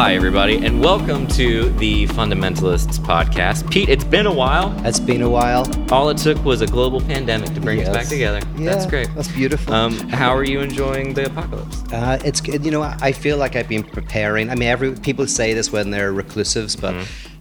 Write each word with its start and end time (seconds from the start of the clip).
Hi, 0.00 0.14
everybody, 0.14 0.64
and 0.64 0.80
welcome 0.80 1.26
to 1.26 1.70
the 1.70 2.06
Fundamentalists 2.06 3.00
podcast. 3.00 3.68
Pete, 3.68 3.88
it's 3.88 4.04
been 4.04 4.26
a 4.26 4.32
while. 4.32 4.72
It's 4.86 5.00
been 5.00 5.22
a 5.22 5.28
while. 5.28 5.66
All 5.92 6.08
it 6.08 6.18
took 6.18 6.42
was 6.44 6.60
a 6.60 6.68
global 6.68 7.00
pandemic 7.00 7.52
to 7.54 7.60
bring 7.60 7.80
us 7.80 7.88
back 7.88 8.06
together. 8.06 8.38
Yeah, 8.56 8.70
That's 8.70 8.86
great. 8.86 9.12
That's 9.16 9.26
beautiful. 9.26 9.74
Um, 9.74 9.98
how 10.10 10.30
are 10.30 10.44
you 10.44 10.60
enjoying 10.60 11.14
the 11.14 11.26
apocalypse? 11.26 11.82
uh, 11.92 12.20
it's 12.24 12.40
good. 12.40 12.64
You 12.64 12.70
know, 12.70 12.82
I 12.82 13.10
feel 13.10 13.38
like 13.38 13.56
I've 13.56 13.68
been 13.68 13.82
preparing. 13.82 14.50
I 14.50 14.54
mean, 14.54 14.68
every 14.68 14.94
people 14.94 15.26
say 15.26 15.52
this 15.52 15.72
when 15.72 15.90
they're 15.90 16.12
reclusives, 16.12 16.76
but 16.80 16.94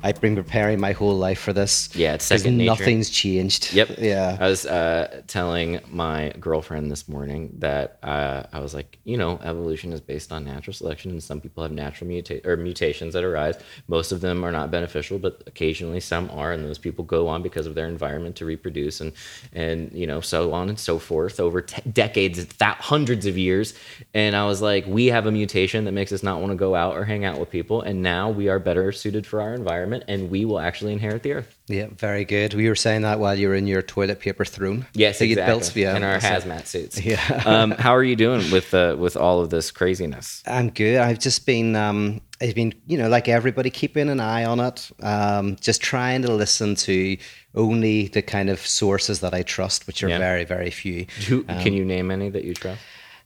I've 0.07 0.21
been 0.21 0.35
preparing 0.37 0.79
my 0.79 0.93
whole 0.93 1.17
life 1.17 1.37
for 1.37 1.51
this. 1.51 1.93
Yeah, 1.93 2.13
it's 2.13 2.23
second 2.23 2.57
nature. 2.57 2.69
Nothing's 2.69 3.09
changed. 3.09 3.73
Yep. 3.73 3.97
Yeah. 3.97 4.37
I 4.39 4.47
was 4.47 4.65
uh, 4.65 5.21
telling 5.27 5.81
my 5.89 6.31
girlfriend 6.39 6.89
this 6.89 7.09
morning 7.09 7.53
that 7.59 7.99
uh, 8.03 8.43
I 8.53 8.59
was 8.59 8.73
like, 8.73 8.99
you 9.03 9.17
know, 9.17 9.37
evolution 9.43 9.91
is 9.91 9.99
based 9.99 10.31
on 10.31 10.45
natural 10.45 10.73
selection, 10.73 11.11
and 11.11 11.21
some 11.21 11.41
people 11.41 11.61
have 11.61 11.73
natural 11.73 12.07
muta- 12.07 12.47
or 12.49 12.55
mutations 12.55 13.15
that 13.15 13.25
arise. 13.25 13.57
Most 13.89 14.13
of 14.13 14.21
them 14.21 14.45
are 14.45 14.51
not 14.51 14.71
beneficial, 14.71 15.19
but 15.19 15.43
occasionally 15.45 15.99
some 15.99 16.29
are, 16.31 16.53
and 16.53 16.63
those 16.63 16.77
people 16.77 17.03
go 17.03 17.27
on 17.27 17.41
because 17.41 17.67
of 17.67 17.75
their 17.75 17.87
environment 17.87 18.37
to 18.37 18.45
reproduce, 18.45 19.01
and 19.01 19.11
and 19.51 19.91
you 19.91 20.07
know, 20.07 20.21
so 20.21 20.53
on 20.53 20.69
and 20.69 20.79
so 20.79 20.99
forth 20.99 21.37
over 21.41 21.61
t- 21.61 21.81
decades, 21.91 22.45
that 22.45 22.77
hundreds 22.79 23.25
of 23.25 23.37
years. 23.37 23.73
And 24.13 24.37
I 24.37 24.45
was 24.45 24.61
like, 24.61 24.85
we 24.87 25.07
have 25.07 25.25
a 25.25 25.31
mutation 25.31 25.83
that 25.83 25.91
makes 25.91 26.13
us 26.13 26.23
not 26.23 26.39
want 26.39 26.51
to 26.51 26.55
go 26.55 26.75
out 26.75 26.95
or 26.95 27.03
hang 27.03 27.25
out 27.25 27.41
with 27.41 27.49
people, 27.49 27.81
and 27.81 28.01
now 28.01 28.29
we 28.29 28.47
are 28.47 28.57
better 28.57 28.93
suited 28.93 29.27
for 29.27 29.41
our 29.41 29.53
environment, 29.53 29.96
and 30.07 30.29
we 30.29 30.45
will 30.45 30.59
actually 30.59 30.93
inherit 30.93 31.23
the 31.23 31.33
earth. 31.33 31.57
Yeah. 31.67 31.87
Very 31.97 32.25
good. 32.25 32.53
We 32.53 32.67
were 32.69 32.75
saying 32.75 33.01
that 33.01 33.19
while 33.19 33.35
you 33.35 33.49
were 33.49 33.55
in 33.55 33.67
your 33.67 33.81
toilet 33.81 34.19
paper 34.19 34.45
throne. 34.45 34.85
Yes, 34.93 35.19
that 35.19 35.25
exactly. 35.25 35.53
built. 35.53 35.75
Yeah. 35.75 35.95
in 35.95 36.03
our 36.03 36.19
hazmat 36.19 36.65
suits. 36.67 36.99
Yeah. 37.03 37.41
um, 37.45 37.71
how 37.71 37.95
are 37.95 38.03
you 38.03 38.15
doing 38.15 38.49
with 38.51 38.73
uh, 38.73 38.95
with 38.97 39.17
all 39.17 39.41
of 39.41 39.49
this 39.49 39.71
craziness? 39.71 40.43
I'm 40.47 40.69
good. 40.69 40.97
I've 40.99 41.19
just 41.19 41.45
been, 41.45 41.75
um, 41.75 42.21
I've 42.41 42.55
been, 42.55 42.73
you 42.85 42.97
know, 42.97 43.09
like 43.09 43.27
everybody, 43.27 43.69
keeping 43.69 44.09
an 44.09 44.19
eye 44.19 44.45
on 44.45 44.59
it. 44.59 44.89
Um, 45.01 45.55
just 45.59 45.81
trying 45.81 46.21
to 46.23 46.31
listen 46.31 46.75
to 46.75 47.17
only 47.55 48.07
the 48.07 48.21
kind 48.21 48.49
of 48.49 48.59
sources 48.59 49.19
that 49.21 49.33
I 49.33 49.43
trust, 49.43 49.87
which 49.87 50.03
are 50.03 50.09
Yeah. 50.09 50.19
very, 50.19 50.45
very 50.45 50.69
few. 50.69 51.07
Who, 51.27 51.43
can 51.43 51.73
you 51.73 51.83
name 51.83 52.11
any 52.11 52.29
that 52.29 52.43
you 52.43 52.53
trust? 52.53 52.79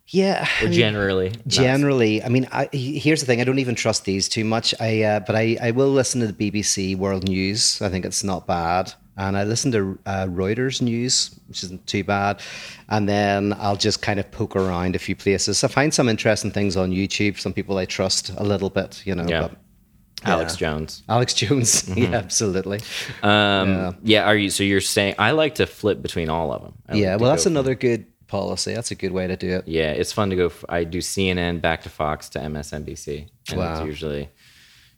Yeah. 0.08 0.48
Or 0.62 0.66
mean, 0.66 0.74
generally, 0.74 1.30
not- 1.30 1.48
Generally, 1.48 2.24
I 2.24 2.30
mean, 2.30 2.48
I, 2.52 2.70
here's 2.72 3.22
the 3.22 3.26
thing: 3.26 3.40
I 3.42 3.44
don't 3.44 3.60
even 3.60 3.76
trust 3.76 4.06
these 4.06 4.28
too 4.28 4.44
much. 4.44 4.74
I, 4.80 5.04
uh, 5.04 5.20
but 5.22 5.36
I, 5.36 5.58
I 5.62 5.72
will 5.72 5.90
listen 5.90 6.22
to 6.22 6.28
the 6.28 6.52
BBC 6.52 6.98
World 6.98 7.28
News. 7.28 7.82
I 7.82 7.90
think 7.90 8.06
it's 8.06 8.24
not 8.24 8.46
bad, 8.46 8.94
and 9.18 9.38
I 9.38 9.44
listen 9.44 9.72
to 9.72 10.00
uh, 10.06 10.26
Reuters 10.26 10.82
News, 10.82 11.40
which 11.48 11.64
isn't 11.64 11.88
too 11.88 12.04
bad. 12.04 12.42
And 12.90 13.08
then 13.08 13.54
I'll 13.58 13.78
just 13.78 14.02
kind 14.02 14.20
of 14.20 14.30
poke 14.32 14.56
around 14.56 14.96
a 14.96 15.00
few 15.00 15.16
places. 15.16 15.64
I 15.64 15.68
find 15.68 15.94
some 15.94 16.10
interesting 16.10 16.52
things 16.52 16.76
on 16.76 16.92
YouTube. 16.92 17.40
Some 17.40 17.54
people 17.54 17.78
I 17.78 17.86
trust 17.86 18.32
a 18.38 18.44
little 18.44 18.70
bit, 18.70 19.06
you 19.06 19.16
know. 19.16 19.26
Yeah. 19.28 19.42
But 19.48 19.58
Alex 20.24 20.54
yeah. 20.54 20.70
Jones. 20.70 21.04
Alex 21.10 21.34
Jones, 21.34 21.90
yeah, 21.96 22.10
absolutely. 22.10 22.82
Um, 23.24 23.96
yeah. 24.04 24.26
Are 24.26 24.36
you? 24.36 24.50
So 24.50 24.64
you're 24.64 24.82
saying 24.82 25.16
I 25.18 25.32
like 25.32 25.56
to 25.56 25.66
flip 25.66 26.02
between 26.02 26.30
all 26.30 26.52
of 26.52 26.62
them. 26.62 26.74
I 26.90 26.96
yeah, 26.96 27.16
well, 27.16 27.30
that's 27.30 27.46
another 27.46 27.76
good 27.76 28.06
policy. 28.32 28.74
That's 28.74 28.92
a 28.92 28.96
good 29.04 29.12
way 29.18 29.26
to 29.28 29.36
do 29.46 29.50
it. 29.58 29.64
Yeah, 29.68 29.92
it's 30.02 30.14
fun 30.20 30.30
to 30.32 30.36
go. 30.36 30.48
f- 30.48 30.66
I 30.78 30.84
do 30.96 31.00
CNN 31.00 31.62
back 31.62 31.80
to 31.84 31.90
Fox 31.90 32.30
to 32.34 32.40
MSNBC, 32.40 33.28
and 33.50 33.58
Wow. 33.60 33.74
it's 33.78 33.86
usually 33.86 34.30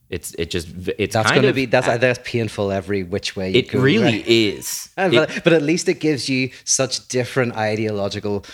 it's 0.10 0.30
it 0.38 0.50
just 0.56 0.68
it's 1.04 1.14
That's 1.16 1.30
kind 1.32 1.42
going 1.42 1.44
to 1.44 1.50
of- 1.50 1.56
be 1.56 1.66
that's 1.66 1.88
that's 2.06 2.20
painful 2.24 2.72
every 2.72 3.02
which 3.04 3.36
way 3.38 3.48
you 3.50 3.54
go. 3.54 3.60
it 3.68 3.72
go. 3.72 3.80
really 3.80 4.04
right? 4.20 4.28
is. 4.28 4.90
And 4.98 5.14
It- 5.14 5.18
but, 5.20 5.44
but 5.44 5.54
at 5.54 5.64
least 5.72 5.86
it 5.90 6.00
gives 6.00 6.24
you 6.30 6.42
such 6.66 7.08
different 7.08 7.52
ideological 7.58 8.46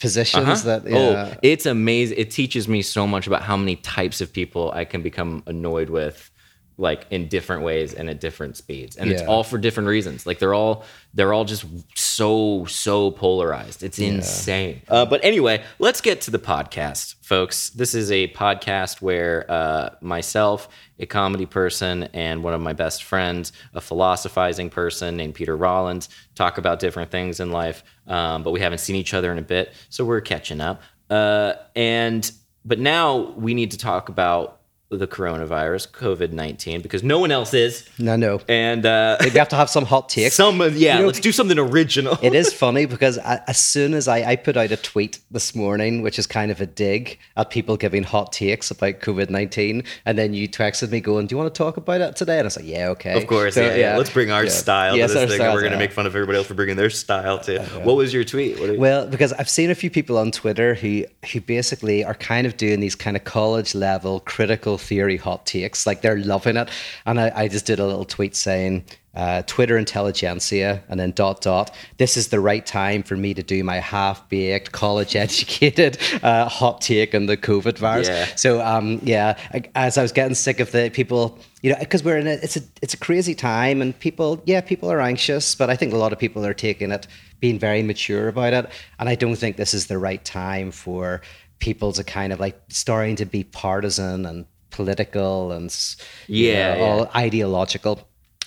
positions 0.00 0.46
Uh-huh. 0.48 0.64
that 0.80 0.80
yeah. 0.90 0.98
Oh, 1.32 1.38
it's 1.42 1.66
amazing. 1.66 2.18
It 2.18 2.30
teaches 2.30 2.68
me 2.68 2.82
so 2.82 3.06
much 3.06 3.26
about 3.26 3.42
how 3.42 3.56
many 3.56 3.76
types 3.76 4.20
of 4.20 4.32
people 4.32 4.64
I 4.80 4.84
can 4.84 5.02
become 5.02 5.42
annoyed 5.46 5.90
with 5.90 6.30
like 6.78 7.06
in 7.10 7.26
different 7.26 7.62
ways 7.62 7.92
and 7.92 8.08
at 8.08 8.20
different 8.20 8.56
speeds. 8.56 8.96
And 8.96 9.10
it's 9.10 9.22
all 9.22 9.42
for 9.42 9.58
different 9.58 9.88
reasons. 9.88 10.26
Like 10.26 10.38
they're 10.38 10.54
all 10.54 10.84
they're 11.12 11.32
all 11.32 11.44
just 11.44 11.64
so 11.96 12.64
so 12.66 13.10
polarized. 13.10 13.82
It's 13.82 13.98
insane. 13.98 14.82
Uh, 14.88 15.04
but 15.04 15.22
anyway, 15.24 15.64
let's 15.80 16.00
get 16.00 16.20
to 16.22 16.30
the 16.30 16.38
podcast, 16.38 17.16
folks. 17.20 17.70
This 17.70 17.94
is 17.94 18.12
a 18.12 18.28
podcast 18.28 19.02
where 19.02 19.44
uh, 19.50 19.90
myself, 20.00 20.68
a 21.00 21.06
comedy 21.06 21.46
person, 21.46 22.04
and 22.14 22.44
one 22.44 22.54
of 22.54 22.60
my 22.60 22.72
best 22.72 23.02
friends, 23.02 23.52
a 23.74 23.80
philosophizing 23.80 24.70
person 24.70 25.16
named 25.16 25.34
Peter 25.34 25.56
Rollins, 25.56 26.08
talk 26.36 26.58
about 26.58 26.78
different 26.78 27.10
things 27.10 27.40
in 27.40 27.50
life. 27.50 27.82
Um, 28.06 28.44
but 28.44 28.52
we 28.52 28.60
haven't 28.60 28.78
seen 28.78 28.94
each 28.94 29.14
other 29.14 29.32
in 29.32 29.38
a 29.38 29.42
bit, 29.42 29.74
so 29.88 30.04
we're 30.04 30.20
catching 30.20 30.60
up. 30.60 30.80
Uh, 31.10 31.54
and 31.74 32.30
but 32.64 32.78
now 32.78 33.32
we 33.32 33.54
need 33.54 33.72
to 33.72 33.78
talk 33.78 34.08
about 34.08 34.57
the 34.90 35.06
coronavirus, 35.06 35.90
COVID 35.90 36.32
nineteen, 36.32 36.80
because 36.80 37.02
no 37.02 37.18
one 37.18 37.30
else 37.30 37.52
is. 37.52 37.88
no 37.98 38.16
no 38.16 38.40
And 38.48 38.86
uh, 38.86 39.18
we 39.22 39.30
have 39.30 39.48
to 39.50 39.56
have 39.56 39.68
some 39.68 39.84
hot 39.84 40.08
takes 40.08 40.34
some, 40.34 40.60
yeah, 40.60 40.94
You 40.94 41.00
know, 41.00 41.06
let's 41.06 41.20
do 41.20 41.30
something 41.32 41.58
original. 41.58 42.16
it 42.22 42.34
is 42.34 42.52
funny 42.64 42.86
because 42.86 43.18
I, 43.18 43.40
as 43.46 43.58
soon 43.58 43.92
as 43.92 44.08
I, 44.08 44.30
I 44.30 44.36
put 44.36 44.56
out 44.56 44.70
a 44.72 44.76
tweet 44.78 45.18
this 45.30 45.54
morning, 45.54 46.00
which 46.00 46.18
is 46.18 46.26
kind 46.26 46.50
of 46.50 46.60
a 46.62 46.66
dig 46.66 47.18
at 47.36 47.50
people 47.50 47.76
giving 47.76 48.02
hot 48.02 48.32
takes 48.32 48.70
about 48.70 49.00
COVID 49.00 49.28
19, 49.28 49.84
and 50.06 50.16
then 50.16 50.32
you 50.32 50.48
texted 50.48 50.90
me 50.90 51.00
going, 51.00 51.26
Do 51.26 51.34
you 51.34 51.38
want 51.38 51.52
to 51.54 51.58
talk 51.58 51.76
about 51.76 52.00
it 52.00 52.16
today? 52.16 52.38
And 52.38 52.42
I 52.42 52.46
was 52.46 52.56
like, 52.56 52.66
Yeah, 52.66 52.88
okay. 52.88 53.20
Of 53.20 53.26
course, 53.26 53.56
So, 53.56 53.62
yeah, 53.66 53.74
yeah. 53.74 53.96
Let's 53.98 54.10
bring 54.10 54.30
our 54.30 54.44
yeah. 54.44 54.50
style 54.50 54.96
Yes, 54.96 55.10
to 55.12 55.18
this 55.18 55.22
thing, 55.24 55.32
and 55.32 55.42
style, 55.42 55.54
we're 55.54 55.60
going 55.60 55.72
to 55.72 55.76
yeah. 55.76 55.84
make 55.84 55.92
fun 55.92 56.06
of 56.06 56.14
everybody 56.14 56.38
else 56.38 56.46
for 56.46 56.54
bringing 56.54 56.76
their 56.76 56.88
style 56.90 57.38
to. 57.40 57.62
What 57.84 57.96
was 57.96 58.14
your 58.14 58.24
tweet? 58.24 58.58
What 58.58 58.68
did- 58.68 58.78
Well, 58.80 59.06
because 59.06 59.34
I've 59.34 59.50
seen 59.50 59.70
a 59.70 59.74
few 59.74 59.90
people 59.90 60.16
on 60.16 60.30
Twitter 60.30 60.74
who 60.74 61.04
who 61.32 61.42
basically 61.42 62.04
are 62.04 62.14
kind 62.14 62.46
of 62.46 62.56
doing 62.56 62.80
these 62.80 62.94
kind 62.94 63.16
of 63.18 63.24
college 63.24 63.74
level 63.74 64.20
critical 64.20 64.77
theory 64.78 65.16
hot 65.16 65.44
takes, 65.46 65.86
like 65.86 66.00
they're 66.02 66.18
loving 66.18 66.56
it. 66.56 66.68
And 67.06 67.20
I, 67.20 67.32
I 67.34 67.48
just 67.48 67.66
did 67.66 67.78
a 67.78 67.86
little 67.86 68.04
tweet 68.04 68.34
saying, 68.36 68.84
uh, 69.14 69.42
Twitter 69.46 69.76
intelligentsia, 69.76 70.80
and 70.88 71.00
then 71.00 71.10
dot 71.10 71.40
dot. 71.40 71.74
This 71.96 72.16
is 72.16 72.28
the 72.28 72.38
right 72.38 72.64
time 72.64 73.02
for 73.02 73.16
me 73.16 73.34
to 73.34 73.42
do 73.42 73.64
my 73.64 73.76
half 73.80 74.28
baked, 74.28 74.70
college 74.70 75.16
educated 75.16 75.98
uh, 76.22 76.48
hot 76.48 76.80
take 76.80 77.14
on 77.16 77.26
the 77.26 77.36
COVID 77.36 77.78
virus. 77.78 78.08
Yeah. 78.08 78.26
So 78.36 78.60
um, 78.64 79.00
yeah, 79.02 79.36
I- 79.52 79.64
as 79.74 79.98
I 79.98 80.02
was 80.02 80.12
getting 80.12 80.36
sick 80.36 80.60
of 80.60 80.70
the 80.70 80.90
people, 80.90 81.36
you 81.62 81.72
know, 81.72 81.78
because 81.80 82.04
we're 82.04 82.18
in 82.18 82.28
a 82.28 82.32
it's 82.34 82.56
a 82.56 82.60
it's 82.80 82.94
a 82.94 82.98
crazy 82.98 83.34
time, 83.34 83.82
and 83.82 83.98
people, 83.98 84.40
yeah, 84.46 84.60
people 84.60 84.90
are 84.90 85.00
anxious, 85.00 85.54
but 85.56 85.68
I 85.68 85.74
think 85.74 85.92
a 85.92 85.96
lot 85.96 86.12
of 86.12 86.18
people 86.20 86.46
are 86.46 86.54
taking 86.54 86.92
it, 86.92 87.08
being 87.40 87.58
very 87.58 87.82
mature 87.82 88.28
about 88.28 88.52
it, 88.52 88.70
and 89.00 89.08
I 89.08 89.16
don't 89.16 89.36
think 89.36 89.56
this 89.56 89.74
is 89.74 89.88
the 89.88 89.98
right 89.98 90.24
time 90.24 90.70
for 90.70 91.22
people 91.58 91.92
to 91.94 92.04
kind 92.04 92.32
of 92.32 92.38
like 92.38 92.56
starting 92.68 93.16
to 93.16 93.24
be 93.26 93.42
partisan 93.42 94.24
and 94.26 94.46
political 94.78 95.52
and 95.56 95.66
s- 95.70 95.96
you 96.28 96.52
Yeah, 96.52 96.74
know, 96.76 96.98
yeah. 97.12 97.20
ideological. 97.26 97.94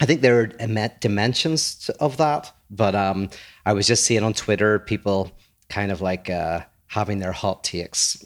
I 0.02 0.06
think 0.08 0.22
there 0.22 0.38
are 0.40 0.47
dimensions 1.02 1.90
of 2.00 2.16
that, 2.18 2.52
but 2.69 2.94
um, 2.96 3.30
I 3.66 3.74
was 3.74 3.86
just 3.90 4.03
seeing 4.03 4.24
on 4.24 4.34
Twitter 4.34 4.80
people 4.80 5.20
kind 5.70 5.91
of 5.91 6.02
like 6.02 6.30
uh, 6.30 6.59
having 6.88 7.20
their 7.20 7.34
hot 7.34 7.64
takes, 7.64 8.18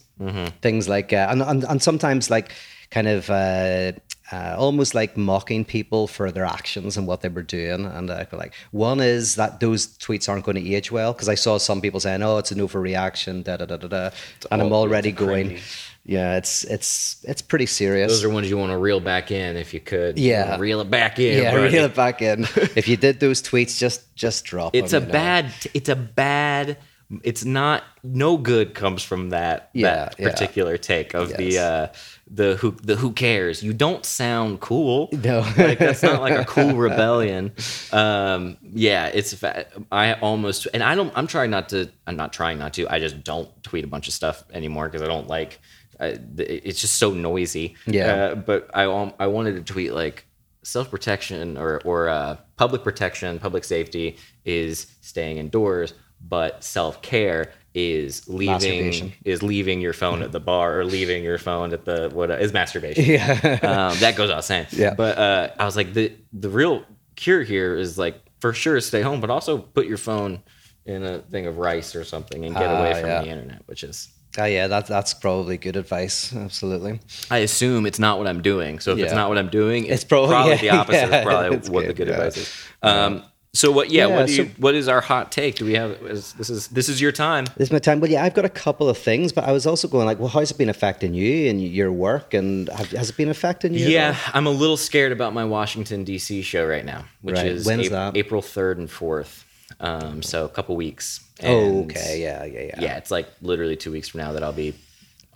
things 0.62 0.88
like, 0.88 1.12
uh, 1.14 1.28
and, 1.32 1.42
and 1.42 1.64
and 1.72 1.82
sometimes 1.82 2.30
like 2.30 2.48
kind 2.92 3.08
of 3.08 3.30
uh, 3.30 3.92
uh, 4.32 4.56
almost 4.58 4.96
like 4.96 5.16
mocking 5.16 5.64
people 5.64 6.08
for 6.08 6.32
their 6.32 6.46
actions 6.46 6.98
and 6.98 7.06
what 7.06 7.22
they 7.22 7.30
were 7.30 7.44
doing. 7.44 7.86
And 7.86 8.10
feel 8.10 8.40
like 8.40 8.54
one 8.72 9.00
is 9.00 9.36
that 9.36 9.60
those 9.60 9.88
tweets 9.98 10.28
aren't 10.28 10.46
going 10.46 10.56
to 10.56 10.74
age 10.74 10.92
well 10.92 11.14
because 11.14 11.30
I 11.30 11.36
saw 11.36 11.58
some 11.58 11.82
people 11.82 12.00
saying, 12.00 12.24
"Oh, 12.24 12.38
it's 12.38 12.52
an 12.52 12.60
overreaction," 12.60 13.44
da 13.44 13.58
da 13.58 13.66
da 13.66 13.78
da 13.78 13.88
da, 13.88 14.10
and 14.52 14.62
I'm 14.62 14.74
already 14.74 15.12
going. 15.12 15.60
Yeah, 16.08 16.38
it's 16.38 16.64
it's 16.66 17.24
it's 17.28 17.42
pretty 17.42 17.66
serious. 17.66 18.12
those 18.12 18.24
are 18.24 18.30
ones 18.30 18.48
you 18.48 18.58
want 18.58 18.72
to 18.72 18.78
reel 18.78 19.00
back 19.00 19.32
in 19.32 19.58
if 19.58 19.74
you 19.74 19.80
could. 19.80 20.20
Yeah. 20.20 20.52
wanna 20.52 20.62
reel 20.62 20.80
it 20.82 20.90
back 20.92 21.18
in. 21.18 21.42
yeah, 21.42 21.52
buddy. 21.56 21.74
reel 21.74 21.86
it 21.86 21.96
back 21.96 22.22
in. 22.22 22.44
if 22.76 22.88
you 22.88 22.96
did 22.96 23.20
those 23.20 23.42
tweets, 23.42 23.78
just 23.78 24.16
just 24.16 24.46
drop. 24.46 24.76
It's 24.76 24.94
a 24.94 25.00
them, 25.00 25.02
you 25.02 25.08
know. 25.08 25.14
bad. 25.14 25.54
It's 25.74 25.90
a 25.90 25.96
bad. 25.96 26.78
It's 27.24 27.46
not. 27.46 27.84
No 28.04 28.38
good 28.38 28.74
comes 28.74 29.04
from 29.04 29.30
that. 29.30 29.70
Yeah, 29.74 29.96
that 29.96 30.16
yeah. 30.18 30.30
particular 30.30 30.78
take 30.78 31.14
of 31.14 31.36
the 31.36 31.60
uh, 31.60 31.88
the 32.28 32.56
who 32.56 32.72
the 32.72 32.96
who 32.96 33.12
cares. 33.12 33.62
You 33.62 33.74
don't 33.74 34.04
sound 34.06 34.60
cool. 34.60 35.10
No. 35.12 35.42
like 35.58 35.78
that's 35.80 36.02
not 36.02 36.22
like 36.22 36.34
a 36.34 36.46
cool 36.46 36.74
rebellion. 36.76 37.52
Um, 37.92 38.58
yeah, 38.64 39.08
it's. 39.08 39.34
fa- 39.34 39.68
I 39.92 40.14
almost 40.14 40.68
and 40.74 40.82
I 40.82 40.96
don't. 40.96 41.14
I'm 41.16 41.28
trying 41.28 41.52
not 41.52 41.70
to. 41.70 41.90
I'm 42.08 42.16
not 42.16 42.34
trying 42.34 42.58
not 42.58 42.74
to. 42.74 42.92
I 42.92 43.00
just 43.00 43.24
don't 43.24 43.50
tweet 43.64 43.84
a 43.84 43.88
bunch 43.88 44.08
of 44.08 44.14
stuff 44.14 44.44
anymore 44.52 44.88
because 44.88 45.04
I 45.04 45.08
don't 45.08 45.28
like. 45.28 45.60
I, 46.00 46.18
it's 46.38 46.82
just 46.82 46.96
so 46.96 47.12
noisy. 47.12 47.76
Yeah. 47.86 48.14
Uh, 48.14 48.36
but 48.36 48.70
I 48.74 48.86
um, 48.86 49.14
I 49.20 49.28
wanted 49.28 49.56
to 49.56 49.74
tweet 49.74 49.94
like 49.94 50.26
self 50.64 50.90
protection 50.90 51.58
or 51.58 51.82
or 51.86 52.10
uh, 52.10 52.38
public 52.58 52.84
protection, 52.84 53.40
public 53.40 53.64
safety 53.64 54.18
is 54.44 54.88
staying 55.02 55.38
indoors, 55.38 55.94
but 56.28 56.64
self 56.64 57.02
care 57.02 57.52
is 57.74 58.28
leaving 58.30 59.14
is 59.26 59.44
leaving 59.44 59.82
your 59.82 59.92
phone 59.94 60.22
at 60.22 60.32
the 60.32 60.40
bar 60.40 60.80
or 60.80 60.86
leaving 60.86 61.24
your 61.24 61.38
phone 61.38 61.74
at 61.74 61.84
the 61.86 62.10
what 62.14 62.32
is 62.32 62.54
masturbation. 62.54 63.04
Yeah. 63.04 63.32
um, 63.92 64.00
that 64.00 64.16
goes 64.16 64.30
without 64.30 64.46
saying. 64.46 64.68
Yeah. 64.72 64.94
But 64.94 65.18
uh, 65.18 65.50
I 65.60 65.66
was 65.66 65.76
like 65.76 65.94
the 65.94 66.14
the 66.34 66.50
real 66.50 66.84
cure 67.16 67.44
here 67.44 67.76
is 67.76 67.98
like 67.98 68.16
for 68.40 68.54
sure 68.54 68.80
stay 68.82 69.02
home, 69.02 69.20
but 69.22 69.30
also 69.30 69.58
put 69.58 69.88
your 69.88 69.98
phone 69.98 70.42
in 70.86 71.04
a 71.04 71.20
thing 71.20 71.48
of 71.48 71.58
rice 71.58 71.96
or 71.96 72.04
something 72.06 72.46
and 72.46 72.56
get 72.56 72.68
Ah, 72.68 72.80
away 72.80 73.00
from 73.02 73.10
yeah. 73.10 73.22
the 73.22 73.28
internet, 73.28 73.62
which 73.66 73.84
is 73.84 74.10
Oh 74.38 74.44
yeah, 74.46 74.68
that 74.68 74.88
that's 74.88 75.14
probably 75.14 75.58
good 75.58 75.76
advice. 75.78 76.34
Absolutely. 76.36 77.00
I 77.32 77.38
assume 77.40 77.86
it's 77.86 78.00
not 78.00 78.18
what 78.20 78.28
I'm 78.28 78.42
doing. 78.42 78.80
So 78.80 78.92
if 78.92 79.00
it's 79.00 79.14
not 79.14 79.30
what 79.30 79.38
I'm 79.38 79.50
doing, 79.50 79.86
it's, 79.86 79.94
It's 79.96 80.04
probably- 80.04 80.30
probably, 80.30 80.52
yeah, 80.56 80.62
the 80.62 80.70
opposite 80.72 81.10
yeah, 81.10 81.18
of 81.18 81.26
probably 81.26 81.58
what 81.70 81.88
the 81.88 81.94
good, 81.94 81.96
good 81.98 82.08
yeah. 82.10 82.14
advice 82.16 82.38
is. 82.38 82.54
Um, 82.82 83.24
so 83.56 83.72
what? 83.72 83.90
Yeah. 83.90 84.08
Yeah, 84.08 84.16
what 84.18 84.28
do 84.28 84.34
you? 84.36 84.46
what 84.58 84.76
is 84.76 84.88
our 84.88 85.02
hot 85.02 85.32
take? 85.32 85.56
Do 85.56 85.66
we 85.66 85.74
have? 85.74 85.92
Is, 86.04 86.34
this 86.34 86.50
is 86.50 86.68
this 86.68 86.90
is 86.90 87.02
your 87.02 87.12
time. 87.12 87.46
This 87.58 87.70
is 87.70 87.72
my 87.72 87.80
time. 87.80 88.00
Well, 88.00 88.12
yeah, 88.12 88.24
I've 88.24 88.34
got 88.34 88.46
a 88.46 88.50
couple 88.50 88.88
of 88.90 88.98
things, 88.98 89.32
but 89.34 89.44
I 89.46 89.52
was 89.52 89.66
also 89.66 89.88
going 89.88 90.06
like, 90.06 90.20
well, 90.20 90.28
how's 90.28 90.52
it 90.52 90.58
been 90.58 90.70
affecting 90.70 91.14
you 91.14 91.50
and 91.50 91.62
your 91.64 91.92
work, 91.92 92.34
and 92.34 92.70
have, 92.70 92.92
has 92.92 93.10
it 93.10 93.18
been 93.18 93.30
affecting 93.30 93.74
you? 93.74 93.88
Yeah. 93.88 94.16
I'm 94.34 94.46
a 94.46 94.52
little 94.52 94.78
scared 94.78 95.12
about 95.12 95.34
my 95.34 95.46
Washington 95.46 96.04
D.C. 96.04 96.42
show 96.44 96.66
right 96.68 96.86
now, 96.86 97.06
which 97.22 97.36
Right. 97.38 97.48
is 97.48 97.66
When's 97.66 97.88
Ap- 97.88 98.14
that? 98.14 98.18
April 98.18 98.42
3rd 98.42 98.78
and 98.78 98.90
4th. 98.90 99.44
Um, 99.80 100.22
so 100.22 100.46
a 100.46 100.50
couple 100.50 100.76
weeks. 100.76 101.22
Oh, 101.44 101.84
okay. 101.84 102.22
Yeah, 102.22 102.46
yeah, 102.46 102.62
yeah. 102.62 102.82
Yeah, 102.82 102.98
it's 102.98 103.12
like 103.12 103.28
literally 103.42 103.76
two 103.76 103.92
weeks 103.92 104.08
from 104.10 104.20
now 104.22 104.32
that 104.34 104.44
I'll 104.44 104.54
be. 104.54 104.74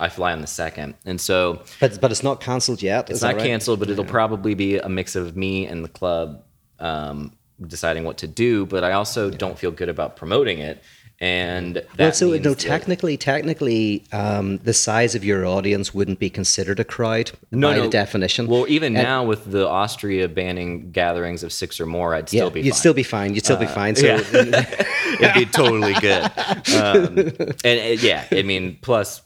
I 0.02 0.08
fly 0.08 0.32
on 0.32 0.40
the 0.40 0.48
second, 0.48 0.94
and 1.06 1.20
so 1.20 1.62
But 1.82 2.00
but 2.00 2.10
it's 2.12 2.24
not 2.24 2.40
cancelled 2.40 2.82
yet. 2.82 3.10
it's 3.10 3.22
not 3.22 3.38
canceled, 3.38 3.80
but 3.80 3.90
it'll 3.90 4.06
probably 4.06 4.54
be 4.54 4.78
a 4.78 4.88
mix 4.88 5.18
of 5.18 5.36
me 5.36 5.66
and 5.66 5.84
the 5.84 5.90
club 5.90 6.42
um, 6.80 7.34
deciding 7.68 8.04
what 8.04 8.18
to 8.20 8.28
do. 8.28 8.66
But 8.66 8.84
I 8.84 8.92
also 8.94 9.30
don't 9.30 9.58
feel 9.58 9.72
good 9.72 9.90
about 9.90 10.16
promoting 10.16 10.60
it, 10.60 10.82
and 11.22 11.76
that 11.76 11.86
Well, 11.98 12.12
so 12.14 12.30
means 12.32 12.46
no, 12.46 12.50
that- 12.52 12.60
technically, 12.60 13.18
technically, 13.18 14.06
um, 14.14 14.58
the 14.60 14.74
size 14.74 15.16
of 15.16 15.26
your 15.26 15.46
audience 15.46 15.94
wouldn't 15.94 16.20
be 16.20 16.30
considered 16.30 16.80
a 16.80 16.86
crowd 16.86 17.32
No, 17.52 17.70
by 17.70 17.76
no. 17.76 17.82
the 17.84 17.90
definition. 17.90 18.48
Well, 18.48 18.66
even 18.70 18.96
And- 18.96 19.04
now 19.04 19.26
with 19.26 19.52
the 19.52 19.68
Austria 19.68 20.30
banning 20.30 20.92
gatherings 20.92 21.44
of 21.44 21.52
six 21.52 21.80
or 21.80 21.86
more, 21.86 22.16
I'd 22.16 22.32
yeah, 22.32 22.42
still 22.44 22.50
be 22.52 22.62
you'd 22.62 22.72
fine. 22.72 22.80
still 22.80 22.94
be 22.94 23.04
fine. 23.04 23.34
You'd 23.36 23.44
still 23.44 23.58
be 23.58 23.66
fine. 23.66 23.96
So 23.98 24.06
yeah. 24.06 24.20
It'd 25.20 25.34
be 25.34 25.46
totally 25.46 25.94
good. 25.96 26.32
Um, 26.80 27.18
and 27.18 27.80
uh, 27.80 28.02
yeah, 28.02 28.26
I 28.32 28.42
mean, 28.44 28.78
plus, 28.82 29.22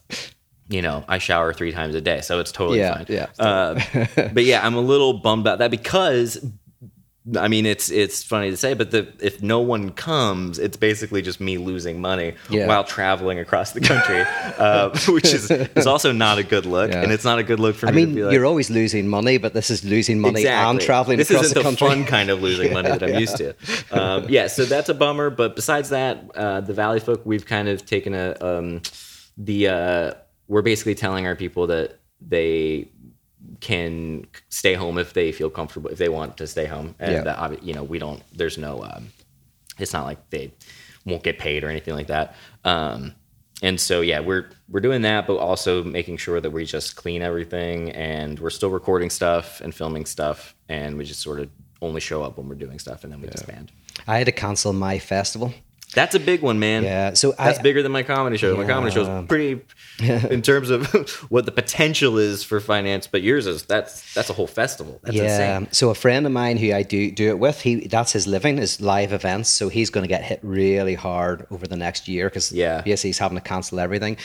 you 0.68 0.82
know, 0.82 1.04
I 1.08 1.18
shower 1.18 1.52
three 1.52 1.70
times 1.72 1.94
a 1.94 2.00
day, 2.00 2.20
so 2.22 2.40
it's 2.40 2.50
totally 2.52 2.78
Yeah, 2.78 2.94
fine. 2.96 3.06
yeah. 3.08 3.26
Uh, 3.38 3.80
but 4.32 4.44
yeah, 4.44 4.66
I'm 4.66 4.74
a 4.74 4.80
little 4.80 5.12
bummed 5.14 5.42
about 5.42 5.58
that 5.60 5.70
because. 5.70 6.44
I 7.40 7.48
mean, 7.48 7.64
it's 7.64 7.90
it's 7.90 8.22
funny 8.22 8.50
to 8.50 8.56
say, 8.58 8.74
but 8.74 8.90
the, 8.90 9.10
if 9.18 9.42
no 9.42 9.60
one 9.60 9.92
comes, 9.92 10.58
it's 10.58 10.76
basically 10.76 11.22
just 11.22 11.40
me 11.40 11.56
losing 11.56 11.98
money 11.98 12.34
Yeah. 12.50 12.66
while 12.66 12.84
traveling 12.84 13.38
across 13.38 13.72
the 13.72 13.80
country, 13.80 14.20
uh, 14.58 14.90
which 15.08 15.32
is 15.32 15.50
is 15.50 15.86
also 15.86 16.12
not 16.12 16.36
a 16.36 16.42
good 16.42 16.66
look, 16.66 16.90
Yeah. 16.90 17.00
and 17.02 17.10
it's 17.10 17.24
not 17.24 17.38
a 17.38 17.42
good 17.42 17.58
look 17.60 17.76
for 17.76 17.86
I 17.88 17.92
me 17.92 17.96
mean, 18.04 18.08
to 18.10 18.14
be 18.14 18.24
like, 18.24 18.34
you're 18.34 18.44
always 18.44 18.68
losing 18.68 19.08
money, 19.08 19.38
but 19.38 19.54
this 19.54 19.70
is 19.70 19.82
losing 19.86 20.20
money 20.20 20.46
and 20.46 20.78
traveling 20.82 21.16
this 21.16 21.30
across 21.30 21.48
the 21.48 21.54
the, 21.54 21.62
country. 21.62 21.88
fun 21.88 22.04
kind 22.04 22.28
of 22.28 22.42
losing 22.42 22.74
money 22.74 22.90
that 22.90 23.02
I'm 23.02 23.14
used 23.18 23.38
to. 23.38 23.54
Um, 23.90 24.26
yeah, 24.28 24.46
so 24.48 24.66
that's 24.66 24.90
a 24.90 24.94
bummer. 24.94 25.30
But 25.30 25.56
besides 25.56 25.88
that, 25.88 26.30
uh, 26.34 26.60
the 26.60 26.74
Valleyfolk, 26.74 27.24
we've 27.24 27.46
kind 27.46 27.68
of 27.68 27.86
taken 27.86 28.12
a 28.14 28.36
um, 28.42 28.82
the 29.38 29.68
uh, 29.68 30.14
we're 30.46 30.60
basically 30.60 30.94
telling 30.94 31.26
our 31.26 31.36
people 31.36 31.68
that 31.68 32.00
they 32.20 32.90
can 33.60 34.26
stay 34.48 34.74
home 34.74 34.98
if 34.98 35.12
they 35.12 35.32
feel 35.32 35.50
comfortable 35.50 35.90
if 35.90 35.98
they 35.98 36.08
want 36.08 36.36
to 36.36 36.46
stay 36.46 36.66
home 36.66 36.94
and 36.98 37.12
Yeah. 37.12 37.22
that 37.22 37.62
you 37.62 37.74
know 37.74 37.84
we 37.84 37.98
don't 37.98 38.22
there's 38.32 38.58
no 38.58 38.82
um, 38.82 39.08
it's 39.78 39.92
not 39.92 40.04
like 40.04 40.30
they 40.30 40.52
won't 41.04 41.22
get 41.22 41.38
paid 41.38 41.64
or 41.64 41.68
anything 41.68 41.94
like 41.94 42.06
that 42.08 42.34
um, 42.64 43.14
and 43.62 43.80
so 43.80 44.00
yeah 44.00 44.20
we're 44.20 44.48
we're 44.68 44.80
doing 44.80 45.02
that 45.02 45.26
but 45.26 45.36
also 45.36 45.84
making 45.84 46.16
sure 46.16 46.40
that 46.40 46.50
we 46.50 46.64
just 46.64 46.96
clean 46.96 47.22
everything 47.22 47.90
and 47.92 48.38
we're 48.38 48.50
still 48.50 48.70
recording 48.70 49.10
stuff 49.10 49.60
and 49.60 49.74
filming 49.74 50.06
stuff 50.06 50.54
and 50.68 50.96
we 50.96 51.04
just 51.04 51.20
sort 51.20 51.38
of 51.40 51.48
only 51.82 52.00
show 52.00 52.22
up 52.22 52.38
when 52.38 52.48
we're 52.48 52.54
doing 52.54 52.78
stuff 52.78 53.04
and 53.04 53.12
then 53.12 53.20
we 53.20 53.28
disband 53.28 53.70
I 54.08 54.18
had 54.18 54.26
to 54.26 54.32
cancel 54.32 54.72
my 54.72 54.98
festival. 54.98 55.54
That's 55.94 56.14
a 56.14 56.20
big 56.20 56.42
one 56.42 56.58
man 56.58 56.82
Yeah, 56.82 57.14
so 57.14 57.32
that's 57.32 57.58
I, 57.58 57.62
bigger 57.62 57.82
than 57.82 57.92
my 57.92 58.02
comedy 58.02 58.36
show 58.36 58.56
my 58.56 58.66
comedy 58.66 58.92
show 58.94 59.02
is 59.20 59.26
pretty 59.28 59.60
in 60.00 60.42
terms 60.50 60.70
of 60.70 60.86
what 61.30 61.44
the 61.46 61.52
potential 61.52 62.18
is 62.18 62.42
for 62.42 62.60
finance 62.60 63.06
but 63.06 63.22
yours 63.22 63.46
is 63.46 63.62
that's 63.62 64.12
that's 64.14 64.28
a 64.30 64.32
whole 64.32 64.46
festival 64.46 65.00
that's 65.02 65.16
yeah. 65.16 65.24
insane 65.58 65.68
So 65.72 65.90
a 65.90 65.94
friend 65.94 66.26
of 66.26 66.32
mine 66.32 66.56
who 66.56 66.72
I 66.72 66.82
do 66.82 67.10
do 67.10 67.28
it 67.28 67.38
with, 67.38 67.60
he 67.60 67.86
that's 67.86 68.12
his 68.12 68.26
living 68.26 68.58
is 68.58 68.80
live 68.80 69.12
events. 69.12 69.48
So 69.50 69.68
he's 69.68 69.90
going 69.90 70.04
to 70.04 70.08
get 70.08 70.22
hit 70.24 70.40
really 70.42 70.94
hard 70.94 71.46
over 71.50 71.66
the 71.66 71.76
next 71.76 72.08
year 72.08 72.28
because 72.28 72.52
Yeah. 72.52 72.82
basically 72.82 73.08
he's 73.10 73.18
having 73.18 73.38
to 73.38 73.42
cancel 73.44 73.78
everything. 73.80 74.16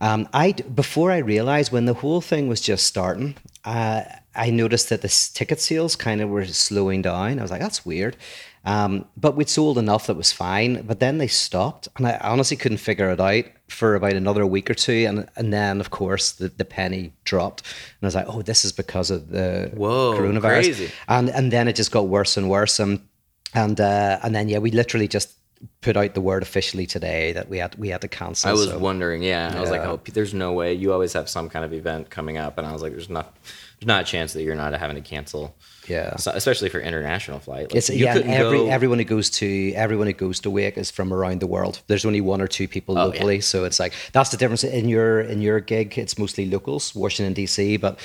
Um, 0.00 0.28
I 0.32 0.52
before 0.52 1.10
I 1.12 1.18
realized 1.18 1.72
when 1.72 1.84
the 1.84 1.94
whole 1.94 2.20
thing 2.22 2.48
was 2.48 2.60
just 2.60 2.86
starting, 2.86 3.34
uh, 3.64 4.02
I 4.34 4.50
noticed 4.50 4.88
that 4.88 5.02
the 5.02 5.08
ticket 5.34 5.60
sales 5.60 5.96
kind 5.96 6.20
of 6.22 6.28
were 6.30 6.46
slowing 6.46 7.02
down. 7.02 7.38
I 7.38 7.42
was 7.42 7.50
like, 7.50 7.60
that's 7.60 7.84
weird. 7.84 8.16
Um, 8.64 9.06
but 9.16 9.36
we'd 9.36 9.48
sold 9.48 9.78
enough 9.78 10.06
that 10.06 10.16
was 10.16 10.32
fine. 10.32 10.82
But 10.82 11.00
then 11.00 11.18
they 11.18 11.28
stopped, 11.28 11.88
and 11.96 12.06
I 12.06 12.18
honestly 12.22 12.56
couldn't 12.56 12.78
figure 12.78 13.10
it 13.10 13.20
out 13.20 13.44
for 13.68 13.94
about 13.94 14.12
another 14.14 14.44
week 14.44 14.68
or 14.68 14.74
two. 14.74 15.06
And 15.08 15.28
and 15.36 15.52
then 15.52 15.80
of 15.80 15.90
course 15.90 16.32
the, 16.32 16.48
the 16.48 16.64
penny 16.64 17.12
dropped, 17.24 17.62
and 17.62 18.02
I 18.02 18.06
was 18.06 18.14
like, 18.14 18.26
oh, 18.28 18.42
this 18.42 18.64
is 18.64 18.72
because 18.72 19.10
of 19.10 19.30
the 19.30 19.70
Whoa, 19.74 20.14
coronavirus. 20.14 20.40
crazy. 20.62 20.90
And 21.08 21.30
and 21.30 21.50
then 21.50 21.68
it 21.68 21.76
just 21.76 21.90
got 21.92 22.08
worse 22.08 22.36
and 22.36 22.50
worse. 22.50 22.78
And 22.78 23.00
and 23.54 23.80
uh, 23.80 24.18
and 24.22 24.34
then 24.34 24.48
yeah, 24.48 24.58
we 24.58 24.70
literally 24.70 25.08
just 25.08 25.32
put 25.82 25.96
out 25.96 26.14
the 26.14 26.20
word 26.22 26.42
officially 26.42 26.86
today 26.86 27.32
that 27.32 27.48
we 27.48 27.58
had 27.58 27.74
we 27.76 27.88
had 27.88 28.00
to 28.02 28.08
cancel. 28.08 28.50
I 28.50 28.52
was 28.52 28.68
so- 28.68 28.78
wondering, 28.78 29.22
yeah. 29.22 29.52
I 29.56 29.60
was 29.60 29.70
like, 29.70 29.82
oh, 29.82 30.00
there's 30.12 30.34
no 30.34 30.52
way. 30.52 30.74
You 30.74 30.92
always 30.92 31.12
have 31.14 31.28
some 31.28 31.48
kind 31.48 31.64
of 31.64 31.72
event 31.72 32.10
coming 32.10 32.36
up, 32.38 32.58
and 32.58 32.66
I 32.66 32.72
was 32.72 32.82
like, 32.82 32.92
there's 32.92 33.10
not, 33.10 33.36
there's 33.80 33.86
not 33.86 34.02
a 34.02 34.04
chance 34.04 34.34
that 34.34 34.42
you're 34.42 34.54
not 34.54 34.72
having 34.74 34.96
to 34.96 35.02
cancel. 35.02 35.54
Yeah. 35.88 36.16
So- 36.16 36.32
especially 36.32 36.68
for 36.68 36.80
international 36.80 37.38
flight. 37.40 37.70
Like, 37.70 37.76
It's 37.76 37.90
yeah. 37.90 38.14
Every 38.14 38.58
go- 38.58 38.68
everyone 38.70 38.98
who 38.98 39.04
goes 39.04 39.30
to 39.30 39.72
everyone 39.74 40.06
who 40.06 40.12
goes 40.12 40.38
to 40.40 40.50
Wake 40.50 40.76
is 40.76 40.90
from 40.90 41.12
around 41.12 41.40
the 41.40 41.46
world. 41.46 41.80
There's 41.86 42.04
only 42.04 42.20
one 42.20 42.40
or 42.40 42.46
two 42.46 42.68
people 42.68 42.98
Oh, 42.98 43.06
locally, 43.06 43.40
so 43.40 43.64
it's 43.64 43.80
like 43.80 43.94
that's 44.12 44.30
the 44.30 44.36
difference 44.36 44.62
in 44.64 44.88
your 44.88 45.20
in 45.20 45.40
your 45.40 45.60
gig. 45.60 45.98
It's 45.98 46.18
mostly 46.18 46.46
locals, 46.46 46.94
Washington 46.94 47.32
D.C., 47.32 47.78
but 47.78 47.98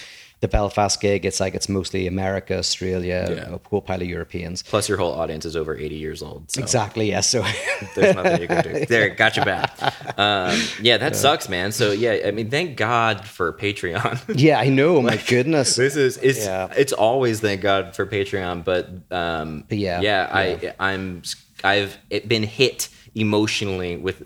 the 0.46 0.58
Belfast 0.58 1.02
gig, 1.02 1.26
it's 1.26 1.40
like 1.40 1.56
it's 1.56 1.68
mostly 1.68 2.06
America, 2.08 2.58
Australia, 2.58 3.20
Yeah. 3.30 3.56
a 3.56 3.60
whole 3.70 3.82
pile 3.82 4.02
of 4.02 4.08
Europeans. 4.08 4.62
Plus, 4.64 4.88
your 4.90 4.98
whole 4.98 5.14
audience 5.14 5.46
is 5.46 5.56
over 5.56 5.76
80 5.76 5.96
years 5.96 6.22
old. 6.22 6.52
So 6.52 6.62
Exactly. 6.62 7.10
Yes. 7.10 7.30
So 7.30 7.44
there's 7.96 8.16
nothing 8.16 8.42
you 8.42 8.48
can 8.48 8.64
do. 8.64 8.86
There, 8.86 9.10
got 9.10 9.36
your 9.36 9.46
back. 9.46 9.70
Um, 10.20 10.60
yeah, 10.82 10.98
that 10.98 11.16
sucks, 11.16 11.50
man. 11.50 11.72
So 11.72 11.92
yeah, 11.92 12.28
I 12.28 12.32
mean, 12.32 12.50
thank 12.50 12.78
God 12.78 13.26
for 13.26 13.52
Patreon. 13.54 14.14
yeah, 14.48 14.60
I 14.60 14.70
know. 14.70 15.02
My 15.02 15.18
goodness. 15.18 15.76
this 15.76 15.96
is 15.96 16.18
it's 16.18 16.46
Yeah. 16.46 16.72
it's 16.78 16.94
always 16.94 17.40
thank 17.40 17.62
God 17.62 17.96
for 17.96 18.06
Patreon, 18.06 18.64
but 18.64 18.90
um, 19.12 19.66
But 19.70 19.78
yeah, 19.80 20.02
yeah, 20.02 20.30
I 20.32 20.74
I'm 20.80 21.24
I've 21.64 21.98
been 22.28 22.44
hit 22.44 22.90
emotionally 23.16 23.98
with 23.98 24.18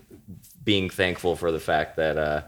being 0.63 0.89
thankful 0.89 1.35
for 1.35 1.51
the 1.51 1.59
fact 1.59 1.95
that 1.95 2.17
uh, 2.17 2.41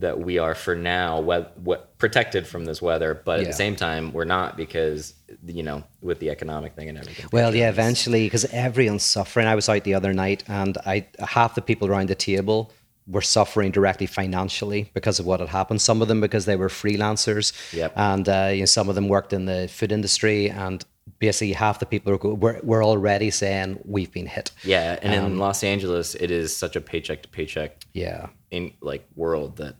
that 0.00 0.18
we 0.20 0.38
are 0.38 0.54
for 0.54 0.74
now 0.74 1.20
we- 1.20 1.44
we- 1.64 1.76
protected 1.98 2.46
from 2.46 2.64
this 2.64 2.80
weather, 2.80 3.20
but 3.24 3.40
at 3.40 3.46
the 3.46 3.52
same 3.52 3.74
time 3.76 4.12
we're 4.12 4.24
not 4.24 4.56
because 4.56 5.14
you 5.44 5.62
know 5.62 5.82
with 6.00 6.18
the 6.20 6.30
economic 6.30 6.74
thing 6.74 6.88
and 6.88 6.96
everything. 6.98 7.26
Well, 7.32 7.54
yeah, 7.54 7.68
eventually, 7.68 8.24
because 8.26 8.44
everyone's 8.46 9.02
suffering. 9.02 9.46
I 9.46 9.54
was 9.54 9.68
out 9.68 9.84
the 9.84 9.94
other 9.94 10.12
night, 10.12 10.44
and 10.48 10.78
I 10.86 11.06
half 11.20 11.54
the 11.54 11.62
people 11.62 11.88
around 11.88 12.08
the 12.08 12.14
table 12.14 12.72
were 13.06 13.22
suffering 13.22 13.70
directly 13.72 14.06
financially 14.06 14.90
because 14.94 15.18
of 15.18 15.26
what 15.26 15.40
had 15.40 15.48
happened. 15.48 15.80
Some 15.80 16.02
of 16.02 16.08
them 16.08 16.20
because 16.20 16.44
they 16.44 16.56
were 16.56 16.68
freelancers, 16.68 17.52
Yep. 17.72 17.92
and 17.96 18.28
uh, 18.28 18.50
you 18.52 18.60
know, 18.60 18.66
some 18.66 18.88
of 18.88 18.94
them 18.94 19.08
worked 19.08 19.32
in 19.32 19.46
the 19.46 19.66
food 19.68 19.92
industry, 19.92 20.50
and 20.50 20.84
basically 21.18 21.52
half 21.52 21.78
the 21.80 21.86
people 21.86 22.12
were, 22.12 22.18
go- 22.18 22.34
were, 22.34 22.60
were 22.62 22.82
already 22.84 23.30
saying 23.30 23.78
we've 23.84 24.12
been 24.12 24.26
hit. 24.26 24.50
Yeah, 24.64 24.98
and 25.02 25.14
Um, 25.14 25.32
in 25.32 25.38
Los 25.38 25.62
Angeles, 25.64 26.14
it 26.14 26.30
is 26.30 26.54
such 26.56 26.76
a 26.76 26.80
paycheck 26.80 27.22
to 27.22 27.28
paycheck 27.28 27.84
Yeah, 27.92 28.28
in 28.50 28.72
like 28.80 29.04
world 29.16 29.56
that 29.56 29.74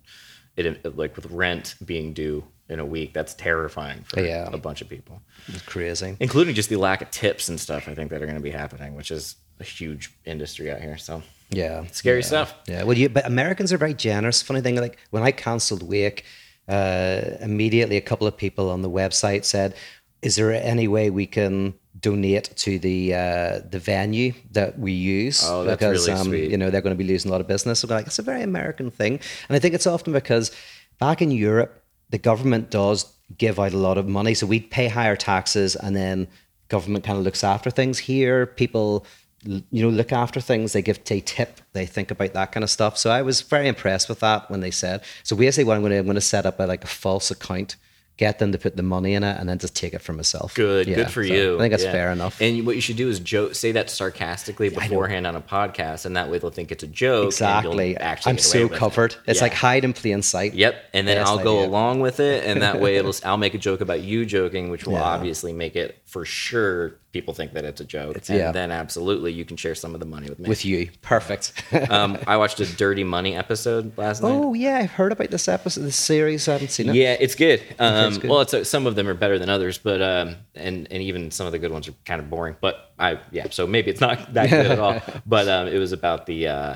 it 0.56 0.96
like 0.96 1.14
with 1.16 1.26
rent 1.30 1.76
being 1.84 2.12
due 2.12 2.42
in 2.68 2.80
a 2.80 2.84
week, 2.84 3.14
that's 3.14 3.34
terrifying 3.34 4.02
for 4.04 4.20
Yeah. 4.20 4.48
a 4.52 4.58
bunch 4.58 4.82
of 4.82 4.88
people, 4.88 5.22
it's 5.46 5.62
crazy. 5.62 6.16
including 6.20 6.54
just 6.54 6.68
the 6.68 6.76
lack 6.76 7.00
of 7.00 7.10
tips 7.10 7.48
and 7.48 7.58
stuff. 7.60 7.88
I 7.88 7.94
think 7.94 8.10
that 8.10 8.20
are 8.20 8.26
going 8.26 8.36
to 8.36 8.42
be 8.42 8.50
happening, 8.50 8.94
which 8.96 9.10
is 9.10 9.36
a 9.60 9.64
huge 9.64 10.10
industry 10.24 10.70
out 10.70 10.80
here. 10.80 10.98
So 10.98 11.22
Yeah, 11.50 11.84
scary 11.92 12.18
yeah. 12.20 12.26
stuff. 12.26 12.54
Yeah, 12.66 12.82
well, 12.82 12.98
you, 12.98 13.08
but 13.08 13.24
Americans 13.26 13.72
are 13.72 13.78
very 13.78 13.94
generous. 13.94 14.42
Funny 14.42 14.60
thing, 14.60 14.76
like 14.76 14.98
when 15.10 15.22
I 15.22 15.30
cancelled 15.30 15.82
Wake, 15.82 16.24
uh, 16.68 17.22
immediately 17.40 17.96
a 17.96 18.00
couple 18.00 18.26
of 18.26 18.36
people 18.36 18.68
on 18.70 18.82
the 18.82 18.90
website 18.90 19.44
said, 19.44 19.74
"Is 20.22 20.36
there 20.36 20.52
any 20.52 20.88
way 20.88 21.10
we 21.10 21.26
can 21.26 21.74
donate 21.98 22.54
to 22.56 22.78
the 22.78 23.14
uh, 23.14 23.60
the 23.70 23.78
venue 23.78 24.32
that 24.52 24.78
we 24.78 24.92
use?" 24.92 25.42
Oh, 25.44 25.64
that's 25.64 25.78
because 25.78 26.08
really 26.08 26.46
um, 26.46 26.50
you 26.52 26.56
know 26.56 26.70
they're 26.70 26.80
going 26.80 26.96
to 26.96 27.04
be 27.04 27.08
losing 27.08 27.30
a 27.30 27.32
lot 27.32 27.40
of 27.40 27.48
business. 27.48 27.80
So 27.80 27.88
like, 27.88 28.06
it's 28.06 28.18
a 28.18 28.22
very 28.22 28.42
American 28.42 28.90
thing, 28.90 29.20
and 29.48 29.56
I 29.56 29.58
think 29.58 29.74
it's 29.74 29.86
often 29.86 30.12
because 30.12 30.50
back 30.98 31.22
in 31.22 31.30
Europe, 31.30 31.82
the 32.10 32.18
government 32.18 32.70
does 32.70 33.12
give 33.36 33.60
out 33.60 33.72
a 33.72 33.78
lot 33.78 33.98
of 33.98 34.08
money, 34.08 34.34
so 34.34 34.46
we 34.46 34.60
pay 34.60 34.88
higher 34.88 35.16
taxes, 35.16 35.76
and 35.76 35.94
then 35.94 36.28
government 36.68 37.04
kind 37.04 37.18
of 37.18 37.24
looks 37.24 37.44
after 37.44 37.70
things. 37.70 37.98
Here, 37.98 38.46
people 38.46 39.06
you 39.44 39.82
know 39.82 39.88
look 39.88 40.12
after 40.12 40.40
things 40.40 40.72
they 40.72 40.82
give 40.82 41.02
they 41.04 41.20
tip 41.20 41.60
they 41.72 41.86
think 41.86 42.10
about 42.10 42.32
that 42.32 42.50
kind 42.50 42.64
of 42.64 42.70
stuff 42.70 42.98
so 42.98 43.10
i 43.10 43.22
was 43.22 43.40
very 43.40 43.68
impressed 43.68 44.08
with 44.08 44.18
that 44.18 44.50
when 44.50 44.60
they 44.60 44.70
said 44.70 45.02
so 45.22 45.36
basically 45.36 45.64
what 45.64 45.76
i'm 45.76 45.82
going 45.82 45.92
to 45.92 45.98
i'm 45.98 46.04
going 46.04 46.16
to 46.16 46.20
set 46.20 46.44
up 46.44 46.58
a 46.58 46.64
like 46.64 46.82
a 46.82 46.88
false 46.88 47.30
account 47.30 47.76
get 48.18 48.38
them 48.40 48.52
to 48.52 48.58
put 48.58 48.76
the 48.76 48.82
money 48.82 49.14
in 49.14 49.22
it, 49.24 49.36
and 49.40 49.48
then 49.48 49.58
just 49.58 49.74
take 49.74 49.94
it 49.94 50.02
for 50.02 50.12
myself. 50.12 50.52
Good, 50.54 50.86
Yeah, 50.88 50.96
good 50.96 51.10
for 51.10 51.24
so 51.26 51.32
you. 51.32 51.54
I 51.56 51.58
think 51.60 51.70
that's 51.70 51.84
Yeah. 51.84 51.92
fair 51.92 52.10
enough. 52.12 52.40
And 52.42 52.66
what 52.66 52.74
you 52.74 52.82
should 52.82 52.96
do 52.96 53.08
is 53.08 53.20
joke, 53.20 53.54
say 53.54 53.72
that 53.72 53.88
sarcastically 53.88 54.68
beforehand 54.68 55.26
on 55.26 55.36
a 55.36 55.40
podcast, 55.40 56.04
and 56.04 56.16
that 56.16 56.28
way 56.30 56.38
they'll 56.38 56.50
think 56.50 56.70
it's 56.72 56.82
a 56.82 56.86
joke. 56.88 57.32
and 57.40 57.62
you'll 57.62 57.72
Exactly. 57.80 57.96
Actually, 57.96 58.30
I'm 58.30 58.38
so 58.38 58.62
with 58.64 58.72
it. 58.72 58.76
covered. 58.78 59.14
It's 59.26 59.38
Yeah. 59.38 59.44
like 59.44 59.54
hide 59.54 59.84
in 59.84 59.92
plain 59.92 60.22
sight. 60.22 60.54
Yep, 60.54 60.74
and 60.92 61.06
then 61.06 61.16
Best 61.18 61.30
I'll 61.30 61.38
go 61.38 61.58
idea. 61.58 61.68
along 61.68 62.00
with 62.00 62.18
it, 62.20 62.44
and 62.44 62.60
that 62.62 62.80
way 62.80 62.96
it'll. 62.96 63.14
I'll 63.24 63.36
make 63.36 63.54
a 63.54 63.58
joke 63.58 63.80
about 63.80 64.02
you 64.02 64.26
joking, 64.26 64.70
which 64.70 64.84
will 64.84 64.96
obviously 64.96 65.52
make 65.52 65.76
it 65.76 65.96
for 66.08 66.24
sure. 66.24 66.94
People 67.12 67.34
think 67.34 67.52
that 67.52 67.64
it's 67.64 67.80
a 67.80 67.84
joke, 67.84 68.16
and 68.28 68.38
yeah. 68.38 68.50
then 68.50 68.70
absolutely 68.70 69.32
you 69.32 69.44
can 69.44 69.56
share 69.56 69.74
some 69.74 69.92
of 69.92 70.00
the 70.00 70.06
money 70.06 70.28
with 70.28 70.38
me. 70.38 70.48
With 70.48 70.64
you, 70.64 70.90
perfect. 71.02 71.52
um, 71.90 72.18
I 72.26 72.38
watched 72.38 72.60
a 72.60 72.76
Dirty 72.76 73.04
Money 73.04 73.36
episode 73.36 73.96
last 73.98 74.22
night. 74.22 74.30
oh 74.30 74.54
yeah, 74.54 74.78
I've 74.78 74.90
heard 74.90 75.12
about 75.12 75.30
this 75.30 75.48
episode, 75.48 75.82
this 75.82 75.96
series. 75.96 76.48
I 76.48 76.54
haven't 76.54 76.70
seen 76.70 76.88
it. 76.88 76.94
Yeah, 76.94 77.16
it's 77.20 77.34
good. 77.34 77.62
Um, 77.78 78.18
good. 78.18 78.30
Well, 78.30 78.40
it's 78.40 78.54
uh, 78.54 78.64
some 78.64 78.86
of 78.86 78.96
them 78.96 79.06
are 79.06 79.14
better 79.14 79.38
than 79.38 79.50
others, 79.50 79.76
but 79.76 80.00
um, 80.00 80.36
and 80.54 80.88
and 80.90 81.02
even 81.02 81.30
some 81.30 81.46
of 81.46 81.52
the 81.52 81.58
good 81.58 81.72
ones 81.72 81.88
are 81.88 81.94
kind 82.06 82.20
of 82.20 82.30
boring. 82.30 82.56
But 82.60 82.92
I 82.98 83.20
yeah, 83.30 83.48
so 83.50 83.66
maybe 83.66 83.90
it's 83.90 84.00
not 84.00 84.32
that 84.32 84.48
good 84.50 84.66
at 84.66 84.78
all. 84.78 85.00
But 85.26 85.48
um, 85.48 85.68
it 85.68 85.78
was 85.78 85.92
about 85.92 86.24
the 86.24 86.48
uh, 86.48 86.74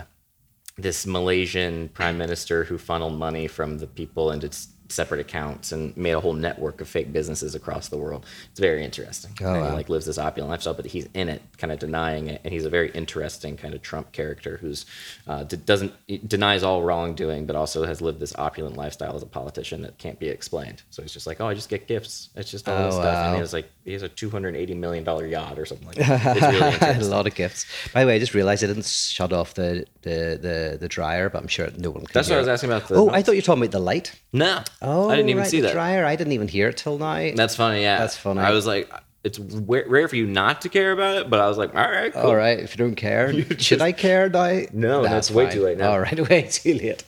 this 0.77 1.07
Malaysian 1.07 1.89
prime 1.89 2.19
minister 2.19 2.65
who 2.65 2.77
funneled 2.77 3.19
money 3.19 3.49
from 3.49 3.79
the 3.79 3.87
people 3.87 4.31
into 4.31 4.51
separate 4.93 5.21
accounts 5.21 5.73
and 5.73 5.97
made 5.97 6.13
a 6.13 6.21
whole 6.21 6.33
network 6.35 6.81
of 6.81 6.89
fake 6.89 7.13
businesses 7.13 7.55
across 7.55 7.89
the 7.89 7.97
world. 7.97 8.25
It's 8.51 8.61
very 8.61 8.85
interesting. 8.85 9.33
Oh, 9.43 9.55
and 9.55 9.67
he 9.67 9.73
like 9.73 9.89
lives 9.89 10.07
this 10.07 10.19
opulent 10.19 10.51
lifestyle, 10.51 10.75
but 10.75 10.87
he's 10.87 11.09
in 11.15 11.29
it, 11.29 11.43
kind 11.59 11.73
of 11.73 11.79
denying 11.79 12.29
it, 12.29 12.41
and 12.45 12.53
he's 12.53 12.65
a 12.65 12.71
very 12.71 12.91
interesting 12.93 13.57
kind 13.57 13.75
of 13.75 13.83
Trump 13.83 14.13
character 14.13 14.59
who's 14.61 14.87
uh, 15.27 15.45
d- 15.45 15.57
doesn't 15.57 15.93
denies 16.29 16.63
all 16.63 16.83
wrongdoing, 16.83 17.47
but 17.47 17.57
also 17.57 17.85
has 17.85 18.01
lived 18.01 18.21
this 18.21 18.35
opulent 18.37 18.77
lifestyle 18.77 19.17
as 19.17 19.23
a 19.23 19.27
politician 19.27 19.83
that 19.83 19.99
can't 19.99 20.19
be 20.19 20.29
explained. 20.29 20.83
So 20.91 21.03
he's 21.03 21.13
just 21.13 21.27
like, 21.27 21.41
oh, 21.41 21.47
I 21.49 21.55
just 21.55 21.69
get 21.69 21.87
gifts. 21.89 22.29
It's 22.37 22.51
just 22.51 22.69
all 22.69 22.77
this 22.87 22.95
Oh, 22.95 23.01
stuff, 23.01 23.17
and 23.27 23.35
he 23.35 23.41
has 23.41 23.53
like 23.53 23.71
he 23.85 23.93
has 23.95 24.03
a 24.03 24.09
two 24.09 24.31
hundred 24.31 24.55
eighty 24.57 24.75
million 24.75 25.05
dollar 25.05 25.27
yacht 25.27 25.59
or 25.59 25.67
something 25.67 25.87
like 25.87 25.97
that. 25.97 26.37
It's 26.37 26.91
really 26.93 27.07
a 27.07 27.11
lot 27.11 27.27
of 27.27 27.35
gifts. 27.35 27.67
By 27.93 28.03
the 28.03 28.07
way, 28.09 28.17
I 28.17 28.19
just 28.19 28.35
realized 28.35 28.63
I 28.63 28.67
didn't 28.67 28.87
shut 28.87 29.33
off 29.33 29.55
the 29.55 29.87
the 30.03 30.39
the, 30.41 30.79
the 30.81 30.89
dryer, 30.89 31.29
but 31.31 31.41
I'm 31.41 31.49
sure 31.49 31.69
no 31.79 31.91
one 31.91 32.05
can. 32.05 32.11
That's 32.13 32.29
what 32.29 32.37
I 32.37 32.39
was 32.41 32.49
asking 32.49 32.71
about. 32.71 32.89
The 32.89 32.95
Oh, 32.97 33.09
I 33.11 33.23
thought 33.23 33.33
you 33.33 33.39
were 33.39 33.43
talking 33.43 33.63
about 33.63 33.73
the 33.73 33.79
light. 33.81 34.13
no, 34.33 34.63
Oh, 34.83 35.09
I 35.11 35.17
didn't 35.17 35.31
even 35.31 35.43
right, 35.43 35.51
see 35.51 35.61
that. 35.61 35.73
dryer. 35.73 36.05
I 36.05 36.17
didn't 36.17 36.33
even 36.33 36.49
hear 36.49 36.69
it 36.69 36.77
till 36.77 36.99
now. 36.99 37.31
That's 37.35 37.57
funny. 37.57 37.83
Yeah, 37.83 37.99
That's 37.99 38.17
funny. 38.17 38.41
I 38.41 38.51
was 38.51 38.67
like, 38.67 38.91
it's 39.25 39.39
rare 39.39 39.85
rare 39.87 40.09
for 40.09 40.17
you 40.17 40.27
not 40.27 40.63
to 40.63 40.69
care 40.69 40.91
about 40.91 41.17
it, 41.19 41.31
but 41.31 41.39
I 41.39 41.47
was 41.47 41.57
like, 41.57 41.75
all 41.77 41.89
right, 41.89 42.13
cool. 42.13 42.23
All 42.23 42.35
right, 42.35 42.59
if 42.59 42.77
you 42.77 42.85
don't 42.85 42.97
care, 42.97 43.33
should 43.51 43.59
just- 43.59 43.81
I 43.81 43.93
care 43.93 44.29
now? 44.29 44.63
No, 44.73 45.03
no, 45.03 45.17
it's 45.17 45.31
way 45.31 45.49
too 45.49 45.63
late 45.63 45.79
now. 45.79 45.93
All 45.93 46.01
right, 46.01 46.29
way 46.29 46.43
too 46.43 46.75
late. 46.75 47.05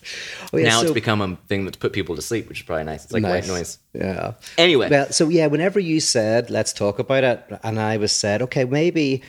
Oh, 0.53 0.59
yeah, 0.59 0.69
now 0.69 0.79
so- 0.79 0.85
it's 0.85 0.95
become 0.95 1.21
a 1.21 1.37
thing 1.49 1.65
that's 1.65 1.77
put 1.77 1.93
people 1.93 2.15
to 2.15 2.23
sleep, 2.23 2.49
which 2.49 2.61
is 2.61 2.67
probably 2.67 2.85
nice. 2.85 3.05
It's 3.05 3.13
like 3.13 3.23
Nice. 3.23 3.49
white 3.49 3.53
noise. 3.53 3.79
Yeah. 3.95 4.35
Anyway, 4.57 4.89
Well, 4.91 5.11
so 5.11 5.29
yeah, 5.29 5.49
whenever 5.49 5.81
you 5.81 5.99
said 5.99 6.51
let's 6.51 6.73
talk 6.73 7.01
about 7.01 7.25
it, 7.25 7.59
and 7.65 7.81
I 7.81 7.97
was 7.97 8.13
said, 8.13 8.43
okay, 8.43 8.65
maybe 8.65 9.23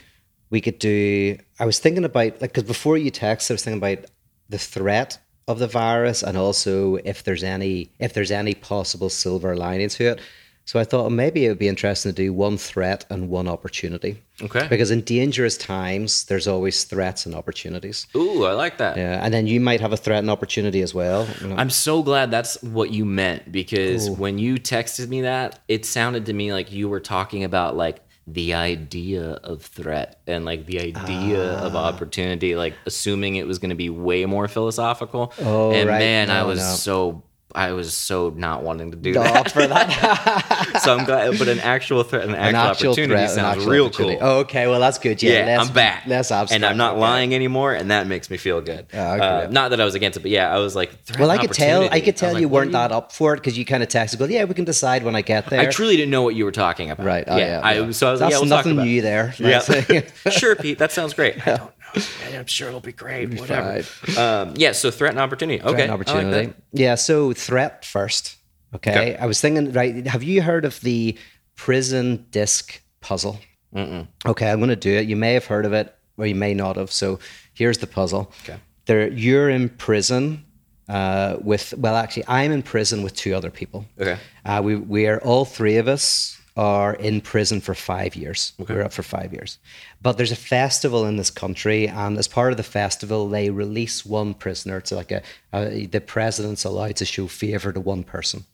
we 0.52 0.62
could 0.62 0.78
do. 0.78 1.40
I 1.60 1.66
was 1.66 1.80
thinking 1.80 2.06
about 2.06 2.40
like 2.40 2.54
because 2.54 2.64
before 2.66 3.00
you 3.00 3.10
text, 3.10 3.50
I 3.50 3.56
was 3.56 3.64
thinking 3.64 3.80
about 3.80 4.06
the 4.50 4.60
threat 4.60 5.18
of 5.48 5.60
the 5.60 5.68
virus 5.68 6.24
and 6.24 6.38
also 6.38 6.96
if 6.98 7.24
there's 7.24 7.44
any 7.44 7.90
if 8.00 8.14
there's 8.14 8.32
any 8.32 8.54
possible 8.56 9.10
silver 9.10 9.56
lining 9.56 9.90
to 9.90 10.06
it. 10.06 10.20
So 10.68 10.80
I 10.80 10.84
thought 10.84 11.12
maybe 11.12 11.46
it 11.46 11.50
would 11.50 11.60
be 11.60 11.68
interesting 11.68 12.12
to 12.12 12.16
do 12.16 12.34
one 12.34 12.58
threat 12.58 13.06
and 13.12 13.30
one 13.30 13.48
opportunity. 13.48 14.24
Okay. 14.42 14.66
Because 14.68 14.90
in 14.90 15.02
dangerous 15.02 15.58
times, 15.58 16.24
there's 16.24 16.48
always 16.48 16.86
threats 16.86 17.28
and 17.28 17.36
opportunities. 17.36 18.08
ooh, 18.16 18.46
I 18.46 18.54
like 18.54 18.80
that. 18.80 18.98
Yeah, 18.98 19.24
and 19.24 19.32
then 19.32 19.46
you 19.46 19.60
might 19.62 19.80
have 19.80 19.94
a 19.94 19.98
threat 19.98 20.20
and 20.20 20.30
opportunity 20.32 20.82
as 20.82 20.92
well. 20.92 21.28
you 21.40 21.50
know. 21.50 21.56
I'm 21.56 21.70
so 21.70 22.02
glad 22.02 22.32
that's 22.32 22.60
what 22.64 22.90
you 22.90 23.06
meant 23.06 23.52
because 23.52 24.10
when 24.10 24.40
you 24.40 24.56
texted 24.56 25.08
me 25.08 25.22
that, 25.22 25.60
it 25.68 25.86
sounded 25.86 26.26
to 26.26 26.34
me 26.34 26.52
like 26.52 26.72
you 26.72 26.90
were 26.90 27.00
talking 27.00 27.44
about 27.44 27.78
like 27.78 28.02
the 28.28 28.54
idea 28.56 29.24
of 29.44 29.62
threat 29.62 30.20
and 30.26 30.46
like 30.46 30.66
the 30.66 30.80
idea 30.80 31.44
of 31.60 31.76
Ah. 31.76 31.86
opportunity, 31.86 32.56
like 32.56 32.74
assuming 32.86 33.36
it 33.36 33.46
was 33.46 33.60
going 33.60 33.70
to 33.70 33.76
be 33.76 33.90
way 33.90 34.26
more 34.26 34.48
philosophical. 34.48 35.32
Oh, 35.42 35.72
and 35.72 35.88
right. 35.88 36.00
man, 36.00 36.30
I 36.32 36.44
was 36.44 36.60
no. 36.60 36.66
so 36.76 37.24
I 37.56 37.72
was 37.72 37.94
so 37.94 38.30
not 38.30 38.64
wanting 38.64 38.92
to 38.92 38.98
do 38.98 39.14
that. 39.14 39.52
for 39.52 39.66
that. 39.66 40.80
so 40.84 40.96
I'm 40.96 41.06
glad, 41.06 41.38
but 41.40 41.48
an 41.48 41.60
actual 41.60 42.04
threat, 42.04 42.26
an 42.26 42.36
actual, 42.36 42.48
an 42.48 42.56
actual 42.56 42.90
opportunity 42.92 43.14
threat, 43.14 43.30
sounds 43.32 43.58
actual 43.58 43.72
real 43.72 43.86
opportunity. 43.86 44.20
cool. 44.20 44.28
Oh, 44.28 44.40
okay, 44.40 44.68
well 44.68 44.80
that's 44.80 45.00
good. 45.00 45.22
Yeah, 45.24 45.32
yeah, 45.32 45.46
less, 45.46 45.68
I'm 45.68 45.74
back. 45.74 46.06
Less 46.06 46.32
abstract. 46.32 46.52
and 46.54 46.66
I'm 46.66 46.78
not 46.78 46.98
lying 46.98 47.34
anymore, 47.34 47.74
and 47.74 47.92
that 47.92 48.08
makes 48.08 48.30
me 48.30 48.38
feel 48.38 48.62
good. 48.62 48.88
Yeah, 48.94 49.14
okay. 49.14 49.46
Uh, 49.46 49.50
not 49.50 49.70
that 49.70 49.82
I 49.82 49.86
was 49.86 49.96
against 49.96 50.18
it, 50.18 50.22
but 50.22 50.32
yeah, 50.32 50.54
I 50.54 50.60
was 50.60 50.76
like, 50.76 50.92
Well, 51.18 51.32
I 51.32 51.38
could 51.38 51.54
tell. 51.54 51.88
I 51.92 52.02
could 52.02 52.18
tell 52.18 52.34
like, 52.34 52.42
you 52.42 52.50
weren't 52.50 52.74
that 52.74 52.92
up 52.92 53.12
for 53.12 53.34
it 53.34 53.38
because 53.38 53.58
you 53.58 53.66
kind 53.66 53.82
of 53.84 53.90
texted, 53.90 54.20
"Go, 54.20 54.26
yeah, 54.26 54.44
we 54.44 54.54
can 54.54 54.66
decide 54.66 55.04
when 55.04 55.16
I 55.16 55.22
get 55.22 55.48
there." 55.48 55.62
I 55.62 55.68
truly 55.68 55.96
didn't 55.96 56.12
know 56.12 56.22
what 56.24 56.36
you 56.36 56.46
were 56.46 56.52
talking 56.52 56.92
about. 56.92 57.06
Right. 57.06 57.24
Oh, 57.28 57.38
yeah. 57.38 57.62
I, 57.64 57.74
yeah. 57.80 57.92
So 57.92 58.08
I 58.08 58.12
was 58.12 58.22
like, 58.22 58.32
That's 58.32 58.42
yeah, 58.42 58.48
we'll 58.48 58.50
nothing 58.50 58.74
about 58.74 58.86
new 58.86 59.02
there. 59.02 59.34
Yeah. 59.38 60.02
Sure, 60.32 60.56
Pete. 60.56 60.80
That 60.80 60.92
sounds 60.92 61.14
great. 61.14 61.48
I 61.48 61.58
don't 61.58 61.72
know. 61.96 62.40
I'm 62.40 62.46
sure 62.46 62.68
it'll 62.68 62.80
be 62.80 62.92
great. 62.92 63.40
Whatever. 63.40 63.84
Um, 64.18 64.54
yeah. 64.56 64.72
So 64.72 64.92
threat 64.92 65.12
and 65.12 65.20
opportunity. 65.20 65.62
Okay. 65.62 65.84
An 65.84 65.90
I 65.90 65.94
like 65.96 66.10
opportunity. 66.10 66.48
that. 66.48 66.56
yeah. 66.72 66.96
So 66.96 67.34
threat 67.34 67.86
first. 67.86 68.38
Okay? 68.74 68.92
Okay. 68.92 69.18
I 69.18 69.26
was 69.26 69.40
thinking. 69.42 69.72
Right. 69.72 70.06
Have 70.08 70.24
you 70.24 70.42
heard 70.42 70.66
of 70.66 70.80
the 70.82 71.18
prison 71.56 72.26
disc 72.32 72.82
puzzle? 73.02 73.40
Mm-mm. 73.74 74.08
Okay, 74.26 74.50
I'm 74.50 74.60
going 74.60 74.70
to 74.70 74.76
do 74.76 74.92
it. 74.92 75.08
You 75.08 75.16
may 75.18 75.34
have 75.34 75.46
heard 75.46 75.66
of 75.66 75.74
it, 75.74 75.94
or 76.18 76.26
you 76.26 76.36
may 76.36 76.54
not 76.54 76.78
have. 76.78 76.92
So 76.92 77.20
here's 77.54 77.80
the 77.80 77.88
puzzle. 77.88 78.32
Okay. 78.44 78.58
There, 78.86 79.10
you're 79.10 79.50
in 79.50 79.70
prison 79.70 80.46
uh, 80.88 81.38
with. 81.42 81.74
Well, 81.78 81.96
actually, 81.96 82.24
I'm 82.28 82.52
in 82.52 82.62
prison 82.64 83.04
with 83.04 83.16
two 83.16 83.34
other 83.34 83.50
people. 83.50 83.86
Okay. 84.00 84.18
Uh, 84.46 84.62
we 84.64 84.76
we 84.76 85.08
are 85.08 85.20
all 85.22 85.44
three 85.46 85.78
of 85.78 85.88
us 85.88 86.40
are 86.56 86.94
in 86.94 87.20
prison 87.20 87.60
for 87.60 87.74
five 87.74 88.16
years. 88.16 88.54
We're 88.58 88.84
up 88.84 88.94
for 88.94 89.04
five 89.04 89.34
years, 89.34 89.58
but 90.02 90.18
there's 90.18 90.32
a 90.32 90.38
festival 90.38 91.06
in 91.06 91.18
this 91.18 91.30
country, 91.30 91.88
and 91.88 92.18
as 92.18 92.28
part 92.28 92.52
of 92.52 92.58
the 92.58 92.64
festival, 92.64 93.28
they 93.28 93.50
release 93.50 94.06
one 94.06 94.34
prisoner. 94.34 94.78
It's 94.78 94.92
like 94.92 95.12
a, 95.12 95.22
a 95.54 95.86
the 95.86 96.02
president's 96.02 96.64
allowed 96.64 96.96
to 96.98 97.06
show 97.06 97.28
favor 97.28 97.74
to 97.74 97.80
one 97.80 98.04
person. 98.04 98.46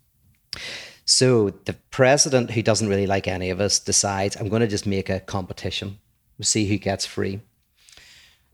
So 1.05 1.51
the 1.65 1.75
president, 1.91 2.51
who 2.51 2.61
doesn't 2.61 2.87
really 2.87 3.07
like 3.07 3.27
any 3.27 3.49
of 3.49 3.59
us, 3.59 3.79
decides 3.79 4.35
I'm 4.35 4.49
going 4.49 4.61
to 4.61 4.67
just 4.67 4.87
make 4.87 5.09
a 5.09 5.19
competition. 5.19 5.99
We'll 6.37 6.45
see 6.45 6.67
who 6.67 6.77
gets 6.77 7.05
free. 7.05 7.41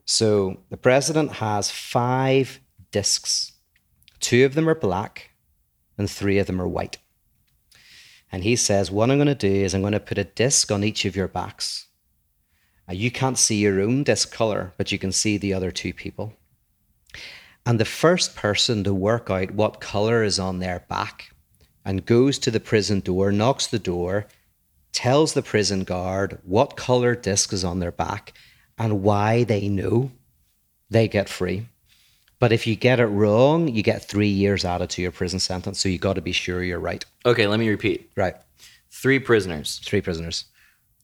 So 0.06 0.60
the 0.70 0.78
president 0.78 1.34
has 1.34 1.70
five 1.70 2.60
discs. 2.92 3.54
Two 4.20 4.46
of 4.46 4.56
them 4.56 4.68
are 4.68 4.76
black, 4.76 5.32
and 5.98 6.10
three 6.10 6.40
of 6.40 6.48
them 6.48 6.62
are 6.62 6.68
white. 6.68 6.98
And 8.32 8.44
he 8.44 8.56
says, 8.56 8.92
What 8.92 9.10
I'm 9.10 9.18
going 9.18 9.28
to 9.28 9.36
do 9.36 9.52
is 9.52 9.74
I'm 9.74 9.82
going 9.82 9.94
to 9.94 10.00
put 10.00 10.18
a 10.18 10.24
disc 10.24 10.72
on 10.72 10.84
each 10.84 11.06
of 11.06 11.16
your 11.16 11.28
backs. 11.28 11.88
Now, 12.88 12.94
you 12.94 13.12
can't 13.12 13.38
see 13.38 13.58
your 13.58 13.82
own 13.82 14.04
disc 14.04 14.32
color, 14.32 14.74
but 14.78 14.92
you 14.92 15.00
can 15.00 15.12
see 15.12 15.38
the 15.38 15.54
other 15.54 15.72
two 15.72 15.94
people. 15.94 16.34
And 17.66 17.80
the 17.80 17.86
first 17.86 18.36
person 18.36 18.84
to 18.86 18.94
work 18.94 19.30
out 19.30 19.52
what 19.52 19.82
color 19.82 20.24
is 20.24 20.40
on 20.40 20.60
their 20.60 20.86
back 20.88 21.32
and 21.84 22.06
goes 22.06 22.40
to 22.40 22.52
the 22.52 22.62
prison 22.62 23.02
door, 23.02 23.32
knocks 23.32 23.68
the 23.68 23.80
door, 23.80 24.28
tells 24.94 25.34
the 25.34 25.42
prison 25.42 25.84
guard 25.84 26.40
what 26.44 26.78
color 26.78 27.14
disc 27.14 27.52
is 27.52 27.64
on 27.64 27.80
their 27.80 27.92
back 27.92 28.34
and 28.78 29.04
why 29.04 29.44
they 29.44 29.68
know, 29.68 30.12
they 30.90 31.08
get 31.08 31.28
free. 31.28 31.68
But 32.40 32.52
if 32.52 32.68
you 32.68 32.76
get 32.76 33.00
it 33.00 33.08
wrong, 33.08 33.68
you 33.68 33.82
get 33.82 34.04
three 34.04 34.28
years 34.28 34.64
added 34.64 34.90
to 34.92 35.02
your 35.02 35.12
prison 35.12 35.40
sentence. 35.40 35.80
So 35.80 35.90
you 35.90 35.98
got 35.98 36.14
to 36.14 36.22
be 36.22 36.32
sure 36.32 36.64
you're 36.64 36.80
right. 36.80 37.04
Okay. 37.26 37.48
Let 37.48 37.60
me 37.60 37.70
repeat. 37.70 38.12
Right. 38.16 38.36
Three 38.92 39.20
prisoners. 39.20 39.82
Three 39.84 40.02
prisoners. 40.02 40.46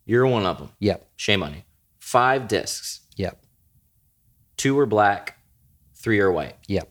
You're 0.05 0.27
one 0.27 0.45
of 0.45 0.57
them. 0.57 0.69
Yep. 0.79 1.07
Shame 1.15 1.43
on 1.43 1.53
you. 1.53 1.61
Five 1.99 2.47
discs. 2.47 3.01
Yep. 3.15 3.41
Two 4.57 4.77
are 4.77 4.85
black. 4.85 5.37
Three 5.95 6.19
are 6.19 6.31
white. 6.31 6.55
Yep. 6.67 6.89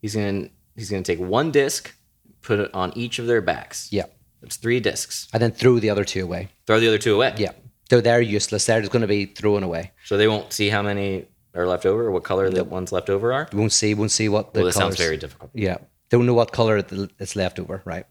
He's 0.00 0.14
gonna 0.14 0.48
he's 0.74 0.90
gonna 0.90 1.02
take 1.02 1.20
one 1.20 1.50
disc, 1.50 1.94
put 2.40 2.58
it 2.58 2.74
on 2.74 2.96
each 2.96 3.18
of 3.18 3.26
their 3.26 3.42
backs. 3.42 3.92
Yep. 3.92 4.16
That's 4.40 4.56
three 4.56 4.80
discs. 4.80 5.28
And 5.32 5.42
then 5.42 5.52
throw 5.52 5.78
the 5.78 5.90
other 5.90 6.04
two 6.04 6.24
away. 6.24 6.48
Throw 6.66 6.80
the 6.80 6.88
other 6.88 6.98
two 6.98 7.14
away. 7.14 7.34
Yep. 7.36 7.62
So 7.90 8.00
they're 8.00 8.20
useless. 8.22 8.66
They're 8.66 8.80
just 8.80 8.92
going 8.92 9.02
to 9.02 9.08
be 9.08 9.26
thrown 9.26 9.62
away. 9.62 9.92
So 10.04 10.16
they 10.16 10.28
won't 10.28 10.52
see 10.52 10.68
how 10.68 10.80
many 10.80 11.26
are 11.54 11.66
left 11.66 11.84
over 11.86 12.06
or 12.06 12.10
what 12.10 12.24
color 12.24 12.48
the 12.50 12.64
ones 12.64 12.92
left 12.92 13.10
over 13.10 13.32
are. 13.32 13.48
You 13.52 13.58
won't 13.58 13.72
see. 13.72 13.94
Won't 13.94 14.10
see 14.12 14.28
what 14.28 14.54
the 14.54 14.60
Well, 14.60 14.66
this 14.66 14.76
colors. 14.76 14.96
sounds 14.96 15.04
very 15.06 15.16
difficult. 15.16 15.50
Yeah. 15.54 15.78
Don't 16.10 16.26
know 16.26 16.34
what 16.34 16.52
color 16.52 16.84
it's 17.18 17.36
left 17.36 17.58
over. 17.58 17.82
Right. 17.84 18.06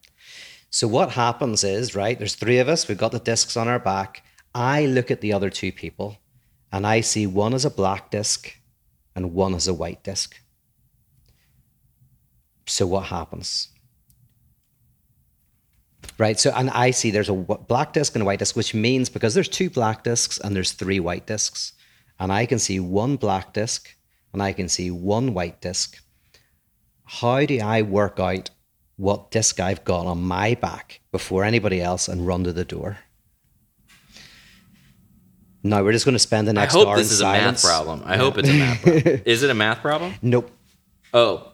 So 0.70 0.88
what 0.88 1.12
happens 1.12 1.64
is 1.64 1.96
right. 1.96 2.18
There's 2.18 2.36
three 2.36 2.60
of 2.60 2.70
us. 2.70 2.88
We've 2.88 2.98
got 2.98 3.12
the 3.12 3.20
discs 3.20 3.58
on 3.58 3.68
our 3.68 3.80
back. 3.80 4.24
I 4.54 4.86
look 4.86 5.10
at 5.12 5.22
the 5.22 5.34
other 5.34 5.50
two 5.50 5.72
people, 5.72 6.18
and 6.72 6.86
I 6.86 7.02
see 7.02 7.26
one 7.28 7.54
as 7.54 7.66
a 7.66 7.70
black 7.70 8.12
disc, 8.12 8.54
and 9.16 9.34
one 9.34 9.54
as 9.56 9.68
a 9.68 9.74
white 9.74 10.04
disc. 10.04 10.40
So 12.68 12.86
what 12.86 13.06
happens? 13.06 13.70
Right. 16.18 16.40
So, 16.40 16.52
and 16.56 16.70
I 16.70 16.92
see 16.92 17.12
there's 17.12 17.30
a 17.30 17.34
black 17.34 17.94
disc 17.94 18.14
and 18.16 18.22
a 18.22 18.26
white 18.26 18.40
disc, 18.40 18.56
which 18.56 18.74
means 18.74 19.10
because 19.10 19.34
there's 19.34 19.50
two 19.50 19.70
black 19.70 20.04
discs 20.04 20.38
and 20.38 20.56
there's 20.56 20.72
three 20.74 21.00
white 21.00 21.26
discs, 21.26 21.74
and 22.20 22.32
I 22.32 22.46
can 22.46 22.60
see 22.60 22.80
one 22.80 23.16
black 23.16 23.54
disc 23.54 23.96
and 24.34 24.42
I 24.44 24.54
can 24.54 24.70
see 24.70 24.92
one 24.92 25.34
white 25.34 25.62
disc. 25.62 25.98
How 27.06 27.46
do 27.46 27.60
I 27.60 27.82
work 27.82 28.20
out 28.20 28.50
what 28.98 29.32
disc 29.32 29.60
I've 29.62 29.86
got 29.86 30.06
on 30.06 30.22
my 30.22 30.56
back 30.56 31.00
before 31.12 31.46
anybody 31.46 31.82
else 31.82 32.10
and 32.10 32.28
run 32.28 32.44
to 32.44 32.52
the 32.52 32.66
door. 32.66 32.98
Now 35.64 35.84
we're 35.84 35.94
just 35.94 36.06
going 36.06 36.14
to 36.16 36.20
spend 36.20 36.48
the 36.48 36.54
next 36.54 36.74
I 36.74 36.78
hope 36.78 36.88
hour 36.90 36.98
this 36.98 37.08
in 37.08 37.14
is 37.14 37.20
a 37.20 37.24
silence. 37.24 37.64
math 37.64 37.72
problem. 37.72 38.02
I 38.06 38.18
hope 38.18 38.38
it's 38.38 38.50
a 38.50 38.54
math 38.54 38.82
problem. 38.82 39.22
Is 39.26 39.44
it 39.44 39.50
a 39.50 39.54
math 39.54 39.82
problem? 39.82 40.14
Nope, 40.22 40.52
Oh, 41.14 41.52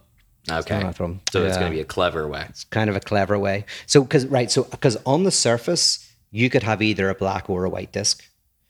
okay. 0.52 0.80
problem. 0.80 1.22
So 1.32 1.44
it's 1.46 1.58
going 1.58 1.72
to 1.72 1.76
be 1.76 1.82
a 1.82 1.86
clever 1.86 2.28
way. 2.28 2.46
it's 2.50 2.64
kind 2.66 2.90
of 2.90 2.96
a 2.96 3.00
clever 3.00 3.38
way. 3.40 3.66
So 3.88 4.02
because 4.04 4.26
right, 4.28 4.50
so 4.52 4.64
because 4.64 4.98
on 5.06 5.24
the 5.24 5.32
surface 5.32 6.12
you 6.32 6.50
could 6.50 6.64
have 6.64 6.82
either 6.82 7.10
a 7.10 7.16
black 7.16 7.50
or 7.50 7.64
a 7.66 7.70
white 7.70 7.92
disc. 7.92 8.24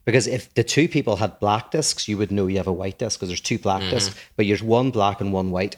Because 0.05 0.27
if 0.27 0.53
the 0.53 0.63
two 0.63 0.88
people 0.88 1.17
had 1.17 1.39
black 1.39 1.71
discs, 1.71 2.07
you 2.07 2.17
would 2.17 2.31
know 2.31 2.47
you 2.47 2.57
have 2.57 2.67
a 2.67 2.74
white 2.74 3.00
disc 3.00 3.19
because 3.19 3.29
there's 3.29 3.41
two 3.41 3.57
black 3.57 3.81
mm-hmm. 3.81 3.89
discs, 3.89 4.15
but 4.35 4.45
you're 4.45 4.57
one 4.59 4.91
black 4.91 5.19
and 5.19 5.33
one 5.33 5.51
white. 5.51 5.77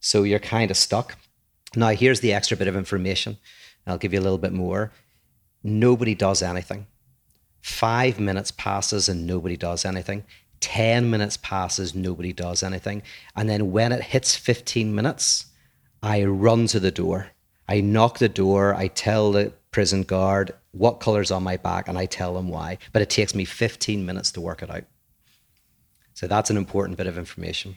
So 0.00 0.22
you're 0.22 0.38
kind 0.38 0.70
of 0.70 0.76
stuck. 0.76 1.16
Now, 1.74 1.88
here's 1.90 2.20
the 2.20 2.32
extra 2.32 2.56
bit 2.56 2.68
of 2.68 2.76
information. 2.76 3.36
I'll 3.86 3.98
give 3.98 4.14
you 4.14 4.18
a 4.18 4.22
little 4.22 4.38
bit 4.38 4.52
more. 4.52 4.92
Nobody 5.62 6.14
does 6.14 6.42
anything. 6.42 6.86
Five 7.60 8.18
minutes 8.18 8.50
passes 8.50 9.08
and 9.08 9.26
nobody 9.26 9.56
does 9.56 9.84
anything. 9.84 10.24
10 10.60 11.10
minutes 11.10 11.36
passes, 11.36 11.94
nobody 11.94 12.32
does 12.32 12.62
anything. 12.62 13.02
And 13.34 13.48
then 13.48 13.72
when 13.72 13.92
it 13.92 14.02
hits 14.02 14.34
15 14.34 14.94
minutes, 14.94 15.46
I 16.02 16.24
run 16.24 16.66
to 16.68 16.80
the 16.80 16.90
door. 16.90 17.28
I 17.68 17.80
knock 17.80 18.18
the 18.18 18.28
door. 18.28 18.74
I 18.74 18.88
tell 18.88 19.32
the 19.32 19.52
prison 19.76 20.02
guard 20.04 20.54
what 20.70 21.00
color's 21.00 21.30
on 21.30 21.42
my 21.42 21.58
back 21.58 21.86
and 21.86 21.98
I 21.98 22.06
tell 22.06 22.32
them 22.32 22.48
why. 22.48 22.78
But 22.94 23.02
it 23.02 23.10
takes 23.10 23.34
me 23.34 23.44
15 23.44 24.06
minutes 24.06 24.32
to 24.32 24.40
work 24.40 24.62
it 24.62 24.70
out. 24.70 24.84
So 26.14 26.26
that's 26.26 26.48
an 26.48 26.56
important 26.56 26.96
bit 26.96 27.06
of 27.06 27.18
information. 27.18 27.74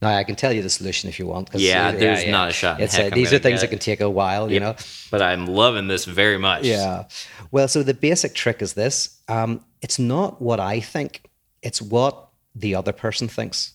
Now 0.00 0.16
I 0.16 0.22
can 0.22 0.36
tell 0.36 0.52
you 0.52 0.62
the 0.62 0.70
solution 0.70 1.08
if 1.08 1.18
you 1.18 1.26
want. 1.26 1.50
Yeah, 1.54 1.90
there's 1.90 2.24
not 2.28 2.50
a 2.50 2.52
shot 2.52 2.78
in 2.78 2.84
It's, 2.84 2.94
heck 2.94 3.06
I'm 3.06 3.18
these 3.18 3.32
are 3.32 3.40
things 3.40 3.62
that 3.62 3.70
can 3.70 3.80
take 3.80 4.00
a 4.00 4.08
while, 4.08 4.48
you 4.48 4.60
know. 4.60 4.76
But 5.10 5.22
I'm 5.22 5.46
loving 5.46 5.88
this 5.88 6.04
very 6.04 6.38
much. 6.38 6.62
Yeah. 6.62 7.06
Well, 7.50 7.66
so 7.66 7.82
the 7.82 7.92
basic 7.92 8.36
trick 8.36 8.62
is 8.62 8.74
this 8.74 9.20
um, 9.26 9.64
it's 9.82 9.98
not 9.98 10.40
what 10.40 10.60
I 10.60 10.78
think, 10.78 11.24
it's 11.62 11.82
what 11.82 12.28
the 12.54 12.76
other 12.76 12.92
person 12.92 13.26
thinks. 13.26 13.72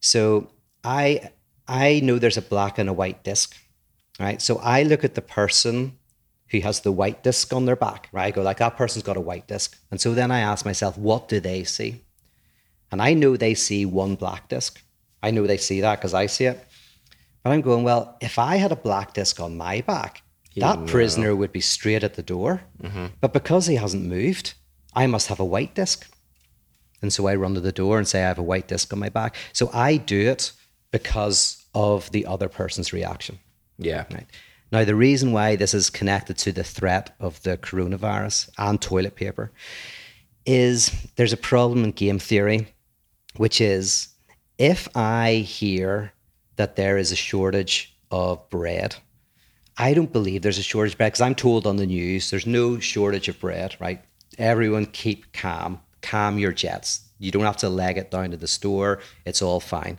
So 0.00 0.50
I 0.82 1.30
I 1.68 2.00
know 2.00 2.18
there's 2.18 2.36
a 2.36 2.42
black 2.42 2.78
and 2.78 2.88
a 2.88 2.92
white 2.92 3.22
disc, 3.22 3.56
right? 4.18 4.42
So 4.42 4.58
I 4.58 4.82
look 4.82 5.04
at 5.04 5.14
the 5.14 5.22
person 5.22 5.98
who 6.52 6.60
has 6.60 6.80
the 6.80 6.92
white 6.92 7.24
disc 7.24 7.52
on 7.52 7.64
their 7.64 7.76
back, 7.76 8.08
right? 8.12 8.26
I 8.26 8.30
go 8.30 8.42
like 8.42 8.58
that 8.58 8.76
person's 8.76 9.02
got 9.02 9.16
a 9.16 9.20
white 9.20 9.48
disc. 9.48 9.76
And 9.90 10.00
so 10.00 10.14
then 10.14 10.30
I 10.30 10.40
ask 10.40 10.64
myself, 10.64 10.96
what 10.96 11.26
do 11.26 11.40
they 11.40 11.64
see? 11.64 12.02
And 12.92 13.00
I 13.00 13.14
know 13.14 13.36
they 13.36 13.54
see 13.54 13.86
one 13.86 14.14
black 14.14 14.48
disc. 14.48 14.80
I 15.22 15.30
know 15.30 15.46
they 15.46 15.56
see 15.56 15.80
that 15.80 15.98
because 15.98 16.12
I 16.12 16.26
see 16.26 16.44
it. 16.44 16.64
But 17.42 17.50
I'm 17.50 17.62
going, 17.62 17.84
well, 17.84 18.18
if 18.20 18.38
I 18.38 18.56
had 18.56 18.70
a 18.70 18.76
black 18.76 19.14
disc 19.14 19.40
on 19.40 19.56
my 19.56 19.80
back, 19.80 20.22
that 20.56 20.86
prisoner 20.86 21.34
would 21.34 21.52
be 21.52 21.62
straight 21.62 22.04
at 22.04 22.14
the 22.14 22.22
door. 22.22 22.62
Mm-hmm. 22.82 23.06
But 23.22 23.32
because 23.32 23.66
he 23.66 23.76
hasn't 23.76 24.04
moved, 24.04 24.52
I 24.94 25.06
must 25.06 25.28
have 25.28 25.40
a 25.40 25.44
white 25.44 25.74
disc. 25.74 26.06
And 27.00 27.10
so 27.10 27.26
I 27.26 27.34
run 27.34 27.54
to 27.54 27.60
the 27.60 27.72
door 27.72 27.96
and 27.96 28.06
say, 28.06 28.22
I 28.22 28.28
have 28.28 28.38
a 28.38 28.42
white 28.42 28.68
disc 28.68 28.92
on 28.92 28.98
my 28.98 29.08
back. 29.08 29.34
So 29.54 29.70
I 29.72 29.96
do 29.96 30.20
it 30.28 30.52
because 30.90 31.64
of 31.74 32.10
the 32.12 32.26
other 32.26 32.50
person's 32.50 32.92
reaction. 32.92 33.38
Yeah. 33.78 34.04
Right. 34.12 34.26
Now, 34.72 34.84
the 34.84 34.94
reason 34.94 35.32
why 35.32 35.56
this 35.56 35.74
is 35.74 35.90
connected 35.90 36.38
to 36.38 36.52
the 36.52 36.64
threat 36.64 37.14
of 37.20 37.42
the 37.42 37.58
coronavirus 37.58 38.48
and 38.56 38.80
toilet 38.80 39.14
paper 39.14 39.52
is 40.46 40.90
there's 41.16 41.34
a 41.34 41.36
problem 41.36 41.84
in 41.84 41.92
game 41.92 42.18
theory, 42.18 42.74
which 43.36 43.60
is 43.60 44.08
if 44.56 44.88
I 44.96 45.44
hear 45.46 46.14
that 46.56 46.76
there 46.76 46.96
is 46.96 47.12
a 47.12 47.16
shortage 47.16 47.94
of 48.10 48.48
bread, 48.48 48.96
I 49.76 49.92
don't 49.92 50.12
believe 50.12 50.40
there's 50.40 50.58
a 50.58 50.62
shortage 50.62 50.92
of 50.92 50.98
bread 50.98 51.12
because 51.12 51.20
I'm 51.20 51.34
told 51.34 51.66
on 51.66 51.76
the 51.76 51.86
news 51.86 52.30
there's 52.30 52.46
no 52.46 52.78
shortage 52.78 53.28
of 53.28 53.38
bread, 53.40 53.76
right? 53.78 54.02
Everyone 54.38 54.86
keep 54.86 55.34
calm, 55.34 55.80
calm 56.00 56.38
your 56.38 56.52
jets. 56.52 57.02
You 57.18 57.30
don't 57.30 57.44
have 57.44 57.58
to 57.58 57.68
leg 57.68 57.98
it 57.98 58.10
down 58.10 58.30
to 58.30 58.38
the 58.38 58.48
store, 58.48 59.00
it's 59.26 59.42
all 59.42 59.60
fine. 59.60 59.98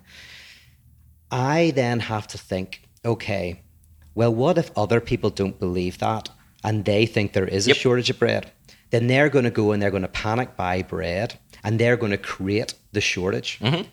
I 1.29 1.71
then 1.75 1.99
have 1.99 2.27
to 2.27 2.39
think, 2.39 2.81
okay, 3.05 3.61
well, 4.15 4.33
what 4.33 4.57
if 4.57 4.71
other 4.77 4.99
people 4.99 5.29
don't 5.29 5.59
believe 5.59 5.97
that 5.99 6.29
and 6.63 6.85
they 6.85 7.05
think 7.05 7.33
there 7.33 7.47
is 7.47 7.65
a 7.67 7.69
Yep. 7.69 7.77
shortage 7.77 8.09
of 8.09 8.19
bread? 8.19 8.51
Then 8.91 9.07
they're 9.07 9.29
going 9.29 9.45
to 9.45 9.51
go 9.51 9.71
and 9.71 9.81
they're 9.81 9.91
going 9.91 10.03
to 10.03 10.07
panic 10.07 10.55
buy 10.55 10.83
bread 10.83 11.39
and 11.63 11.79
they're 11.79 11.97
going 11.97 12.11
to 12.11 12.17
create 12.17 12.75
the 12.91 13.01
shortage. 13.01 13.59
Mm-hmm. 13.59 13.83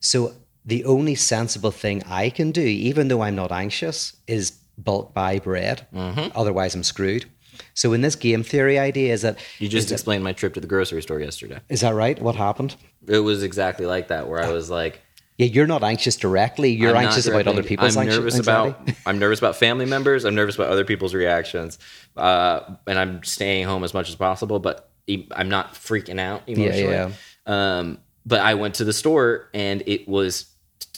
So 0.00 0.34
the 0.64 0.84
only 0.84 1.14
sensible 1.14 1.70
thing 1.70 2.02
I 2.06 2.30
can 2.30 2.50
do, 2.52 2.62
even 2.62 3.08
though 3.08 3.22
I'm 3.22 3.34
not 3.34 3.50
anxious, 3.50 4.16
is 4.26 4.52
bulk 4.78 5.12
buy 5.12 5.38
bread. 5.38 5.86
Mm-hmm. 5.94 6.36
Otherwise, 6.36 6.74
I'm 6.74 6.82
screwed. 6.82 7.26
So 7.74 7.92
in 7.92 8.00
this 8.00 8.14
game 8.16 8.42
theory 8.42 8.78
idea 8.78 9.12
is 9.12 9.22
that 9.22 9.38
You 9.58 9.68
just 9.68 9.90
explained 9.92 10.24
my 10.24 10.32
trip 10.32 10.54
to 10.54 10.60
the 10.60 10.66
grocery 10.66 11.02
store 11.02 11.20
yesterday. 11.20 11.60
is 11.68 11.80
that 11.80 11.94
right? 11.94 12.20
What 12.20 12.36
happened? 12.36 12.76
It 13.06 13.18
was 13.18 13.42
exactly 13.42 13.86
like 13.86 14.08
that, 14.08 14.28
where 14.28 14.40
I 14.40 14.48
ah. 14.48 14.52
was 14.52 14.70
like, 14.70 15.00
Yeah, 15.38 15.46
you're 15.46 15.66
not 15.66 15.82
anxious 15.82 16.16
directly. 16.16 16.70
You're 16.70 16.96
I'm 16.96 17.06
anxious 17.06 17.26
about 17.26 17.46
other 17.48 17.62
people's 17.64 17.96
I'm 17.96 18.06
anxi- 18.06 18.10
nervous 18.10 18.34
anxiety. 18.36 18.76
about. 18.84 18.96
I'm 19.06 19.18
nervous 19.18 19.38
about 19.40 19.56
family 19.56 19.84
members. 19.86 20.24
I'm 20.24 20.34
nervous 20.36 20.54
about 20.54 20.68
other 20.68 20.84
people's 20.84 21.12
reactions, 21.14 21.78
uh, 22.16 22.60
and 22.86 22.98
I'm 22.98 23.22
staying 23.24 23.64
home 23.66 23.82
as 23.82 23.92
much 23.94 24.08
as 24.08 24.14
possible. 24.14 24.60
But 24.60 24.88
I'm 25.32 25.48
not 25.48 25.74
freaking 25.74 26.20
out 26.20 26.42
emotionally. 26.46 26.92
yeah. 26.92 27.10
Um, 27.46 27.98
but 28.24 28.40
I 28.40 28.54
went 28.54 28.76
to 28.76 28.84
the 28.84 28.92
store 28.92 29.50
and 29.52 29.82
it 29.86 30.08
was 30.08 30.46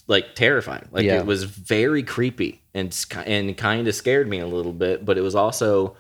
like 0.07 0.35
terrifying. 0.37 0.87
Like 0.93 1.05
Yeah. 1.07 1.19
it 1.19 1.27
was 1.27 1.43
very 1.45 2.03
creepy 2.05 2.63
and 2.75 2.95
and 3.25 3.57
kind 3.57 3.89
of 3.89 3.95
scared 3.97 4.29
me 4.29 4.39
a 4.39 4.47
little 4.47 4.73
bit. 4.73 5.05
But 5.05 5.19
it 5.19 5.23
was 5.23 5.35
also 5.35 5.97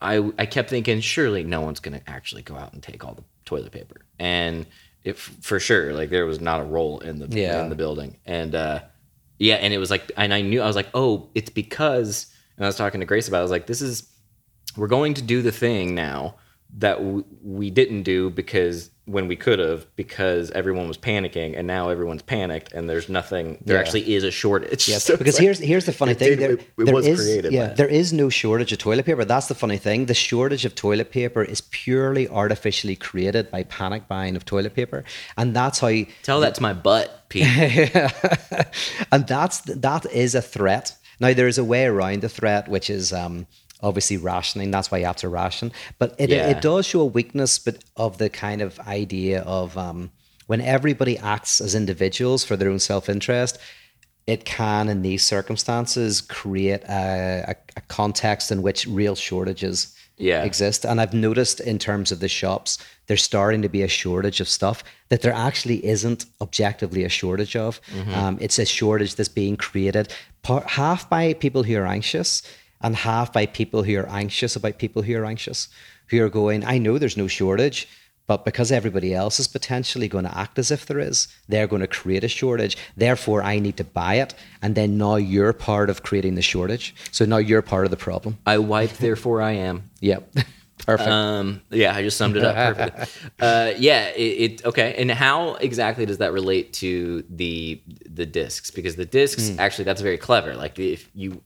I 0.00 0.28
I 0.38 0.46
kept 0.46 0.70
thinking 0.70 1.00
surely 1.00 1.44
no 1.44 1.60
one's 1.60 1.78
gonna 1.80 2.00
actually 2.06 2.42
go 2.42 2.56
out 2.56 2.72
and 2.72 2.82
take 2.82 3.04
all 3.04 3.14
the 3.14 3.22
toilet 3.44 3.70
paper 3.70 4.00
and 4.18 4.66
if 5.06 5.18
for 5.40 5.58
sure 5.60 5.92
like 5.94 6.10
there 6.10 6.26
was 6.26 6.40
not 6.40 6.60
a 6.60 6.64
roll 6.64 6.98
in 7.00 7.18
the 7.18 7.26
Yeah. 7.28 7.62
in 7.62 7.68
the 7.70 7.76
building 7.76 8.18
and 8.26 8.54
uh 8.54 8.80
yeah 9.38 9.54
and 9.56 9.72
it 9.72 9.78
was 9.78 9.90
like 9.90 10.10
and 10.16 10.34
I 10.34 10.40
knew 10.42 10.60
I 10.60 10.66
was 10.66 10.76
like 10.76 10.88
oh 10.94 11.30
it's 11.34 11.50
because 11.50 12.26
and 12.56 12.64
I 12.64 12.68
was 12.68 12.76
talking 12.76 13.00
to 13.00 13.06
Grace 13.06 13.28
about 13.28 13.38
it, 13.38 13.40
I 13.40 13.42
was 13.42 13.50
like 13.50 13.66
this 13.66 13.80
is 13.80 14.10
we're 14.76 14.88
going 14.88 15.14
to 15.14 15.22
do 15.22 15.40
the 15.42 15.52
thing 15.52 15.94
now 15.94 16.34
that 16.78 16.98
w- 16.98 17.24
we 17.42 17.70
didn't 17.70 18.02
do 18.02 18.28
because 18.30 18.90
when 19.06 19.28
we 19.28 19.36
could 19.36 19.58
have 19.60 19.86
because 19.96 20.50
everyone 20.50 20.88
was 20.88 20.98
panicking 20.98 21.56
and 21.56 21.64
now 21.66 21.88
everyone's 21.88 22.22
panicked 22.22 22.72
and 22.72 22.90
there's 22.90 23.08
nothing 23.08 23.56
there 23.64 23.76
Yeah. 23.76 23.80
actually 23.80 24.14
is 24.14 24.24
a 24.24 24.32
shortage 24.32 24.88
Yes, 24.88 25.04
So 25.08 25.16
because 25.16 25.38
here's 25.38 25.58
here's 25.60 25.86
the 25.86 25.92
funny 25.92 26.12
it 26.12 26.18
thing. 26.18 26.28
did- 26.30 26.38
There, 26.40 26.50
it- 26.52 26.60
it 26.78 26.84
there 26.86 26.94
was 26.94 27.06
is- 27.06 27.20
created 27.20 27.52
yeah, 27.52 27.68
there 27.72 27.86
is 27.88 28.12
no 28.12 28.28
shortage 28.28 28.72
of 28.72 28.78
toilet 28.78 29.06
paper. 29.06 29.24
That's 29.24 29.46
the 29.46 29.54
funny 29.54 29.78
thing. 29.78 30.06
The 30.06 30.14
shortage 30.14 30.64
of 30.64 30.74
toilet 30.74 31.10
paper 31.12 31.42
is 31.44 31.60
purely 31.60 32.28
artificially 32.28 32.96
created 32.96 33.50
by 33.50 33.62
panic 33.64 34.08
buying 34.08 34.34
of 34.36 34.44
toilet 34.44 34.74
paper, 34.74 35.04
and 35.38 35.54
that's 35.54 35.78
how. 35.78 35.92
tell 36.24 36.40
that 36.40 36.54
to 36.56 36.62
my 36.62 36.72
butt 36.74 37.28
Pete 37.28 37.44
and 39.12 39.26
that's 39.26 39.60
that 39.62 40.06
is 40.12 40.34
a 40.34 40.42
threat. 40.42 40.96
Now 41.20 41.32
there 41.32 41.48
is 41.48 41.58
a 41.58 41.64
way 41.64 41.84
around 41.86 42.20
the 42.22 42.28
threat, 42.28 42.68
which 42.68 42.90
is 42.90 43.12
um, 43.12 43.46
obviously 43.82 44.16
rationing. 44.16 44.70
That's 44.70 44.90
why 44.90 44.98
you 44.98 45.06
have 45.06 45.16
to 45.16 45.28
ration. 45.28 45.72
But 45.98 46.14
it, 46.18 46.30
Yeah. 46.30 46.48
it 46.48 46.62
does 46.62 46.86
show 46.86 47.00
a 47.00 47.04
weakness, 47.04 47.58
but 47.58 47.84
of 47.96 48.18
the 48.18 48.28
kind 48.30 48.60
of 48.62 48.78
idea 48.80 49.42
of 49.42 49.76
um, 49.76 50.10
when 50.46 50.60
everybody 50.60 51.18
acts 51.18 51.60
as 51.60 51.74
individuals 51.74 52.44
for 52.44 52.56
their 52.56 52.70
own 52.70 52.78
self 52.78 53.08
interest. 53.08 53.58
It 54.26 54.44
can, 54.44 54.88
in 54.88 55.02
these 55.02 55.24
circumstances, 55.24 56.20
create 56.20 56.82
a, 56.88 57.44
a, 57.50 57.54
a 57.76 57.80
context 57.82 58.50
in 58.50 58.60
which 58.60 58.84
real 58.86 59.14
shortages 59.14 59.94
Yeah. 60.18 60.42
exist. 60.42 60.84
And 60.84 61.00
I've 61.00 61.14
noticed 61.14 61.60
in 61.60 61.78
terms 61.78 62.10
of 62.10 62.18
the 62.18 62.26
shops, 62.28 62.78
there's 63.06 63.22
starting 63.22 63.62
to 63.62 63.68
be 63.68 63.82
a 63.82 63.88
shortage 63.88 64.40
of 64.40 64.48
stuff 64.48 64.82
that 65.10 65.22
there 65.22 65.32
actually 65.32 65.84
isn't 65.86 66.24
objectively 66.40 67.04
a 67.04 67.08
shortage 67.08 67.54
of. 67.54 67.80
Um, 68.12 68.36
it's 68.40 68.58
a 68.58 68.64
shortage 68.66 69.14
that's 69.14 69.28
being 69.28 69.56
created 69.56 70.12
par- 70.42 70.64
half 70.66 71.08
by 71.08 71.34
people 71.34 71.62
who 71.62 71.76
are 71.76 71.86
anxious 71.86 72.42
and 72.80 72.96
half 72.96 73.32
by 73.32 73.46
people 73.46 73.82
who 73.82 73.96
are 73.98 74.08
anxious 74.08 74.56
about 74.56 74.78
people 74.78 75.02
who 75.02 75.16
are 75.16 75.24
anxious, 75.24 75.68
who 76.08 76.22
are 76.22 76.28
going, 76.28 76.64
I 76.64 76.78
know 76.78 76.98
there's 76.98 77.16
no 77.16 77.28
shortage. 77.28 77.88
But 78.26 78.44
because 78.44 78.72
everybody 78.72 79.14
else 79.14 79.38
is 79.38 79.46
potentially 79.46 80.08
going 80.08 80.24
to 80.24 80.36
act 80.36 80.58
as 80.58 80.72
if 80.72 80.86
there 80.86 80.98
is, 80.98 81.28
they're 81.48 81.68
going 81.68 81.82
to 81.82 81.86
create 81.86 82.24
a 82.24 82.28
shortage. 82.28 82.76
Therefore, 82.96 83.40
I 83.42 83.60
need 83.60 83.76
to 83.76 83.84
buy 83.84 84.14
it. 84.14 84.34
And 84.62 84.74
then 84.74 84.98
now 84.98 85.14
you're 85.14 85.52
part 85.52 85.90
of 85.90 86.02
creating 86.02 86.34
the 86.34 86.42
shortage. 86.42 86.92
So 87.12 87.24
now 87.24 87.36
you're 87.36 87.62
part 87.62 87.84
of 87.84 87.92
the 87.92 87.96
problem. 87.96 88.38
I 88.44 88.58
wipe, 88.58 88.90
therefore 88.94 89.42
I 89.42 89.52
am 89.52 89.90
Yep. 90.00 90.34
Perfect. 90.84 91.08
Um, 91.08 91.62
yeah, 91.70 91.96
I 91.96 92.02
just 92.02 92.16
summed 92.16 92.36
it 92.36 92.44
up 92.44 92.54
perfectly. 92.54 93.06
uh, 93.40 93.72
yeah, 93.78 94.08
it, 94.08 94.20
it 94.20 94.66
okay. 94.66 94.94
And 94.98 95.10
how 95.10 95.54
exactly 95.54 96.04
does 96.04 96.18
that 96.18 96.32
relate 96.32 96.74
to 96.74 97.24
the 97.30 97.80
the 98.08 98.26
discs? 98.26 98.70
Because 98.70 98.94
the 98.94 99.06
discs 99.06 99.56
actually 99.58 99.84
that's 99.84 100.02
very 100.02 100.18
clever. 100.18 100.54
Like 100.54 100.78
if 100.78 101.10
you 101.14 101.42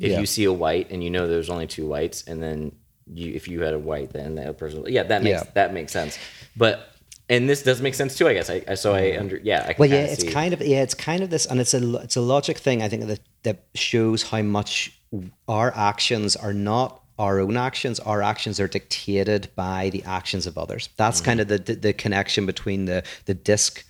if 0.00 0.12
Yeah. 0.12 0.20
you 0.20 0.26
see 0.26 0.44
a 0.44 0.52
white 0.52 0.90
and 0.90 1.04
you 1.04 1.10
know 1.10 1.28
there's 1.28 1.50
only 1.50 1.66
two 1.66 1.86
whites, 1.86 2.24
and 2.26 2.42
then 2.42 2.72
you 3.12 3.32
if 3.34 3.46
you 3.48 3.60
had 3.62 3.74
a 3.74 3.78
white, 3.78 4.12
then 4.12 4.34
the 4.34 4.42
other 4.42 4.52
person 4.54 4.84
yeah 4.88 5.04
that 5.04 5.22
makes 5.22 5.44
Yeah. 5.44 5.50
that 5.54 5.72
makes 5.72 5.92
sense. 5.92 6.18
But 6.56 6.88
and 7.28 7.48
this 7.48 7.62
does 7.62 7.80
make 7.80 7.94
sense 7.94 8.16
too. 8.16 8.26
I 8.26 8.34
guess 8.34 8.50
I, 8.50 8.62
I 8.66 8.74
so 8.74 8.94
I 8.94 9.16
under 9.18 9.38
yeah. 9.38 9.64
I 9.68 9.72
can 9.74 9.76
well, 9.78 9.90
yeah, 9.90 10.04
it's 10.04 10.22
see. 10.22 10.30
kind 10.30 10.52
of 10.52 10.60
yeah, 10.60 10.82
it's 10.82 10.94
kind 10.94 11.22
of 11.22 11.30
this, 11.30 11.46
and 11.46 11.60
it's 11.60 11.74
a 11.74 11.96
it's 11.98 12.16
a 12.16 12.20
logic 12.20 12.58
thing. 12.58 12.82
I 12.82 12.88
think 12.88 13.06
that 13.06 13.20
that 13.44 13.64
shows 13.74 14.24
how 14.24 14.42
much 14.42 15.00
our 15.46 15.72
actions 15.76 16.34
are 16.36 16.52
not 16.52 17.02
our 17.18 17.38
own 17.38 17.56
actions. 17.56 18.00
Our 18.00 18.22
actions 18.22 18.58
are 18.58 18.66
dictated 18.68 19.50
by 19.54 19.90
the 19.90 20.02
actions 20.04 20.46
of 20.46 20.56
others. 20.58 20.88
That's 20.96 21.18
mm-hmm. 21.18 21.24
kind 21.26 21.40
of 21.40 21.48
the, 21.48 21.58
the, 21.58 21.74
the 21.74 21.92
connection 21.92 22.46
between 22.46 22.86
the 22.86 23.04
the 23.26 23.34
disc 23.34 23.84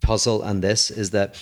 puzzle 0.00 0.42
and 0.42 0.62
this 0.62 0.90
is 0.90 1.10
that 1.10 1.40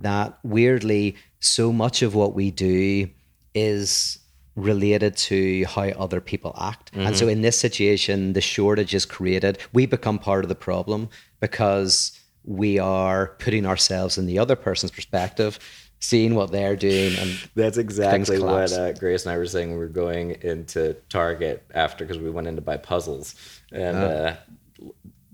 that 0.00 0.38
weirdly 0.42 1.16
so 1.40 1.72
much 1.72 2.02
of 2.02 2.14
what 2.14 2.34
we 2.34 2.50
do 2.50 3.08
is 3.54 4.18
related 4.56 5.16
to 5.16 5.64
how 5.64 5.82
other 5.82 6.20
people 6.20 6.54
act. 6.60 6.92
Mm-hmm. 6.92 7.06
And 7.08 7.16
so 7.16 7.28
in 7.28 7.42
this 7.42 7.58
situation, 7.58 8.34
the 8.34 8.40
shortage 8.40 8.94
is 8.94 9.04
created. 9.04 9.58
We 9.72 9.86
become 9.86 10.18
part 10.18 10.44
of 10.44 10.48
the 10.48 10.54
problem 10.54 11.08
because 11.40 12.18
we 12.44 12.78
are 12.78 13.28
putting 13.38 13.66
ourselves 13.66 14.18
in 14.18 14.26
the 14.26 14.38
other 14.38 14.54
person's 14.54 14.92
perspective, 14.92 15.58
seeing 15.98 16.34
what 16.34 16.52
they're 16.52 16.76
doing. 16.76 17.16
And 17.18 17.30
that's 17.54 17.78
exactly 17.78 18.38
what 18.38 18.72
uh, 18.72 18.92
Grace 18.92 19.24
and 19.24 19.32
I 19.32 19.38
were 19.38 19.46
saying. 19.46 19.72
We 19.72 19.78
were 19.78 19.86
going 19.88 20.32
into 20.42 20.94
Target 21.08 21.64
after 21.74 22.04
because 22.04 22.20
we 22.20 22.30
went 22.30 22.46
in 22.46 22.56
to 22.56 22.62
buy 22.62 22.76
puzzles, 22.76 23.34
and 23.72 23.96
uh. 23.96 24.00
Uh, 24.00 24.36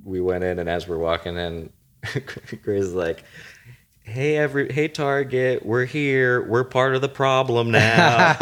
we 0.03 0.21
went 0.21 0.45
in, 0.45 0.59
and 0.59 0.69
as 0.69 0.89
we're 0.89 0.99
walking 0.99 1.37
in, 1.37 1.71
Grace 2.63 2.85
is 2.85 2.95
like 2.95 3.25
hey 4.03 4.37
every 4.37 4.73
hey 4.73 4.89
target 4.89 5.65
we're 5.65 5.85
here 5.85 6.43
we're 6.49 6.65
part 6.65 6.95
of 6.95 7.03
the 7.03 7.09
problem 7.09 7.71
now 7.71 8.35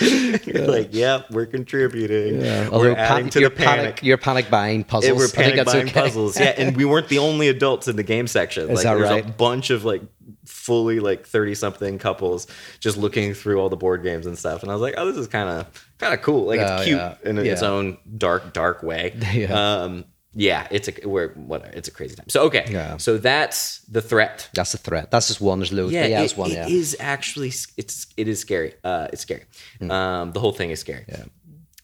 you're 0.44 0.66
like 0.66 0.88
yep 0.92 1.30
we're 1.30 1.46
contributing 1.46 2.40
yeah. 2.40 2.68
we're 2.68 2.94
adding 2.94 3.30
to 3.30 3.38
the 3.40 3.48
panic. 3.48 3.66
panic 3.66 4.02
you're 4.02 4.18
panic 4.18 4.50
buying 4.50 4.82
puzzles 4.82 5.16
we're 5.16 5.28
panic 5.28 5.64
buying 5.64 5.88
okay. 5.88 6.00
puzzles 6.00 6.38
yeah 6.40 6.52
and 6.58 6.76
we 6.76 6.84
weren't 6.84 7.08
the 7.08 7.18
only 7.18 7.48
adults 7.48 7.86
in 7.86 7.94
the 7.94 8.02
game 8.02 8.26
section 8.26 8.64
Is 8.64 8.76
like 8.76 8.84
that 8.84 8.94
there's 8.96 9.08
right? 9.08 9.24
a 9.24 9.32
bunch 9.32 9.70
of 9.70 9.84
like 9.84 10.02
fully 10.44 10.98
like 10.98 11.26
30 11.26 11.54
something 11.54 11.98
couples 11.98 12.48
just 12.80 12.96
looking 12.96 13.34
through 13.34 13.60
all 13.60 13.68
the 13.68 13.76
board 13.76 14.02
games 14.02 14.26
and 14.26 14.36
stuff 14.36 14.62
and 14.62 14.70
i 14.70 14.74
was 14.74 14.82
like 14.82 14.94
oh 14.98 15.06
this 15.06 15.16
is 15.16 15.28
kind 15.28 15.48
of 15.48 15.88
kind 15.98 16.12
of 16.12 16.20
cool 16.22 16.44
like 16.46 16.60
it's 16.60 16.70
oh, 16.70 16.84
cute 16.84 16.98
yeah. 16.98 17.14
in 17.24 17.36
yeah. 17.36 17.52
its 17.52 17.62
own 17.62 17.96
dark 18.18 18.52
dark 18.52 18.82
way 18.82 19.14
yeah. 19.32 19.82
um 19.82 20.04
yeah, 20.34 20.66
it's 20.70 20.88
a 20.88 21.08
we're 21.08 21.28
what 21.34 21.64
it's 21.74 21.88
a 21.88 21.90
crazy 21.90 22.16
time. 22.16 22.28
So 22.28 22.44
okay, 22.44 22.66
yeah. 22.70 22.96
so 22.96 23.18
that's 23.18 23.80
the 23.80 24.00
threat. 24.00 24.48
That's 24.54 24.72
the 24.72 24.78
threat. 24.78 25.10
That's 25.10 25.28
just 25.28 25.40
one. 25.40 25.58
There's 25.58 25.72
loads. 25.72 25.92
Yeah, 25.92 26.06
yeah, 26.06 26.22
it, 26.22 26.32
one. 26.32 26.50
It 26.50 26.54
yeah. 26.54 26.68
is 26.68 26.96
actually 26.98 27.48
it's 27.76 28.06
it 28.16 28.28
is 28.28 28.40
scary. 28.40 28.74
Uh, 28.82 29.08
it's 29.12 29.22
scary. 29.22 29.44
Mm. 29.80 29.90
Um, 29.90 30.32
the 30.32 30.40
whole 30.40 30.52
thing 30.52 30.70
is 30.70 30.80
scary. 30.80 31.04
Yeah, 31.08 31.24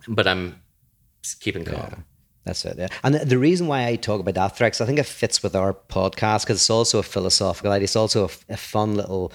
but 0.09 0.27
I'm 0.27 0.61
keeping 1.41 1.65
calm. 1.65 1.77
Yeah. 1.77 1.99
That's 2.45 2.65
it. 2.65 2.79
Yeah. 2.79 2.89
And 3.05 3.15
the, 3.15 3.27
the 3.27 3.39
reason 3.39 3.67
why 3.67 3.87
I 3.87 3.97
talk 3.97 4.21
about 4.21 4.35
that 4.35 4.57
threat, 4.57 4.81
I 4.81 4.87
think 4.87 4.99
it 4.99 5.05
fits 5.05 5.43
with 5.43 5.55
our 5.55 5.75
podcast 5.75 6.45
because 6.45 6.57
it's 6.57 6.71
also 6.71 6.99
a 6.99 7.03
philosophical 7.03 7.71
idea. 7.71 7.85
It's 7.85 7.97
also 7.97 8.25
a, 8.25 8.31
a 8.55 8.57
fun 8.57 8.95
little 8.95 9.33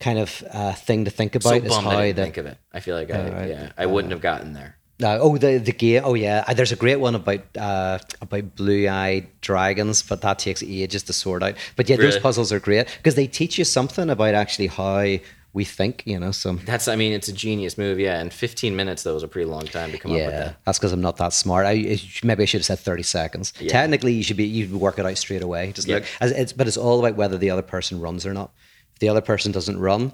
kind 0.00 0.18
of 0.18 0.42
uh, 0.50 0.72
thing 0.72 1.04
to 1.04 1.12
think 1.12 1.36
about. 1.36 1.50
So 1.50 1.54
is 1.54 1.76
how 1.76 1.90
I 1.90 2.12
think 2.12 2.36
of 2.36 2.46
it. 2.46 2.58
I 2.72 2.80
feel 2.80 2.96
like 2.96 3.12
I, 3.12 3.46
yeah, 3.46 3.72
I 3.78 3.86
wouldn't 3.86 4.10
have 4.10 4.20
gotten 4.20 4.52
there. 4.52 4.76
Uh, 5.02 5.18
oh, 5.20 5.36
the 5.36 5.58
the 5.58 5.72
game. 5.72 6.02
Oh, 6.04 6.14
yeah. 6.14 6.44
Uh, 6.46 6.54
there's 6.54 6.70
a 6.70 6.76
great 6.76 7.00
one 7.00 7.16
about 7.16 7.40
uh, 7.58 7.98
about 8.20 8.54
blue 8.54 8.88
eyed 8.88 9.26
dragons, 9.40 10.02
but 10.02 10.20
that 10.20 10.38
takes 10.38 10.62
ages 10.62 11.02
to 11.04 11.12
sort 11.12 11.42
out. 11.42 11.56
But 11.74 11.88
yeah, 11.88 11.96
really? 11.96 12.12
those 12.12 12.20
puzzles 12.20 12.52
are 12.52 12.60
great 12.60 12.86
because 12.98 13.16
they 13.16 13.26
teach 13.26 13.58
you 13.58 13.64
something 13.64 14.08
about 14.08 14.34
actually 14.34 14.68
how 14.68 15.16
we 15.52 15.64
think. 15.64 16.04
You 16.06 16.20
know, 16.20 16.30
so 16.30 16.54
that's. 16.54 16.86
I 16.86 16.94
mean, 16.94 17.12
it's 17.12 17.26
a 17.26 17.32
genius 17.32 17.76
move. 17.76 17.98
Yeah, 17.98 18.20
and 18.20 18.32
15 18.32 18.76
minutes 18.76 19.02
though 19.02 19.14
was 19.14 19.24
a 19.24 19.28
pretty 19.28 19.50
long 19.50 19.64
time 19.64 19.90
to 19.90 19.98
come 19.98 20.12
yeah, 20.12 20.18
up 20.18 20.26
with 20.26 20.34
that. 20.36 20.56
That's 20.64 20.78
because 20.78 20.92
I'm 20.92 21.00
not 21.00 21.16
that 21.16 21.32
smart. 21.32 21.66
I 21.66 21.98
maybe 22.22 22.44
I 22.44 22.46
should 22.46 22.60
have 22.60 22.66
said 22.66 22.78
30 22.78 23.02
seconds. 23.02 23.52
Yeah. 23.58 23.72
Technically, 23.72 24.12
you 24.12 24.22
should 24.22 24.36
be 24.36 24.46
you 24.46 24.78
work 24.78 25.00
it 25.00 25.06
out 25.06 25.18
straight 25.18 25.42
away. 25.42 25.72
Just 25.72 25.88
yeah. 25.88 25.96
look, 25.96 26.04
as 26.20 26.30
it's 26.30 26.52
but 26.52 26.68
it's 26.68 26.76
all 26.76 27.00
about 27.04 27.16
whether 27.16 27.36
the 27.36 27.50
other 27.50 27.62
person 27.62 28.00
runs 28.00 28.24
or 28.24 28.32
not. 28.32 28.52
If 28.92 29.00
the 29.00 29.08
other 29.08 29.22
person 29.22 29.50
doesn't 29.50 29.80
run, 29.80 30.12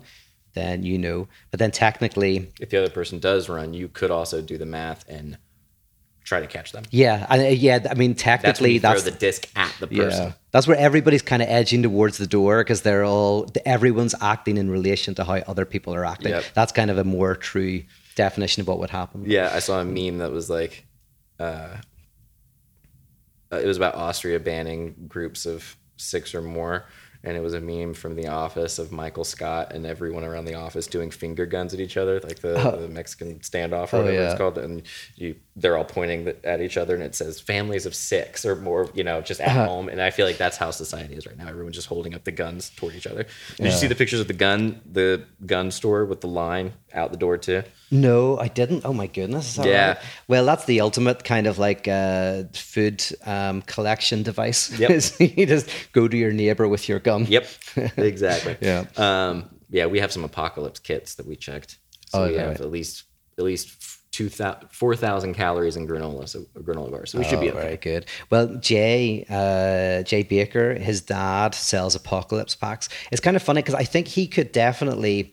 then 0.54 0.82
you 0.82 0.98
know. 0.98 1.28
But 1.50 1.58
then 1.58 1.70
technically, 1.70 2.50
if 2.60 2.70
the 2.70 2.78
other 2.78 2.90
person 2.90 3.18
does 3.18 3.48
run, 3.48 3.74
you 3.74 3.88
could 3.88 4.10
also 4.10 4.40
do 4.42 4.58
the 4.58 4.66
math 4.66 5.08
and 5.08 5.38
try 6.24 6.40
to 6.40 6.46
catch 6.46 6.72
them. 6.72 6.84
Yeah, 6.90 7.26
and 7.28 7.42
uh, 7.42 7.46
yeah, 7.46 7.86
I 7.90 7.94
mean 7.94 8.14
technically 8.14 8.78
that's, 8.78 9.02
that's 9.02 9.14
the 9.14 9.18
disc 9.18 9.48
at 9.56 9.74
the 9.80 9.86
person. 9.86 10.26
Yeah. 10.26 10.32
That's 10.52 10.66
where 10.66 10.76
everybody's 10.76 11.22
kind 11.22 11.42
of 11.42 11.48
edging 11.48 11.82
towards 11.82 12.18
the 12.18 12.26
door 12.26 12.62
because 12.62 12.82
they're 12.82 13.04
all 13.04 13.50
everyone's 13.66 14.14
acting 14.20 14.56
in 14.56 14.70
relation 14.70 15.14
to 15.16 15.24
how 15.24 15.34
other 15.34 15.64
people 15.64 15.94
are 15.94 16.04
acting. 16.04 16.32
Yep. 16.32 16.44
That's 16.54 16.72
kind 16.72 16.90
of 16.90 16.98
a 16.98 17.04
more 17.04 17.34
true 17.34 17.82
definition 18.14 18.60
of 18.60 18.68
what 18.68 18.78
would 18.78 18.90
happen. 18.90 19.24
Yeah, 19.26 19.50
I 19.52 19.58
saw 19.60 19.80
a 19.80 19.84
meme 19.84 20.18
that 20.18 20.30
was 20.30 20.50
like, 20.50 20.86
uh, 21.38 21.76
uh 23.52 23.56
it 23.56 23.66
was 23.66 23.76
about 23.76 23.94
Austria 23.94 24.40
banning 24.40 25.06
groups 25.08 25.46
of 25.46 25.76
six 25.96 26.34
or 26.34 26.42
more 26.42 26.86
and 27.22 27.37
it 27.37 27.40
was 27.40 27.54
a 27.54 27.61
meme 27.61 27.94
from 27.94 28.16
The 28.16 28.28
Office 28.28 28.78
of 28.78 28.92
Michael 28.92 29.24
Scott 29.24 29.72
and 29.74 29.85
everyone 29.85 30.24
around 30.24 30.46
the 30.46 30.54
office 30.54 30.87
doing 30.87 31.11
finger 31.11 31.44
guns 31.44 31.74
at 31.74 31.80
each 31.80 31.96
other, 31.96 32.20
like 32.20 32.38
the, 32.38 32.54
oh. 32.54 32.80
the 32.80 32.88
Mexican 32.88 33.40
standoff 33.40 33.92
or 33.92 33.96
oh, 33.96 34.02
whatever 34.02 34.12
yeah. 34.12 34.30
it's 34.30 34.38
called. 34.38 34.59
And 34.59 34.83
you, 35.16 35.37
they're 35.54 35.76
all 35.76 35.85
pointing 35.85 36.33
at 36.44 36.61
each 36.61 36.76
other, 36.76 36.94
and 36.94 37.02
it 37.02 37.14
says 37.14 37.38
families 37.40 37.85
of 37.85 37.94
six 37.94 38.44
or 38.46 38.56
more, 38.56 38.88
you 38.94 39.04
know, 39.04 39.20
just 39.20 39.40
at 39.40 39.48
uh-huh. 39.48 39.66
home. 39.66 39.88
And 39.88 40.00
I 40.00 40.11
feel 40.11 40.26
like 40.26 40.38
that's 40.38 40.56
how 40.56 40.70
society 40.70 41.14
is 41.14 41.26
right 41.26 41.37
now. 41.37 41.48
Everyone's 41.48 41.76
just 41.76 41.88
holding 41.88 42.14
up 42.14 42.24
the 42.24 42.33
guns 42.33 42.70
toward 42.70 42.94
each 42.94 43.06
other. 43.06 43.24
Did 43.24 43.59
yeah. 43.59 43.66
you 43.66 43.72
see 43.72 43.87
the 43.87 43.94
pictures 43.94 44.20
of 44.20 44.26
the 44.26 44.33
gun, 44.33 44.80
the 44.90 45.24
gun 45.44 45.70
store 45.70 46.06
with 46.06 46.22
the 46.22 46.28
line 46.28 46.72
out 46.94 47.11
the 47.11 47.18
door 47.18 47.37
too? 47.37 47.62
No, 47.90 48.38
I 48.38 48.48
didn't. 48.48 48.85
Oh 48.85 48.92
my 48.92 49.09
goodness. 49.09 49.59
yeah. 49.59 49.88
Right? 49.88 49.98
Well, 50.29 50.44
that's 50.44 50.64
the 50.66 50.81
ultimate 50.81 51.24
kind 51.24 51.46
of 51.46 51.59
like 51.59 51.88
uh, 51.88 52.44
food 52.53 53.05
um, 53.26 53.62
collection 53.62 54.22
device. 54.22 54.79
Yep. 54.79 54.90
you 55.37 55.46
just 55.46 55.68
go 55.92 56.07
to 56.07 56.16
your 56.16 56.33
neighbor 56.33 56.68
with 56.68 56.88
your 56.88 57.00
gum. 57.00 57.24
Yep. 57.24 57.46
Exactly. 57.96 58.57
yeah. 58.61 58.85
Um, 58.96 59.48
yeah, 59.70 59.87
we 59.87 60.00
have 60.00 60.12
some 60.12 60.24
apocalypse 60.24 60.81
kits 60.81 61.14
that 61.14 61.26
we 61.26 61.37
checked. 61.37 61.79
So 62.09 62.24
oh, 62.24 62.29
we 62.29 62.35
have 62.35 62.48
right. 62.48 62.61
at 62.61 62.70
least 62.70 63.05
at 63.38 63.44
least 63.44 64.11
two 64.11 64.29
thousand 64.29 64.68
four 64.70 64.96
thousand 64.96 65.35
calories 65.35 65.76
in 65.76 65.87
granola, 65.87 66.29
so 66.29 66.40
granola 66.59 66.90
bar. 66.90 67.07
So 67.07 67.18
we 67.18 67.24
should 67.24 67.38
oh, 67.38 67.42
be 67.42 67.50
okay. 67.50 67.61
Very 67.61 67.76
good. 67.76 68.07
Well, 68.31 68.57
Jay, 68.57 69.24
uh, 69.31 70.03
Jay 70.03 70.22
Baker, 70.22 70.74
his 70.74 71.00
dad 71.00 71.55
sells 71.55 71.94
apocalypse 71.94 72.57
packs. 72.57 72.88
It's 73.12 73.20
kind 73.20 73.37
of 73.37 73.42
funny 73.42 73.62
because 73.62 73.74
I 73.74 73.85
think 73.85 74.09
he 74.09 74.26
could 74.26 74.53
definitely 74.53 75.33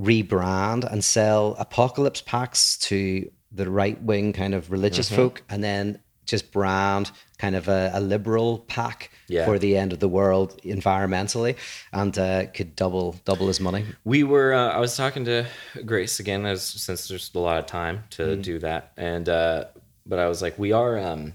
rebrand 0.00 0.90
and 0.90 1.04
sell 1.04 1.54
apocalypse 1.58 2.22
packs 2.22 2.78
to 2.78 3.30
the 3.52 3.68
right 3.68 4.00
wing 4.02 4.32
kind 4.32 4.54
of 4.54 4.70
religious 4.70 5.08
mm-hmm. 5.08 5.16
folk, 5.16 5.42
and 5.48 5.62
then 5.62 6.00
just 6.24 6.52
brand 6.52 7.10
kind 7.38 7.56
of 7.56 7.68
a, 7.68 7.90
a 7.94 8.00
liberal 8.00 8.60
pack 8.68 9.10
yeah. 9.28 9.44
for 9.44 9.58
the 9.58 9.76
end 9.76 9.92
of 9.92 9.98
the 9.98 10.08
world 10.08 10.60
environmentally, 10.62 11.56
and 11.92 12.16
uh, 12.18 12.46
could 12.46 12.76
double 12.76 13.16
double 13.24 13.48
his 13.48 13.60
money. 13.60 13.84
We 14.04 14.22
were. 14.22 14.54
Uh, 14.54 14.70
I 14.70 14.78
was 14.78 14.96
talking 14.96 15.24
to 15.24 15.46
Grace 15.84 16.20
again, 16.20 16.46
as 16.46 16.62
since 16.62 17.08
there's 17.08 17.30
a 17.34 17.38
lot 17.38 17.58
of 17.58 17.66
time 17.66 18.04
to 18.10 18.22
mm. 18.22 18.42
do 18.42 18.58
that, 18.60 18.92
and 18.96 19.28
uh, 19.28 19.64
but 20.06 20.18
I 20.18 20.28
was 20.28 20.40
like, 20.40 20.58
we 20.58 20.72
are. 20.72 20.98
Um, 20.98 21.32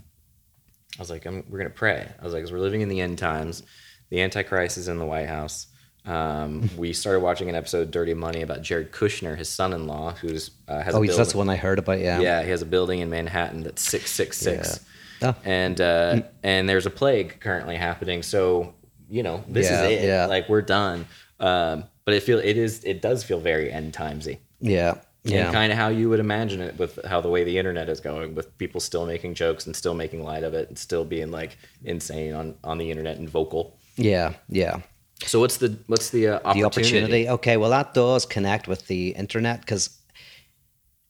I 0.97 1.01
was 1.01 1.09
like, 1.09 1.25
I'm, 1.25 1.43
we're 1.49 1.57
gonna 1.57 1.69
pray. 1.69 2.07
I 2.19 2.23
was 2.23 2.33
like, 2.33 2.49
we're 2.49 2.59
living 2.59 2.81
in 2.81 2.89
the 2.89 3.01
end 3.01 3.17
times. 3.17 3.63
The 4.09 4.21
Antichrist 4.21 4.77
is 4.77 4.87
in 4.87 4.97
the 4.97 5.05
White 5.05 5.27
House. 5.27 5.67
Um, 6.05 6.69
we 6.77 6.93
started 6.93 7.21
watching 7.21 7.49
an 7.49 7.55
episode 7.55 7.81
of 7.81 7.91
Dirty 7.91 8.13
Money 8.13 8.41
about 8.41 8.61
Jared 8.61 8.91
Kushner, 8.91 9.37
his 9.37 9.49
son-in-law, 9.49 10.15
who's 10.15 10.51
uh, 10.67 10.81
has. 10.81 10.93
Oh, 10.93 11.03
a 11.03 11.07
that's 11.07 11.31
the 11.31 11.37
one 11.37 11.49
I 11.49 11.55
heard 11.55 11.79
about. 11.79 11.99
Yeah. 11.99 12.19
Yeah, 12.19 12.43
he 12.43 12.49
has 12.51 12.61
a 12.61 12.65
building 12.65 12.99
in 12.99 13.09
Manhattan 13.09 13.63
that's 13.63 13.81
six 13.81 14.11
six 14.11 14.37
six. 14.37 14.85
Oh. 15.21 15.35
And 15.43 15.79
uh, 15.81 16.21
and 16.43 16.69
there's 16.69 16.85
a 16.85 16.91
plague 16.91 17.39
currently 17.39 17.75
happening. 17.75 18.21
So 18.21 18.73
you 19.09 19.23
know 19.23 19.43
this 19.47 19.69
yeah, 19.69 19.83
is 19.83 20.03
it. 20.03 20.07
Yeah. 20.07 20.25
Like 20.27 20.47
we're 20.49 20.61
done. 20.61 21.07
Um, 21.39 21.85
but 22.05 22.13
it 22.13 22.23
feel 22.23 22.39
it 22.39 22.57
is 22.57 22.83
it 22.83 23.01
does 23.01 23.23
feel 23.23 23.39
very 23.39 23.71
end 23.71 23.93
timesy. 23.93 24.39
Yeah. 24.59 24.95
Yeah. 25.23 25.51
Kind 25.51 25.71
of 25.71 25.77
how 25.79 25.87
you 25.87 26.07
would 26.09 26.19
imagine 26.19 26.61
it 26.61 26.77
with 26.77 27.03
how 27.03 27.19
the 27.19 27.29
way 27.29 27.43
the 27.43 27.57
internet 27.57 27.89
is 27.89 27.99
going, 27.99 28.35
with 28.35 28.55
people 28.59 28.79
still 28.79 29.07
making 29.07 29.33
jokes 29.33 29.65
and 29.65 29.75
still 29.75 29.95
making 29.95 30.23
light 30.23 30.43
of 30.43 30.53
it 30.53 30.69
and 30.69 30.77
still 30.77 31.03
being 31.03 31.31
like 31.31 31.57
insane 31.83 32.35
on 32.35 32.55
on 32.63 32.77
the 32.77 32.91
internet 32.91 33.17
and 33.17 33.27
vocal. 33.27 33.75
Yeah, 33.95 34.33
yeah. 34.49 34.81
So 35.23 35.39
what's 35.39 35.57
the 35.57 35.77
what's 35.87 36.09
the 36.09 36.27
uh, 36.27 36.35
opportunity? 36.35 36.59
The 36.59 36.65
opportunity. 36.65 37.29
Okay, 37.29 37.57
well 37.57 37.69
that 37.69 37.93
does 37.93 38.25
connect 38.25 38.67
with 38.67 38.87
the 38.87 39.09
internet 39.09 39.61
because 39.61 39.97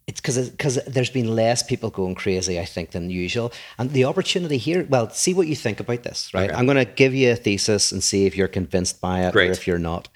it's 0.08 0.22
because 0.22 0.50
because 0.50 0.76
there's 0.86 1.10
been 1.10 1.36
less 1.36 1.63
people 1.63 1.89
going 1.89 2.15
crazy, 2.15 2.60
I 2.60 2.65
think, 2.65 2.91
than 2.91 3.10
usual. 3.10 3.52
And 3.78 3.91
the 3.91 4.06
opportunity 4.06 4.58
here, 4.58 4.86
well, 4.88 5.10
see 5.10 5.34
what 5.34 5.48
you 5.48 5.56
think 5.56 5.80
about 5.80 6.04
this, 6.04 6.32
right? 6.34 6.50
Okay. 6.50 6.58
I'm 6.58 6.65
going 6.65 6.78
to 6.78 6.86
give 6.86 7.15
you 7.15 7.32
a 7.32 7.36
thesis 7.36 7.91
and 7.91 8.04
see 8.04 8.26
if 8.26 8.38
you're 8.38 8.48
convinced 8.48 9.02
by 9.02 9.26
it 9.26 9.34
Great. 9.34 9.50
or 9.50 9.52
if 9.52 9.65
you're 9.65 9.80
not. 9.80 10.08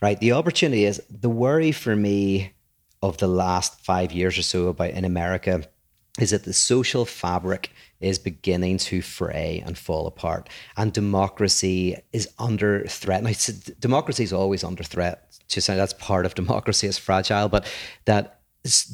Right. 0.00 0.18
The 0.18 0.32
opportunity 0.32 0.84
is 0.84 1.02
the 1.10 1.28
worry 1.28 1.72
for 1.72 1.96
me 1.96 2.52
of 3.02 3.18
the 3.18 3.26
last 3.26 3.80
five 3.80 4.12
years 4.12 4.38
or 4.38 4.42
so 4.42 4.68
about 4.68 4.90
in 4.90 5.04
America 5.04 5.64
is 6.20 6.30
that 6.30 6.44
the 6.44 6.52
social 6.52 7.04
fabric 7.04 7.70
is 8.00 8.18
beginning 8.18 8.78
to 8.78 9.02
fray 9.02 9.62
and 9.64 9.76
fall 9.76 10.06
apart, 10.06 10.48
and 10.76 10.92
democracy 10.92 11.96
is 12.12 12.28
under 12.38 12.84
threat. 12.86 13.22
Now, 13.22 13.32
democracy 13.78 14.24
is 14.24 14.32
always 14.32 14.64
under 14.64 14.82
threat. 14.82 15.26
To 15.48 15.60
say 15.60 15.76
that's 15.76 15.94
part 15.94 16.26
of 16.26 16.34
democracy 16.42 16.86
is 16.86 16.98
fragile, 16.98 17.48
but 17.48 17.70
that 18.04 18.40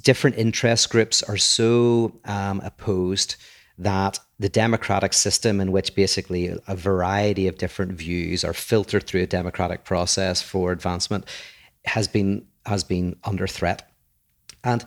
different 0.02 0.36
interest 0.36 0.90
groups 0.90 1.22
are 1.22 1.36
so 1.36 2.18
um, 2.24 2.60
opposed 2.64 3.36
that 3.78 4.18
the 4.38 4.48
democratic 4.48 5.12
system, 5.12 5.60
in 5.60 5.70
which 5.70 5.94
basically 5.94 6.56
a 6.66 6.76
variety 6.76 7.46
of 7.46 7.58
different 7.58 7.92
views 7.92 8.44
are 8.44 8.54
filtered 8.54 9.06
through 9.06 9.22
a 9.22 9.26
democratic 9.26 9.84
process 9.84 10.40
for 10.40 10.72
advancement, 10.72 11.24
has 11.84 12.08
been 12.08 12.46
has 12.64 12.82
been 12.82 13.16
under 13.22 13.46
threat. 13.46 13.90
And 14.64 14.84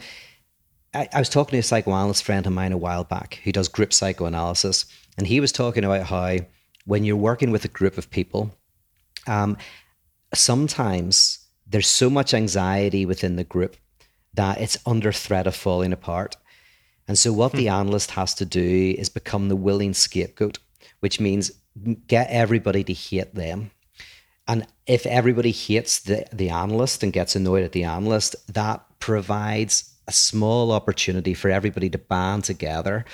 I, 0.93 1.07
I, 1.13 1.19
was 1.19 1.29
talking 1.29 1.51
to 1.51 1.59
a 1.59 1.63
psychoanalyst 1.63 2.23
friend 2.23 2.45
of 2.45 2.53
mine 2.53 2.71
a 2.71 2.77
while 2.77 3.03
back 3.03 3.39
who 3.43 3.51
does 3.51 3.67
group 3.67 3.93
psychoanalysis, 3.93 4.85
and 5.17 5.27
he 5.27 5.39
was 5.39 5.51
talking 5.51 5.83
about 5.83 6.07
how 6.07 6.37
when 6.85 7.03
you're 7.03 7.15
working 7.15 7.51
with 7.51 7.65
a 7.65 7.69
group 7.69 7.97
of 7.97 8.09
people, 8.09 8.51
um, 9.27 9.57
sometimes 10.33 11.39
there's 11.67 11.87
so 11.87 12.09
much 12.09 12.33
anxiety 12.33 13.05
within 13.05 13.35
the 13.35 13.43
group 13.43 13.77
that 14.33 14.59
it's 14.59 14.77
under 14.85 15.11
threat 15.11 15.47
of 15.47 15.55
falling 15.55 15.93
apart. 15.93 16.37
And 17.07 17.17
so, 17.17 17.33
what 17.33 17.51
hmm. 17.51 17.57
the 17.57 17.69
analyst 17.69 18.11
has 18.11 18.33
to 18.35 18.45
do 18.45 18.95
is 18.97 19.09
become 19.09 19.49
the 19.49 19.55
willing 19.55 19.93
scapegoat, 19.93 20.59
which 20.99 21.19
means 21.19 21.51
get 22.07 22.29
everybody 22.29 22.83
to 22.83 22.93
hate 22.93 23.35
them. 23.35 23.71
And 24.47 24.65
if 24.87 25.05
everybody 25.05 25.51
hates 25.51 25.99
the, 25.99 26.25
the 26.33 26.49
analyst 26.49 27.03
and 27.03 27.13
gets 27.13 27.35
annoyed 27.35 27.63
at 27.63 27.71
the 27.71 27.83
analyst, 27.83 28.35
that 28.51 28.83
provides 28.99 29.93
a 30.09 30.11
small 30.11 30.71
opportunity 30.71 31.33
for 31.33 31.49
everybody 31.49 31.89
to 31.91 31.97
band 31.97 32.43
together. 32.43 33.05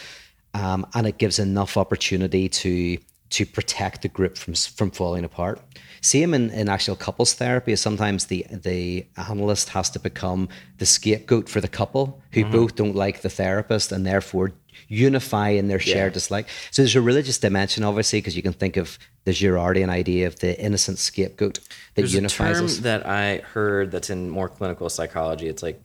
Um, 0.54 0.88
and 0.96 1.06
it 1.06 1.18
gives 1.18 1.38
enough 1.40 1.78
opportunity 1.78 2.50
to 2.64 2.98
to 3.32 3.46
protect 3.46 4.02
the 4.04 4.08
group 4.08 4.38
from 4.38 4.54
from 4.54 4.90
falling 4.92 5.26
apart. 5.26 5.60
Same 6.02 6.34
in, 6.34 6.52
in 6.52 6.70
actual 6.70 6.96
couples 6.96 7.34
therapy 7.34 7.76
sometimes 7.76 8.26
the 8.26 8.46
the 8.70 9.06
analyst 9.32 9.70
has 9.70 9.90
to 9.90 10.00
become 10.00 10.48
the 10.78 10.86
scapegoat 10.86 11.50
for 11.50 11.60
the 11.60 11.68
couple 11.68 12.22
who 12.32 12.42
mm-hmm. 12.42 12.52
both 12.52 12.76
don't 12.76 12.96
like 12.96 13.22
the 13.22 13.30
therapist 13.30 13.92
and 13.92 14.06
therefore 14.06 14.54
unify 14.88 15.50
in 15.50 15.68
their 15.68 15.80
shared 15.80 16.12
yeah. 16.12 16.20
dislike. 16.20 16.48
So 16.72 16.82
there's 16.82 16.96
a 16.96 17.02
religious 17.02 17.38
dimension, 17.38 17.84
obviously, 17.84 18.20
because 18.20 18.36
you 18.38 18.44
can 18.44 18.54
think 18.54 18.78
of 18.78 18.98
the 19.26 19.32
Girardian 19.32 19.90
idea 19.90 20.28
of 20.28 20.40
the 20.40 20.52
innocent 20.68 20.98
scapegoat 21.00 21.56
that 21.56 21.66
there's 21.96 22.14
unifies 22.14 22.58
a 22.58 22.60
term 22.60 22.66
us. 22.66 22.78
that 22.80 23.06
I 23.06 23.38
heard 23.54 23.92
that's 23.92 24.10
in 24.10 24.30
more 24.30 24.50
clinical 24.50 24.90
psychology. 24.90 25.48
It's 25.48 25.64
like 25.64 25.82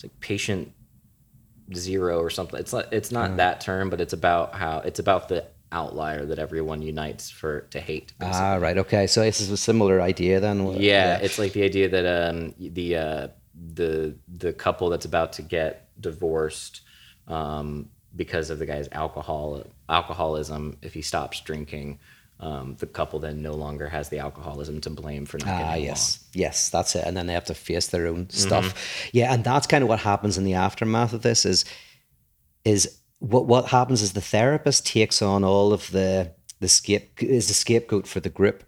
it's 0.00 0.04
like 0.04 0.20
patient 0.20 0.72
zero 1.74 2.20
or 2.20 2.30
something. 2.30 2.58
It's 2.58 2.72
not 2.72 2.92
it's 2.92 3.12
not 3.12 3.32
mm. 3.32 3.36
that 3.36 3.60
term, 3.60 3.90
but 3.90 4.00
it's 4.00 4.14
about 4.14 4.54
how 4.54 4.78
it's 4.78 4.98
about 4.98 5.28
the 5.28 5.44
outlier 5.72 6.24
that 6.24 6.38
everyone 6.38 6.80
unites 6.80 7.30
for 7.30 7.62
to 7.72 7.80
hate. 7.80 8.12
Basically. 8.18 8.40
Ah, 8.40 8.56
right. 8.56 8.78
Okay. 8.78 9.06
So 9.06 9.20
this 9.20 9.40
is 9.40 9.50
a 9.50 9.56
similar 9.58 10.00
idea 10.00 10.40
then. 10.40 10.66
Yeah, 10.72 10.78
yeah. 10.78 11.18
it's 11.18 11.38
like 11.38 11.52
the 11.52 11.62
idea 11.62 11.88
that 11.90 12.30
um 12.30 12.54
the 12.58 12.96
uh 12.96 13.28
the 13.74 14.16
the 14.38 14.54
couple 14.54 14.88
that's 14.88 15.04
about 15.04 15.34
to 15.34 15.42
get 15.42 15.88
divorced 16.00 16.80
um 17.28 17.90
because 18.16 18.48
of 18.48 18.58
the 18.58 18.66
guy's 18.66 18.88
alcohol 18.92 19.62
alcoholism 19.88 20.78
if 20.80 20.94
he 20.94 21.02
stops 21.02 21.40
drinking 21.42 21.98
um, 22.40 22.76
the 22.78 22.86
couple 22.86 23.18
then 23.18 23.42
no 23.42 23.52
longer 23.52 23.88
has 23.88 24.08
the 24.08 24.18
alcoholism 24.18 24.80
to 24.80 24.90
blame 24.90 25.26
for 25.26 25.38
not 25.38 25.46
getting 25.46 25.66
ah, 25.66 25.74
yes 25.74 26.18
along. 26.18 26.42
yes 26.42 26.68
that's 26.70 26.94
it 26.94 27.04
and 27.06 27.16
then 27.16 27.26
they 27.26 27.32
have 27.32 27.44
to 27.44 27.54
face 27.54 27.88
their 27.88 28.06
own 28.06 28.28
stuff 28.30 28.74
mm-hmm. 28.74 29.10
yeah 29.12 29.32
and 29.32 29.44
that's 29.44 29.66
kind 29.66 29.82
of 29.82 29.88
what 29.88 30.00
happens 30.00 30.38
in 30.38 30.44
the 30.44 30.54
aftermath 30.54 31.12
of 31.12 31.22
this 31.22 31.44
is 31.44 31.64
is 32.64 32.98
what 33.18 33.46
what 33.46 33.66
happens 33.66 34.02
is 34.02 34.12
the 34.12 34.20
therapist 34.20 34.86
takes 34.86 35.22
on 35.22 35.44
all 35.44 35.72
of 35.72 35.90
the 35.90 36.32
the 36.60 36.68
scape 36.68 37.22
is 37.22 37.48
the 37.48 37.54
scapegoat 37.54 38.06
for 38.06 38.20
the 38.20 38.28
group 38.28 38.64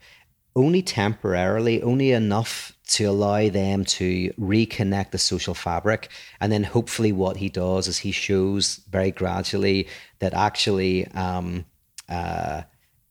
only 0.55 0.83
temporarily, 0.83 1.83
only 1.83 2.13
enough 2.13 2.73
to 2.87 3.05
allow 3.05 3.49
them 3.49 3.85
to 3.85 4.31
reconnect 4.39 5.11
the 5.11 5.19
social 5.19 5.55
fabric. 5.55 6.11
And 6.41 6.53
then 6.53 6.65
hopefully, 6.65 7.13
what 7.13 7.39
he 7.39 7.49
does 7.49 7.89
is 7.89 7.99
he 7.99 8.13
shows 8.13 8.77
very 8.91 9.11
gradually 9.11 9.89
that 10.19 10.35
actually 10.35 11.07
um, 11.09 11.65
uh, 12.09 12.63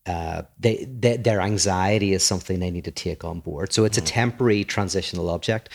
uh, 0.05 0.43
they, 0.59 0.85
they, 0.85 1.17
their 1.17 1.41
anxiety 1.41 2.13
is 2.13 2.23
something 2.23 2.59
they 2.59 2.71
need 2.71 2.85
to 2.85 2.91
take 2.91 3.23
on 3.23 3.39
board. 3.39 3.71
So 3.71 3.85
it's 3.85 3.99
mm. 3.99 4.03
a 4.03 4.05
temporary 4.05 4.63
transitional 4.63 5.29
object. 5.29 5.69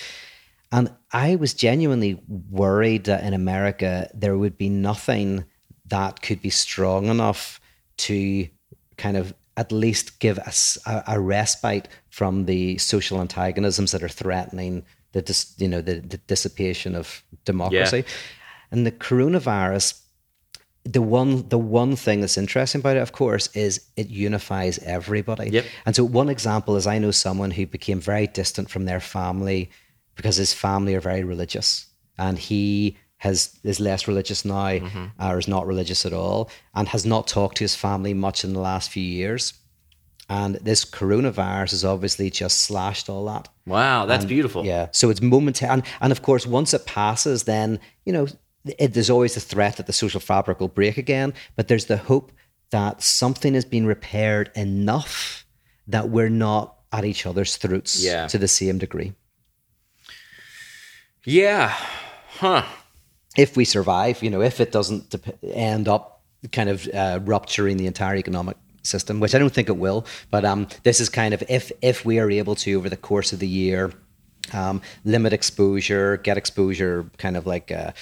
And 0.73 0.93
I 1.13 1.37
was 1.37 1.55
genuinely 1.55 2.21
worried 2.51 3.05
that 3.05 3.23
in 3.23 3.35
America 3.35 4.11
there 4.13 4.37
would 4.37 4.59
be 4.59 4.69
nothing 4.69 5.45
that 5.87 6.23
could 6.23 6.43
be 6.43 6.51
strong 6.51 7.07
enough 7.07 7.61
to 7.99 8.49
kind 8.97 9.17
of 9.17 9.33
at 9.57 9.73
least 9.73 10.19
give 10.19 10.39
us 10.41 10.77
a, 10.87 11.05
a, 11.09 11.21
respite 11.21 11.89
from 12.11 12.45
the 12.45 12.77
social 12.79 13.21
antagonisms 13.21 13.93
that 13.93 14.03
are 14.03 14.09
threatening 14.09 14.85
the 15.13 15.23
dis, 15.23 15.55
you 15.57 15.69
know 15.69 15.81
the, 15.81 16.01
the 16.01 16.19
dissipation 16.19 16.95
of 16.95 17.23
democracy. 17.45 17.99
Yeah. 17.99 18.13
And 18.71 18.85
the 18.85 18.93
coronavirus, 18.93 20.01
the 20.87 21.03
one 21.03 21.49
the 21.49 21.59
one 21.59 21.97
thing 21.97 22.21
that's 22.21 22.39
interesting 22.39 22.81
about 22.81 22.97
it, 22.97 23.01
of 23.01 23.13
course, 23.13 23.49
is 23.55 23.81
it 23.97 24.09
unifies 24.09 24.79
everybody. 24.79 25.51
Yep. 25.51 25.65
And 25.85 25.97
so 25.97 26.05
one 26.05 26.29
example 26.29 26.77
is 26.77 26.87
I 26.87 26.99
know 26.99 27.11
someone 27.11 27.51
who 27.51 27.67
became 27.67 28.01
very 28.01 28.27
distant 28.27 28.71
from 28.71 28.85
their 28.85 29.01
family 29.01 29.71
because 30.15 30.37
his 30.37 30.55
family 30.55 30.95
are 30.95 31.01
very 31.01 31.25
religious, 31.25 31.87
and 32.19 32.39
he 32.39 32.97
has 33.19 33.59
is 33.65 33.81
less 33.81 34.07
religious 34.07 34.45
now 34.45 34.69
mm-hmm. 34.69 35.07
or 35.21 35.39
is 35.39 35.49
not 35.49 35.67
religious 35.67 36.05
at 36.05 36.13
all 36.13 36.51
and 36.75 36.89
has 36.89 37.07
not 37.07 37.27
talked 37.27 37.57
to 37.57 37.65
his 37.65 37.75
family 37.75 38.13
much 38.13 38.45
in 38.45 38.53
the 38.53 38.61
last 38.61 38.91
few 38.91 39.03
years 39.03 39.55
and 40.29 40.57
this 40.57 40.85
coronavirus 40.85 41.71
has 41.71 41.85
obviously 41.85 42.29
just 42.29 42.61
slashed 42.61 43.09
all 43.09 43.25
that 43.25 43.49
wow 43.65 44.05
that's 44.05 44.25
and, 44.25 44.29
beautiful 44.29 44.67
yeah 44.67 44.89
so 44.93 45.09
it's 45.09 45.23
momentary 45.23 45.71
and, 45.71 45.83
and 46.01 46.13
of 46.13 46.21
course 46.21 46.47
once 46.47 46.75
it 46.75 46.85
passes 46.85 47.45
then 47.45 47.81
you 48.05 48.13
know 48.13 48.27
it, 48.79 48.95
there's 48.95 49.11
always 49.11 49.35
the 49.35 49.41
threat 49.41 49.77
that 49.77 49.87
the 49.87 49.93
social 49.93 50.21
fabric 50.21 50.61
will 50.61 50.69
break 50.69 50.97
again 50.97 51.33
but 51.57 51.69
there's 51.69 51.87
the 51.87 51.97
hope 51.97 52.33
that 52.71 53.03
something 53.03 53.55
has 53.55 53.65
been 53.65 53.87
repaired 53.87 54.51
enough 54.55 55.47
that 55.87 56.09
we're 56.09 56.29
not 56.29 56.77
at 56.93 57.05
each 57.05 57.27
other's 57.27 57.57
throats 57.57 58.03
yeah. 58.03 58.27
to 58.27 58.39
the 58.39 58.49
same 58.49 58.79
degree. 58.79 59.13
Yeah. 61.25 61.75
Huh. 62.29 62.65
If 63.37 63.57
we 63.57 63.65
survive, 63.65 64.23
you 64.23 64.31
know, 64.31 64.41
if 64.41 64.61
it 64.61 64.73
doesn't 64.73 65.15
end 65.43 65.89
up 65.89 66.23
kind 66.53 66.71
of 66.71 66.89
uh, 66.89 67.21
rupturing 67.25 67.77
the 67.77 67.87
entire 67.87 68.17
economic 68.17 68.57
system, 68.83 69.21
which 69.21 69.35
I 69.35 69.39
don't 69.39 69.53
think 69.53 69.69
it 69.69 69.77
will, 69.77 70.07
but 70.31 70.45
um, 70.45 70.69
this 70.85 71.01
is 71.01 71.09
kind 71.09 71.35
of 71.35 71.43
if 71.49 71.71
if 71.83 72.05
we 72.05 72.19
are 72.19 72.31
able 72.31 72.55
to 72.57 72.75
over 72.75 72.89
the 72.89 72.97
course 72.97 73.33
of 73.33 73.41
the 73.41 73.49
year 73.49 73.93
um, 74.53 74.81
limit 75.05 75.33
exposure, 75.33 76.17
get 76.19 76.39
exposure 76.39 77.11
kind 77.19 77.37
of 77.37 77.47
like 77.47 77.71
uh, 77.73 77.93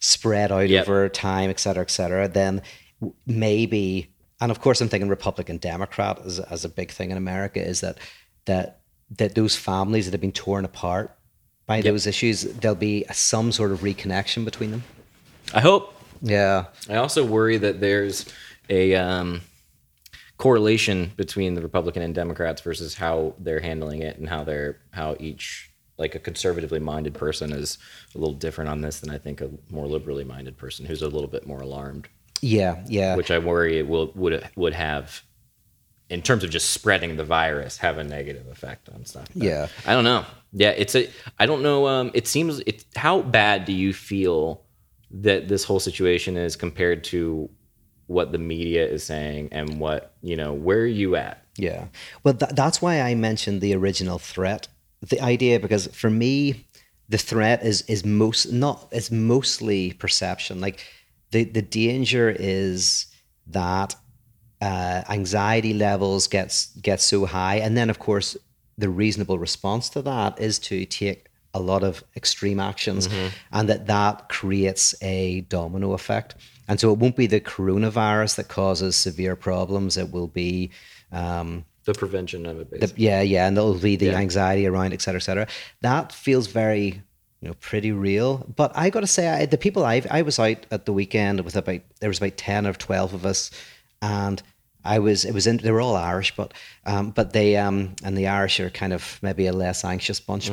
spread 0.00 0.52
out 0.52 0.68
yep. 0.68 0.82
over 0.82 1.08
time, 1.08 1.50
et 1.50 1.60
cetera, 1.60 1.82
et 1.82 1.90
cetera, 1.90 2.28
then 2.28 2.62
maybe, 3.26 4.12
and 4.40 4.50
of 4.50 4.60
course, 4.60 4.80
I'm 4.80 4.88
thinking 4.88 5.08
Republican 5.08 5.58
Democrat 5.58 6.20
as, 6.24 6.40
as 6.40 6.64
a 6.64 6.68
big 6.68 6.90
thing 6.90 7.10
in 7.10 7.16
America 7.16 7.64
is 7.64 7.80
that 7.80 7.98
that 8.46 8.80
that 9.18 9.34
those 9.34 9.54
families 9.56 10.06
that 10.06 10.12
have 10.12 10.20
been 10.20 10.32
torn 10.32 10.64
apart 10.64 11.16
by 11.66 11.76
yep. 11.76 11.84
those 11.84 12.06
issues, 12.06 12.42
there'll 12.42 12.74
be 12.74 13.04
some 13.12 13.52
sort 13.52 13.72
of 13.72 13.80
reconnection 13.80 14.44
between 14.44 14.70
them. 14.70 14.84
I 15.54 15.60
hope. 15.60 15.94
Yeah. 16.22 16.66
I 16.88 16.96
also 16.96 17.24
worry 17.24 17.56
that 17.58 17.80
there's 17.80 18.26
a 18.68 18.94
um, 18.94 19.42
correlation 20.38 21.12
between 21.16 21.54
the 21.54 21.62
Republican 21.62 22.02
and 22.02 22.14
Democrats 22.14 22.60
versus 22.62 22.94
how 22.94 23.34
they're 23.38 23.60
handling 23.60 24.02
it 24.02 24.18
and 24.18 24.28
how 24.28 24.44
they're 24.44 24.78
how 24.90 25.16
each 25.20 25.70
like 25.98 26.14
a 26.14 26.18
conservatively 26.18 26.78
minded 26.78 27.14
person 27.14 27.52
is 27.52 27.78
a 28.14 28.18
little 28.18 28.34
different 28.34 28.70
on 28.70 28.80
this 28.80 29.00
than 29.00 29.10
I 29.10 29.18
think 29.18 29.40
a 29.40 29.50
more 29.70 29.86
liberally 29.86 30.24
minded 30.24 30.56
person 30.56 30.86
who's 30.86 31.02
a 31.02 31.08
little 31.08 31.28
bit 31.28 31.46
more 31.46 31.60
alarmed. 31.60 32.08
Yeah, 32.42 32.84
yeah. 32.86 33.16
Which 33.16 33.30
I 33.30 33.38
worry 33.38 33.78
it 33.78 33.88
will 33.88 34.12
would 34.14 34.48
would 34.56 34.74
have 34.74 35.22
in 36.08 36.22
terms 36.22 36.44
of 36.44 36.50
just 36.50 36.70
spreading 36.70 37.16
the 37.16 37.24
virus 37.24 37.78
have 37.78 37.98
a 37.98 38.04
negative 38.04 38.46
effect 38.48 38.88
on 38.88 39.04
stuff. 39.04 39.26
But 39.34 39.42
yeah. 39.42 39.68
I 39.86 39.94
don't 39.94 40.04
know. 40.04 40.24
Yeah, 40.52 40.70
it's 40.70 40.94
a 40.94 41.10
I 41.38 41.46
don't 41.46 41.62
know 41.62 41.86
um 41.86 42.10
it 42.14 42.26
seems 42.26 42.60
it 42.60 42.84
how 42.94 43.22
bad 43.22 43.64
do 43.64 43.72
you 43.72 43.92
feel 43.92 44.62
that 45.10 45.48
this 45.48 45.64
whole 45.64 45.80
situation 45.80 46.36
is 46.36 46.56
compared 46.56 47.04
to 47.04 47.48
what 48.06 48.32
the 48.32 48.38
media 48.38 48.86
is 48.86 49.02
saying 49.02 49.48
and 49.50 49.80
what, 49.80 50.14
you 50.22 50.36
know, 50.36 50.52
where 50.52 50.80
are 50.80 50.86
you 50.86 51.16
at? 51.16 51.44
Yeah. 51.56 51.86
Well 52.22 52.34
th- 52.34 52.52
that's 52.52 52.80
why 52.80 53.00
I 53.00 53.14
mentioned 53.14 53.60
the 53.60 53.74
original 53.74 54.18
threat. 54.18 54.68
The 55.08 55.20
idea 55.20 55.60
because 55.60 55.86
for 55.88 56.10
me 56.10 56.66
the 57.08 57.18
threat 57.18 57.62
is 57.64 57.82
is 57.82 58.04
most 58.04 58.52
not 58.52 58.88
it's 58.90 59.10
mostly 59.10 59.92
perception. 59.92 60.60
Like 60.60 60.84
the 61.30 61.44
the 61.44 61.62
danger 61.62 62.34
is 62.38 63.06
that 63.48 63.94
uh, 64.60 65.02
anxiety 65.08 65.74
levels 65.74 66.26
gets 66.26 66.74
gets 66.76 67.04
so 67.04 67.26
high, 67.26 67.56
and 67.56 67.76
then 67.76 67.90
of 67.90 67.98
course 67.98 68.36
the 68.78 68.88
reasonable 68.88 69.38
response 69.38 69.88
to 69.90 70.02
that 70.02 70.38
is 70.40 70.58
to 70.58 70.84
take 70.84 71.26
a 71.54 71.60
lot 71.60 71.82
of 71.82 72.04
extreme 72.16 72.60
actions, 72.60 73.08
mm-hmm. 73.08 73.28
and 73.52 73.68
that 73.68 73.86
that 73.86 74.28
creates 74.28 74.94
a 75.02 75.42
domino 75.42 75.92
effect. 75.92 76.34
And 76.68 76.78
so 76.80 76.92
it 76.92 76.98
won't 76.98 77.16
be 77.16 77.26
the 77.26 77.40
coronavirus 77.40 78.36
that 78.36 78.48
causes 78.48 78.96
severe 78.96 79.36
problems; 79.36 79.96
it 79.96 80.10
will 80.10 80.28
be 80.28 80.70
um, 81.12 81.64
the 81.86 81.94
prevention 81.94 82.46
of 82.46 82.60
it. 82.60 82.70
The, 82.70 82.92
yeah, 82.96 83.22
yeah, 83.22 83.48
and 83.48 83.56
it'll 83.56 83.74
be 83.74 83.96
the 83.96 84.06
yeah. 84.06 84.18
anxiety 84.18 84.66
around, 84.66 84.92
et 84.92 85.00
cetera, 85.00 85.18
et 85.18 85.24
cetera. 85.24 85.46
That 85.80 86.12
feels 86.12 86.46
very 86.46 87.02
you 87.40 87.48
know 87.48 87.54
pretty 87.54 87.92
real. 87.92 88.46
But 88.54 88.72
I 88.76 88.90
got 88.90 89.00
to 89.00 89.06
say, 89.06 89.28
I, 89.28 89.46
the 89.46 89.58
people 89.58 89.84
I 89.84 90.02
I 90.10 90.22
was 90.22 90.38
out 90.38 90.66
at 90.70 90.84
the 90.84 90.92
weekend 90.92 91.40
with 91.40 91.56
about 91.56 91.80
there 92.00 92.10
was 92.10 92.18
about 92.18 92.36
ten 92.36 92.66
or 92.66 92.74
twelve 92.74 93.14
of 93.14 93.24
us 93.24 93.50
and 94.02 94.42
I 94.84 95.00
was 95.00 95.24
it 95.24 95.34
was 95.34 95.46
in 95.46 95.58
they 95.58 95.72
were 95.72 95.80
all 95.80 95.96
Irish, 95.96 96.34
but 96.36 96.54
um, 96.84 97.10
but 97.10 97.32
they 97.32 97.56
um, 97.56 97.96
and 98.04 98.16
the 98.16 98.28
Irish 98.28 98.60
are 98.60 98.70
kind 98.70 98.92
of 98.92 99.18
maybe 99.22 99.46
a 99.46 99.52
less 99.52 99.84
anxious 99.84 100.20
bunch. 100.20 100.48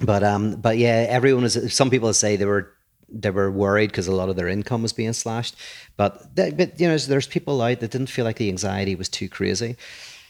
But 0.00 0.22
um, 0.22 0.56
but 0.56 0.78
yeah, 0.78 1.06
everyone 1.08 1.44
was. 1.44 1.74
Some 1.74 1.90
people 1.90 2.12
say 2.12 2.36
they 2.36 2.44
were 2.44 2.72
they 3.08 3.30
were 3.30 3.50
worried 3.50 3.90
because 3.90 4.06
a 4.06 4.12
lot 4.12 4.28
of 4.28 4.36
their 4.36 4.48
income 4.48 4.82
was 4.82 4.92
being 4.92 5.12
slashed. 5.12 5.56
But 5.96 6.34
they, 6.34 6.50
but 6.50 6.78
you 6.80 6.88
know, 6.88 6.98
there's 6.98 7.26
people 7.26 7.62
out 7.62 7.80
that 7.80 7.90
didn't 7.90 8.10
feel 8.10 8.24
like 8.24 8.36
the 8.36 8.48
anxiety 8.48 8.94
was 8.94 9.08
too 9.08 9.28
crazy. 9.28 9.76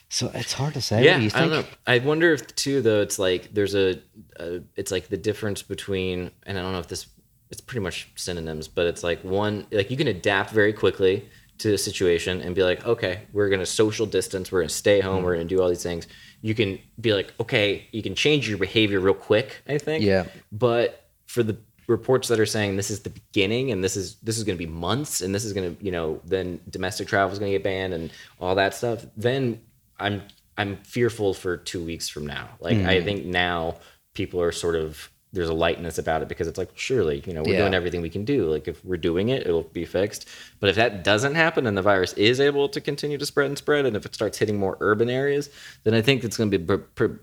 So 0.08 0.30
it's 0.32 0.54
hard 0.54 0.74
to 0.74 0.80
say. 0.80 1.04
Yeah, 1.04 1.18
do 1.18 1.30
I 1.34 1.40
don't 1.40 1.50
know. 1.50 1.64
I 1.86 1.98
wonder 1.98 2.32
if 2.32 2.54
too 2.54 2.80
though 2.80 3.02
it's 3.02 3.18
like 3.18 3.52
there's 3.52 3.74
a, 3.74 4.00
a 4.36 4.62
it's 4.76 4.90
like 4.90 5.08
the 5.08 5.18
difference 5.18 5.62
between 5.62 6.30
and 6.44 6.58
I 6.58 6.62
don't 6.62 6.72
know 6.72 6.78
if 6.78 6.88
this 6.88 7.06
it's 7.50 7.60
pretty 7.60 7.82
much 7.82 8.10
synonyms, 8.16 8.68
but 8.68 8.86
it's 8.86 9.02
like 9.02 9.22
one 9.22 9.66
like 9.70 9.90
you 9.90 9.96
can 9.96 10.08
adapt 10.08 10.50
very 10.50 10.72
quickly 10.72 11.28
to 11.58 11.74
a 11.74 11.78
situation 11.78 12.40
and 12.40 12.54
be 12.54 12.62
like, 12.62 12.86
okay, 12.86 13.22
we're 13.32 13.50
gonna 13.50 13.66
social 13.66 14.06
distance, 14.06 14.50
we're 14.50 14.60
gonna 14.60 14.70
stay 14.70 15.00
home, 15.00 15.16
mm-hmm. 15.16 15.24
we're 15.24 15.34
gonna 15.34 15.44
do 15.44 15.60
all 15.60 15.68
these 15.68 15.82
things. 15.82 16.06
You 16.40 16.54
can 16.54 16.78
be 17.00 17.12
like, 17.12 17.34
okay, 17.40 17.86
you 17.92 18.02
can 18.02 18.14
change 18.14 18.48
your 18.48 18.58
behavior 18.58 19.00
real 19.00 19.14
quick. 19.14 19.62
I 19.68 19.76
think. 19.76 20.04
Yeah. 20.04 20.26
But 20.52 21.04
for 21.26 21.42
the 21.42 21.58
reports 21.88 22.28
that 22.28 22.38
are 22.38 22.46
saying 22.46 22.76
this 22.76 22.90
is 22.90 23.00
the 23.00 23.10
beginning 23.10 23.72
and 23.72 23.82
this 23.82 23.96
is 23.96 24.16
this 24.16 24.36
is 24.36 24.44
going 24.44 24.56
to 24.56 24.62
be 24.62 24.70
months 24.70 25.22
and 25.22 25.34
this 25.34 25.44
is 25.44 25.54
going 25.54 25.74
to 25.74 25.84
you 25.84 25.90
know 25.90 26.20
then 26.24 26.60
domestic 26.68 27.08
travel 27.08 27.32
is 27.32 27.38
going 27.38 27.50
to 27.50 27.56
get 27.56 27.64
banned 27.64 27.94
and 27.94 28.10
all 28.40 28.54
that 28.54 28.74
stuff 28.74 29.06
then 29.16 29.58
i'm 29.98 30.22
i'm 30.56 30.76
fearful 30.84 31.34
for 31.34 31.56
two 31.56 31.84
weeks 31.84 32.08
from 32.08 32.26
now 32.26 32.48
like 32.60 32.76
Mm. 32.76 32.86
i 32.88 33.02
think 33.02 33.24
now 33.26 33.76
people 34.14 34.40
are 34.40 34.52
sort 34.52 34.76
of 34.76 35.10
there's 35.32 35.48
a 35.50 35.54
lightness 35.54 35.98
about 35.98 36.22
it 36.22 36.28
because 36.28 36.46
it's 36.48 36.56
like 36.58 36.70
surely 36.74 37.22
you 37.26 37.32
know 37.34 37.42
we're 37.42 37.52
Yeah. 37.52 37.58
doing 37.60 37.74
everything 37.74 38.00
we 38.00 38.08
can 38.10 38.24
do 38.24 38.46
like 38.50 38.66
if 38.66 38.82
we're 38.84 38.96
doing 38.96 39.28
it 39.28 39.46
it'll 39.46 39.62
be 39.62 39.84
fixed 39.84 40.26
but 40.60 40.70
if 40.70 40.76
that 40.76 41.04
doesn't 41.04 41.34
happen 41.34 41.66
and 41.66 41.76
the 41.76 41.82
virus 41.82 42.12
is 42.14 42.40
able 42.40 42.68
to 42.70 42.80
continue 42.80 43.18
to 43.18 43.26
spread 43.26 43.46
and 43.46 43.58
spread 43.58 43.84
and 43.86 43.94
if 43.96 44.06
it 44.06 44.14
starts 44.14 44.38
hitting 44.38 44.58
more 44.58 44.76
urban 44.80 45.10
areas 45.10 45.50
then 45.84 45.92
i 45.94 46.00
think 46.00 46.24
it's 46.24 46.36
going 46.38 46.50
to 46.50 46.58
be 46.58 46.64
pr- 46.64 46.82
pr- 46.94 47.20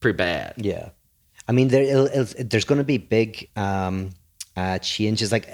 pretty 0.00 0.16
bad 0.16 0.52
Yeah, 0.58 0.90
I 1.48 1.52
mean, 1.52 1.68
there 1.68 1.82
it'll, 1.82 2.06
it'll, 2.06 2.44
there's 2.44 2.64
going 2.64 2.78
to 2.78 2.84
be 2.84 2.98
big 2.98 3.48
um, 3.56 4.10
uh, 4.56 4.78
changes. 4.80 5.30
Like 5.32 5.48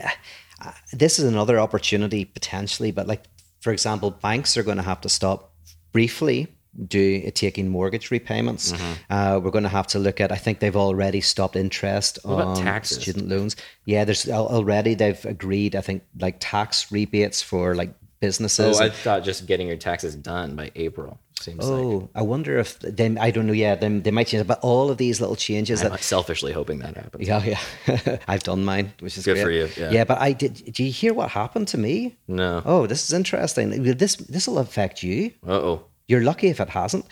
uh, 0.65 0.73
this 0.93 1.19
is 1.19 1.25
another 1.27 1.61
opportunity 1.61 2.25
potentially, 2.25 2.91
but 2.93 3.07
like 3.07 3.23
for 3.61 3.73
example, 3.73 4.11
banks 4.11 4.57
are 4.57 4.63
going 4.65 4.79
to 4.79 4.83
have 4.83 5.01
to 5.03 5.09
stop 5.09 5.53
briefly 5.93 6.49
do 6.87 7.31
taking 7.33 7.69
mortgage 7.69 8.11
repayments. 8.11 8.73
Mm-hmm. 8.73 9.13
Uh, 9.13 9.39
we're 9.39 9.51
going 9.51 9.65
to 9.65 9.71
have 9.71 9.87
to 9.89 9.99
look 9.99 10.21
at. 10.21 10.33
I 10.33 10.37
think 10.37 10.61
they've 10.61 10.77
already 10.77 11.21
stopped 11.21 11.57
interest 11.57 12.19
on 12.25 12.57
taxes? 12.57 13.03
student 13.03 13.29
loans. 13.29 13.57
Yeah, 13.85 14.05
there's 14.05 14.29
already 14.29 14.95
they've 14.95 15.25
agreed. 15.25 15.77
I 15.77 15.81
think 15.81 16.03
like 16.19 16.37
tax 16.41 16.91
rebates 16.91 17.43
for 17.43 17.75
like 17.75 17.95
businesses. 18.21 18.81
oh 18.81 18.85
i 18.85 18.89
thought 18.89 19.25
just 19.25 19.47
getting 19.47 19.67
your 19.67 19.77
taxes 19.77 20.15
done 20.15 20.55
by 20.55 20.71
april 20.77 21.19
seems 21.43 21.69
like 21.69 21.85
Oh, 21.85 22.09
I 22.15 22.23
wonder 22.23 22.59
if 22.59 22.79
then 22.79 23.19
I 23.19 23.31
don't 23.31 23.47
know. 23.47 23.53
Yeah, 23.53 23.75
then 23.75 24.03
they 24.03 24.11
might 24.11 24.29
change. 24.29 24.43
it. 24.43 24.47
But 24.47 24.61
all 24.63 24.91
of 24.91 24.97
these 24.97 25.21
little 25.21 25.37
changes 25.37 25.81
that 25.83 25.93
I'm 25.93 25.99
selfishly 25.99 26.53
hoping 26.53 26.79
that 26.79 26.97
happens. 26.97 27.27
Yeah, 27.27 27.43
yeah. 27.45 28.19
I've 28.29 28.43
done 28.45 28.65
mine, 28.65 28.93
which 29.01 29.19
is 29.19 29.25
Good 29.25 29.35
great. 29.35 29.45
for 29.45 29.51
you, 29.51 29.69
yeah. 29.91 30.05
but 30.05 30.19
I 30.19 30.33
did. 30.33 30.73
Do 30.73 30.85
you 30.85 30.93
hear 30.93 31.13
what 31.15 31.31
happened 31.31 31.69
to 31.69 31.79
me? 31.79 32.17
No. 32.29 32.63
Oh, 32.65 32.87
this 32.87 33.05
is 33.05 33.13
interesting. 33.13 33.83
This 33.83 34.17
this 34.17 34.47
will 34.47 34.59
affect 34.59 35.03
you. 35.03 35.33
Uh 35.47 35.53
oh. 35.53 35.85
You're 36.13 36.23
lucky 36.23 36.49
if 36.49 36.61
it 36.61 36.69
hasn't. 36.69 37.07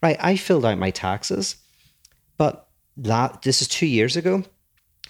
Right. 0.00 0.16
I 0.20 0.36
filled 0.36 0.64
out 0.64 0.78
my 0.78 0.90
taxes, 0.90 1.56
but 2.36 2.68
that 2.96 3.42
this 3.42 3.60
is 3.60 3.66
two 3.66 3.86
years 3.86 4.16
ago, 4.16 4.44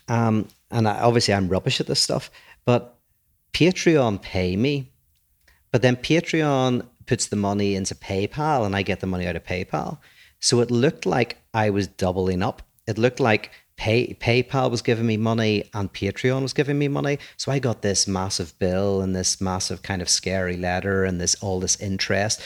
um, 0.08 0.48
and 0.70 0.88
I, 0.88 0.98
obviously 1.00 1.34
I'm 1.34 1.50
rubbish 1.50 1.78
at 1.78 1.86
this 1.86 2.00
stuff. 2.00 2.30
But 2.64 2.96
Patreon 3.52 4.22
pay 4.22 4.56
me, 4.56 4.92
but 5.72 5.82
then 5.82 5.96
Patreon 5.96 6.86
puts 7.04 7.26
the 7.26 7.36
money 7.36 7.74
into 7.74 7.94
PayPal, 7.94 8.64
and 8.64 8.74
I 8.74 8.80
get 8.80 9.00
the 9.00 9.06
money 9.06 9.26
out 9.26 9.36
of 9.36 9.44
PayPal. 9.44 9.98
So 10.40 10.60
it 10.60 10.70
looked 10.70 11.04
like 11.04 11.36
I 11.52 11.68
was 11.68 11.86
doubling 11.86 12.42
up. 12.42 12.62
It 12.86 12.96
looked 12.96 13.20
like 13.20 13.50
Pay, 13.76 14.14
PayPal 14.14 14.70
was 14.70 14.82
giving 14.82 15.06
me 15.06 15.16
money 15.16 15.64
and 15.74 15.92
Patreon 15.92 16.42
was 16.42 16.52
giving 16.52 16.78
me 16.78 16.88
money. 16.88 17.18
So 17.36 17.50
I 17.50 17.58
got 17.58 17.82
this 17.82 18.06
massive 18.06 18.56
bill 18.58 19.00
and 19.02 19.14
this 19.16 19.40
massive 19.40 19.82
kind 19.82 20.00
of 20.00 20.08
scary 20.08 20.56
letter 20.56 21.04
and 21.04 21.20
this 21.20 21.34
all 21.42 21.58
this 21.60 21.76
interest 21.80 22.40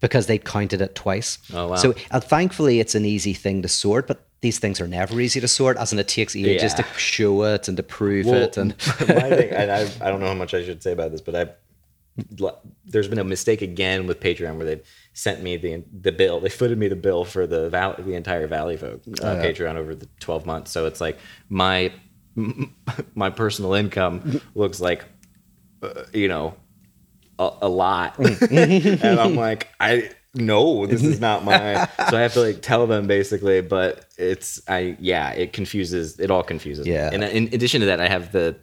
because 0.00 0.26
they 0.26 0.38
counted 0.38 0.82
it 0.82 0.94
twice. 0.94 1.38
Oh, 1.54 1.68
wow. 1.68 1.76
So 1.76 1.94
uh, 2.10 2.20
thankfully 2.20 2.80
it's 2.80 2.94
an 2.94 3.04
easy 3.06 3.32
thing 3.32 3.62
to 3.62 3.68
sort, 3.68 4.06
but 4.06 4.26
these 4.42 4.58
things 4.58 4.78
are 4.78 4.86
never 4.86 5.18
easy 5.20 5.40
to 5.40 5.48
sort, 5.48 5.78
as 5.78 5.92
in 5.94 5.98
it 5.98 6.06
takes 6.08 6.36
ages 6.36 6.74
Yeah. 6.76 6.84
to 6.84 6.98
show 6.98 7.42
it 7.44 7.66
and 7.66 7.78
to 7.78 7.82
prove 7.82 8.26
it. 8.26 8.58
And 8.58 8.70
my 9.00 9.30
thing, 9.30 9.50
and 9.50 9.70
I, 9.72 9.90
I 10.02 10.10
don't 10.10 10.20
know 10.20 10.26
how 10.26 10.34
much 10.34 10.52
I 10.52 10.62
should 10.62 10.82
say 10.82 10.92
about 10.92 11.12
this, 11.12 11.22
but 11.22 11.34
I 11.34 11.48
there's 12.86 13.08
been 13.08 13.18
a 13.18 13.24
mistake 13.24 13.62
again 13.62 14.06
with 14.06 14.20
Patreon 14.20 14.56
where 14.56 14.66
they've 14.66 14.86
sent 15.14 15.42
me 15.42 15.56
the 15.56 15.82
the 15.98 16.12
bill. 16.12 16.40
They 16.44 16.50
footed 16.50 16.76
me 16.76 16.88
the 16.88 16.96
bill 16.96 17.24
for 17.24 17.46
the 17.46 17.70
val- 17.70 17.96
the 17.98 18.14
entire 18.14 18.46
Valleyfolk 18.46 19.20
uh, 19.22 19.36
Patreon 19.42 19.76
over 19.76 19.94
the 19.94 20.08
12 20.20 20.44
months. 20.44 20.70
So 20.70 20.84
it's 20.86 21.00
like 21.00 21.18
my 21.48 21.92
my 23.14 23.30
personal 23.30 23.72
income 23.72 24.42
looks 24.54 24.80
like 24.80 25.04
uh, 25.82 26.02
you 26.12 26.28
know 26.28 26.56
a, 27.38 27.50
a 27.62 27.68
lot, 27.68 28.18
and 28.18 29.04
I'm 29.20 29.36
like 29.36 29.68
I. 29.80 30.10
No, 30.36 30.84
this 30.84 31.04
is 31.04 31.20
not 31.20 31.44
my. 31.44 31.88
So 32.10 32.16
I 32.16 32.20
have 32.22 32.32
to 32.32 32.40
like 32.40 32.60
tell 32.60 32.88
them 32.88 33.06
basically, 33.06 33.60
but 33.60 34.06
it's 34.18 34.60
I 34.66 34.96
yeah, 34.98 35.30
it 35.30 35.52
confuses. 35.52 36.18
It 36.18 36.28
all 36.28 36.42
confuses. 36.42 36.86
me. 36.86 36.92
Yeah. 36.92 37.10
And 37.12 37.22
in 37.22 37.44
addition 37.54 37.78
to 37.82 37.86
that, 37.86 38.00
I 38.00 38.08
have 38.08 38.32
the 38.32 38.56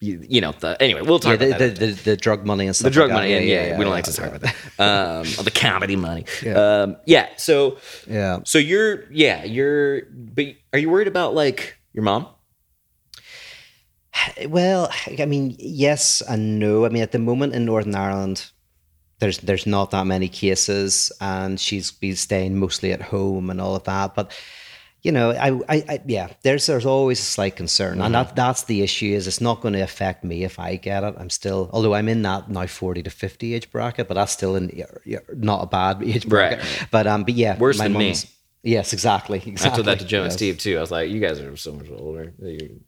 you, 0.00 0.24
you 0.28 0.40
know 0.40 0.52
the 0.52 0.80
anyway. 0.80 1.02
We'll 1.02 1.18
talk 1.18 1.40
yeah, 1.40 1.46
about 1.46 1.58
the, 1.58 1.68
that. 1.68 1.80
the, 1.80 1.86
the, 1.86 2.02
the 2.10 2.16
drug 2.16 2.46
money 2.46 2.66
and 2.66 2.76
stuff. 2.76 2.84
the 2.84 2.90
drug 2.90 3.10
like 3.10 3.16
money, 3.16 3.34
and 3.34 3.46
yeah, 3.46 3.76
we 3.76 3.84
don't 3.84 3.92
like 3.92 4.04
to 4.04 4.12
talk 4.12 4.28
about 4.28 4.40
that. 4.42 4.54
Um, 4.78 5.44
the 5.44 5.50
comedy 5.50 5.96
money. 5.96 6.24
Yeah. 6.40 6.52
Um, 6.52 6.96
yeah. 7.04 7.28
So 7.36 7.78
Yeah. 8.06 8.38
So 8.44 8.58
you're 8.58 9.10
yeah 9.10 9.42
you're 9.44 10.02
but 10.12 10.46
are 10.72 10.78
you 10.78 10.88
worried 10.88 11.08
about 11.08 11.34
like 11.34 11.76
your 11.92 12.04
mom? 12.04 12.28
Well, 14.48 14.90
I 15.18 15.24
mean, 15.26 15.56
yes 15.58 16.22
and 16.28 16.58
no. 16.58 16.84
I 16.84 16.90
mean, 16.90 17.02
at 17.02 17.12
the 17.12 17.18
moment 17.18 17.54
in 17.54 17.64
Northern 17.64 17.94
Ireland, 17.94 18.50
there's 19.20 19.38
there's 19.38 19.66
not 19.66 19.90
that 19.90 20.06
many 20.06 20.28
cases, 20.28 21.10
and 21.20 21.58
she's 21.58 21.90
been 21.90 22.16
staying 22.16 22.58
mostly 22.58 22.92
at 22.92 23.02
home 23.02 23.50
and 23.50 23.60
all 23.60 23.74
of 23.74 23.84
that. 23.84 24.14
But 24.14 24.32
you 25.02 25.12
know, 25.12 25.30
I, 25.30 25.50
I, 25.68 25.84
I 25.88 26.02
yeah, 26.06 26.28
there's 26.42 26.66
there's 26.66 26.84
always 26.86 27.20
a 27.20 27.22
slight 27.22 27.56
concern, 27.56 28.00
and 28.00 28.14
that 28.14 28.34
that's 28.34 28.64
the 28.64 28.82
issue. 28.82 29.14
Is 29.14 29.26
it's 29.28 29.40
not 29.40 29.60
going 29.60 29.74
to 29.74 29.80
affect 29.80 30.24
me 30.24 30.44
if 30.44 30.58
I 30.58 30.76
get 30.76 31.04
it. 31.04 31.14
I'm 31.18 31.30
still, 31.30 31.70
although 31.72 31.94
I'm 31.94 32.08
in 32.08 32.22
that 32.22 32.50
now 32.50 32.66
forty 32.66 33.02
to 33.04 33.10
fifty 33.10 33.54
age 33.54 33.70
bracket, 33.70 34.08
but 34.08 34.14
that's 34.14 34.32
still 34.32 34.56
in 34.56 34.84
not 35.34 35.62
a 35.62 35.66
bad 35.66 36.02
age 36.04 36.28
bracket. 36.28 36.64
But 36.90 37.06
um, 37.06 37.24
but 37.24 37.34
yeah, 37.34 37.56
Worse 37.58 37.78
than 37.78 37.92
me. 37.92 38.14
Yes, 38.64 38.92
exactly. 38.92 39.38
Exactly. 39.46 39.70
I 39.70 39.74
told 39.76 39.86
that 39.86 40.00
to 40.00 40.04
Joe 40.04 40.24
and. 40.24 40.32
Steve 40.32 40.58
too. 40.58 40.76
I 40.76 40.80
was 40.80 40.90
like, 40.90 41.08
you 41.10 41.20
guys 41.20 41.38
are 41.40 41.56
so 41.56 41.72
much 41.72 41.86
older. 41.90 42.34
You- 42.42 42.80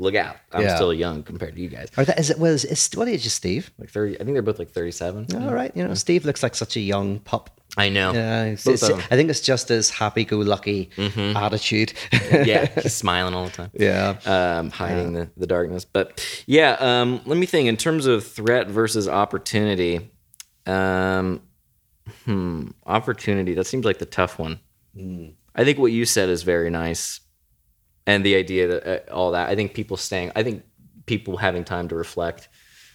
Look 0.00 0.14
out! 0.14 0.36
I'm 0.52 0.62
Yeah. 0.62 0.76
still 0.76 0.94
young 0.94 1.24
compared 1.24 1.56
to 1.56 1.60
you 1.60 1.68
guys. 1.68 1.88
Or 1.96 2.04
that, 2.04 2.20
is 2.20 2.30
it? 2.30 2.38
Was 2.38 2.64
is 2.64 2.88
what 2.94 3.08
age 3.08 3.26
is 3.26 3.32
Steve? 3.34 3.72
Like 3.80 3.90
thirty, 3.90 4.14
I 4.14 4.18
think 4.22 4.34
they're 4.34 4.42
both 4.42 4.60
like 4.60 4.70
thirty-seven. 4.70 5.26
All 5.42 5.52
right, 5.52 5.76
you 5.76 5.82
know, 5.84 5.92
Steve 5.94 6.24
looks 6.24 6.40
like 6.40 6.54
such 6.54 6.76
a 6.76 6.80
young 6.80 7.18
pup. 7.18 7.57
I 7.78 7.88
know. 7.88 8.12
Yeah, 8.12 8.44
it's- 8.46 8.66
it's- 8.66 8.90
I 9.10 9.16
think 9.16 9.30
it's 9.30 9.40
just 9.40 9.68
his 9.68 9.88
happy-go-lucky 9.90 10.90
attitude. 11.36 11.92
yeah, 12.12 12.66
he's 12.82 12.94
smiling 13.04 13.34
all 13.34 13.44
the 13.44 13.50
time. 13.52 13.70
yeah. 13.72 14.16
um, 14.26 14.70
hiding 14.70 15.12
the, 15.12 15.30
the 15.36 15.46
darkness. 15.46 15.84
But 15.84 16.20
yeah, 16.46 16.76
um, 16.80 17.20
let 17.24 17.38
me 17.38 17.46
think 17.46 17.68
in 17.68 17.76
terms 17.76 18.06
of 18.06 18.26
threat 18.26 18.68
versus 18.68 19.08
opportunity. 19.08 20.10
Um, 20.66 21.40
hmm, 22.24 22.68
opportunity. 22.84 23.54
That 23.54 23.66
seems 23.66 23.84
like 23.84 23.98
the 23.98 24.06
tough 24.06 24.38
one. 24.38 24.58
I 25.54 25.64
think 25.64 25.78
what 25.78 25.92
you 25.92 26.04
said 26.04 26.28
is 26.28 26.42
very 26.42 26.70
nice, 26.70 27.20
and 28.06 28.24
the 28.24 28.34
idea 28.34 28.66
that 28.68 29.08
uh, 29.08 29.14
all 29.14 29.30
that. 29.32 29.48
I 29.48 29.54
think 29.54 29.72
people 29.74 29.96
staying. 29.96 30.32
I 30.34 30.42
think 30.42 30.64
people 31.06 31.36
having 31.36 31.64
time 31.64 31.86
to 31.88 31.94
reflect 31.94 32.48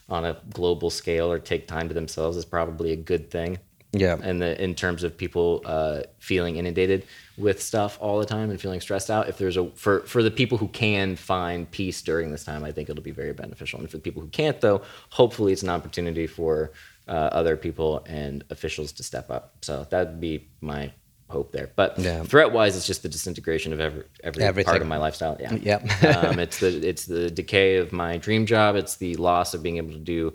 on 0.10 0.26
a 0.26 0.38
global 0.52 0.90
scale 0.90 1.32
or 1.32 1.40
take 1.40 1.68
time 1.68 1.88
to 1.88 1.94
themselves 1.94 2.36
is 2.38 2.44
probably 2.46 2.92
a 2.92 2.96
good 2.98 3.32
thing 3.32 3.58
Yeah. 3.96 4.18
and 4.24 4.42
the 4.42 4.62
in 4.62 4.74
terms 4.74 5.04
of 5.04 5.16
people 5.16 5.62
uh, 5.66 6.02
feeling 6.18 6.56
inundated 6.56 7.06
with 7.38 7.62
stuff 7.62 7.98
all 8.02 8.18
the 8.20 8.26
time 8.26 8.50
and 8.50 8.60
feeling 8.60 8.82
stressed 8.82 9.12
out 9.12 9.30
if 9.30 9.38
there's 9.38 9.56
a 9.56 9.70
for 9.76 10.00
for 10.02 10.24
the 10.24 10.32
people 10.32 10.58
who 10.58 10.68
can 10.70 11.16
find 11.16 11.70
peace 11.70 12.02
during 12.02 12.32
this 12.32 12.44
time 12.44 12.64
i 12.64 12.72
think 12.72 12.90
it'll 12.90 13.04
be 13.04 13.12
very 13.12 13.34
beneficial 13.34 13.80
and 13.80 13.90
for 13.90 13.98
the 13.98 14.02
people 14.02 14.22
who 14.22 14.30
can't 14.30 14.62
though 14.62 14.82
hopefully 15.10 15.54
it's 15.54 15.62
an 15.64 15.70
opportunity 15.70 16.26
for 16.26 16.72
uh, 17.08 17.12
other 17.12 17.56
people 17.56 18.04
and 18.08 18.44
officials 18.50 18.92
to 18.94 19.04
step 19.04 19.30
up 19.30 19.54
so 19.62 19.86
that'd 19.92 20.20
be 20.20 20.48
my 20.62 20.92
hope 21.30 21.52
there 21.52 21.72
but 21.76 21.98
Yeah. 21.98 22.24
threat 22.24 22.52
wise 22.52 22.76
it's 22.78 22.86
just 22.86 23.02
the 23.04 23.10
disintegration 23.10 23.74
of 23.74 23.80
every 23.80 24.04
every 24.24 24.44
Everything. 24.44 24.70
part 24.70 24.82
of 24.82 24.88
my 24.88 24.98
lifestyle 24.98 25.36
yeah 25.40 25.54
Yep. 25.56 25.82
um, 26.18 26.40
it's 26.40 26.60
the 26.60 26.88
it's 26.88 27.06
the 27.06 27.32
decay 27.32 27.78
of 27.78 27.92
my 27.92 28.18
dream 28.18 28.46
job. 28.46 28.76
It's 28.76 28.98
the 28.98 29.16
loss 29.16 29.54
of 29.54 29.64
being 29.64 29.78
able 29.78 29.94
to 29.94 30.00
do 30.00 30.34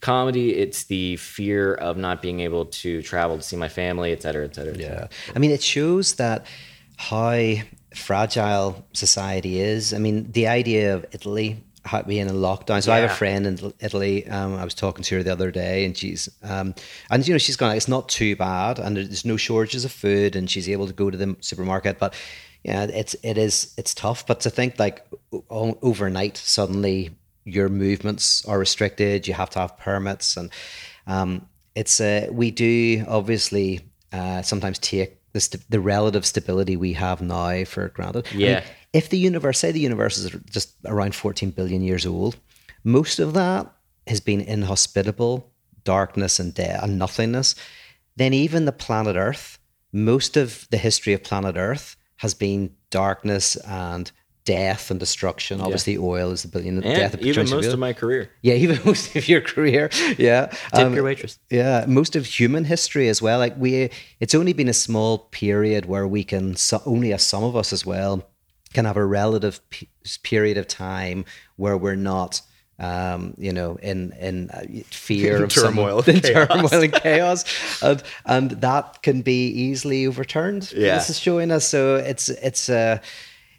comedy. 0.00 0.54
It's 0.54 0.84
the 0.84 1.16
fear 1.16 1.74
of 1.74 1.96
not 1.96 2.20
being 2.22 2.40
able 2.40 2.64
to 2.82 3.02
travel 3.02 3.36
to 3.36 3.42
see 3.42 3.56
my 3.56 3.68
family, 3.68 4.10
et 4.12 4.20
cetera, 4.22 4.44
et 4.44 4.54
cetera. 4.54 4.72
et 4.74 4.80
cetera. 4.80 5.08
Yeah. 5.10 5.34
I 5.36 5.38
mean, 5.38 5.52
it 5.52 5.62
shows 5.62 6.14
that 6.14 6.44
how 6.96 7.38
fragile 7.94 8.84
society 8.92 9.60
is. 9.60 9.92
I 9.94 9.98
mean, 9.98 10.30
the 10.32 10.48
idea 10.48 10.94
of 10.96 11.06
Italy 11.12 11.62
being 12.06 12.22
in 12.22 12.28
a 12.28 12.32
lockdown. 12.32 12.82
So 12.82 12.92
I 12.92 12.98
have 12.98 13.10
a 13.10 13.14
friend 13.14 13.46
in 13.46 13.72
Italy. 13.80 14.26
Um, 14.28 14.54
I 14.54 14.64
was 14.64 14.74
talking 14.74 15.02
to 15.04 15.16
her 15.16 15.22
the 15.22 15.32
other 15.32 15.50
day, 15.50 15.84
and 15.84 15.96
she's 15.96 16.28
um, 16.42 16.74
and 17.10 17.26
you 17.26 17.34
know 17.34 17.38
she's 17.38 17.56
gone. 17.56 17.76
It's 17.76 17.88
not 17.88 18.08
too 18.08 18.36
bad, 18.36 18.78
and 18.78 18.96
there's 18.96 19.24
no 19.24 19.36
shortages 19.36 19.84
of 19.84 19.92
food, 19.92 20.36
and 20.36 20.50
she's 20.50 20.68
able 20.68 20.86
to 20.86 20.92
go 20.92 21.10
to 21.10 21.16
the 21.16 21.36
supermarket. 21.40 21.98
But 21.98 22.14
yeah, 22.62 22.84
it's 22.84 23.14
it 23.22 23.38
is 23.38 23.74
it's 23.76 23.94
tough. 23.94 24.26
But 24.26 24.40
to 24.40 24.50
think 24.50 24.78
like 24.78 25.06
o- 25.50 25.78
overnight, 25.82 26.36
suddenly 26.36 27.10
your 27.44 27.68
movements 27.68 28.44
are 28.46 28.58
restricted. 28.58 29.26
You 29.26 29.34
have 29.34 29.50
to 29.50 29.58
have 29.58 29.78
permits, 29.78 30.36
and 30.36 30.50
um, 31.06 31.46
it's 31.74 32.00
uh, 32.00 32.28
we 32.30 32.50
do 32.50 33.04
obviously 33.08 33.80
uh, 34.12 34.42
sometimes 34.42 34.78
take 34.78 35.16
the 35.32 35.40
st- 35.40 35.68
the 35.70 35.80
relative 35.80 36.24
stability 36.26 36.76
we 36.76 36.92
have 36.94 37.20
now 37.22 37.64
for 37.64 37.88
granted. 37.88 38.26
I 38.30 38.36
mean, 38.36 38.40
Yeah. 38.46 38.64
if 38.92 39.08
the 39.08 39.18
universe, 39.18 39.58
say 39.58 39.72
the 39.72 39.80
universe 39.80 40.18
is 40.18 40.30
just 40.50 40.74
around 40.84 41.14
14 41.14 41.50
billion 41.50 41.82
years 41.82 42.06
old, 42.06 42.36
most 42.84 43.18
of 43.18 43.32
that 43.34 43.72
has 44.06 44.20
been 44.20 44.40
inhospitable, 44.40 45.50
darkness 45.84 46.38
and 46.40 46.52
death 46.54 46.82
and 46.82 46.98
nothingness, 46.98 47.54
then 48.16 48.34
even 48.34 48.64
the 48.64 48.72
planet 48.72 49.16
Earth, 49.16 49.58
most 49.92 50.36
of 50.36 50.66
the 50.70 50.76
history 50.78 51.12
of 51.12 51.22
planet 51.22 51.56
Earth 51.56 51.96
has 52.16 52.34
been 52.34 52.74
darkness 52.90 53.56
and 53.66 54.10
death 54.44 54.90
and 54.90 54.98
destruction. 54.98 55.60
Obviously, 55.60 55.96
oil 55.98 56.30
is 56.32 56.42
the 56.42 56.48
billion 56.48 56.74
And 56.82 56.84
death. 56.96 57.14
Of 57.14 57.20
even 57.22 57.48
most 57.48 57.66
of 57.72 57.78
my 57.78 57.92
career. 57.92 58.28
yeah, 58.42 58.54
even 58.64 58.80
most 58.84 59.14
of 59.16 59.28
your 59.28 59.40
career. 59.40 59.88
Yeah. 60.18 60.46
Tip 60.46 60.58
Um, 60.86 60.94
your 60.94 61.04
waitress. 61.04 61.38
yeah, 61.50 61.84
most 61.86 62.16
of 62.16 62.26
human 62.26 62.64
history 62.64 63.08
as 63.08 63.22
well. 63.22 63.38
Like 63.38 63.54
we, 63.56 63.90
it's 64.20 64.34
only 64.34 64.52
been 64.52 64.68
a 64.68 64.72
small 64.74 65.18
period 65.30 65.86
where 65.86 66.06
we 66.08 66.24
can. 66.24 66.56
So, 66.56 66.82
only 66.86 67.12
as 67.12 67.22
some 67.22 67.44
of 67.44 67.54
us 67.56 67.72
as 67.72 67.86
well 67.86 68.28
can 68.74 68.84
have 68.84 68.96
a 68.96 69.04
relative 69.04 69.60
p- 69.70 69.88
period 70.22 70.56
of 70.58 70.66
time 70.66 71.24
where 71.56 71.76
we're 71.76 71.94
not, 71.94 72.40
um, 72.78 73.34
you 73.38 73.52
know, 73.52 73.76
in 73.82 74.12
in 74.18 74.50
uh, 74.50 74.62
fear 74.90 75.44
of 75.44 75.50
Turmoil, 75.54 76.00
in 76.08 76.20
chaos. 76.20 76.48
turmoil 76.48 76.82
and 76.82 76.92
chaos, 76.92 77.82
and 77.82 78.02
and 78.26 78.50
that 78.62 79.02
can 79.02 79.22
be 79.22 79.46
easily 79.48 80.06
overturned. 80.06 80.72
Yeah. 80.72 80.96
this 80.96 81.10
is 81.10 81.18
showing 81.18 81.50
us. 81.52 81.64
So 81.68 81.96
it's 81.96 82.28
it's 82.28 82.68
a. 82.68 83.00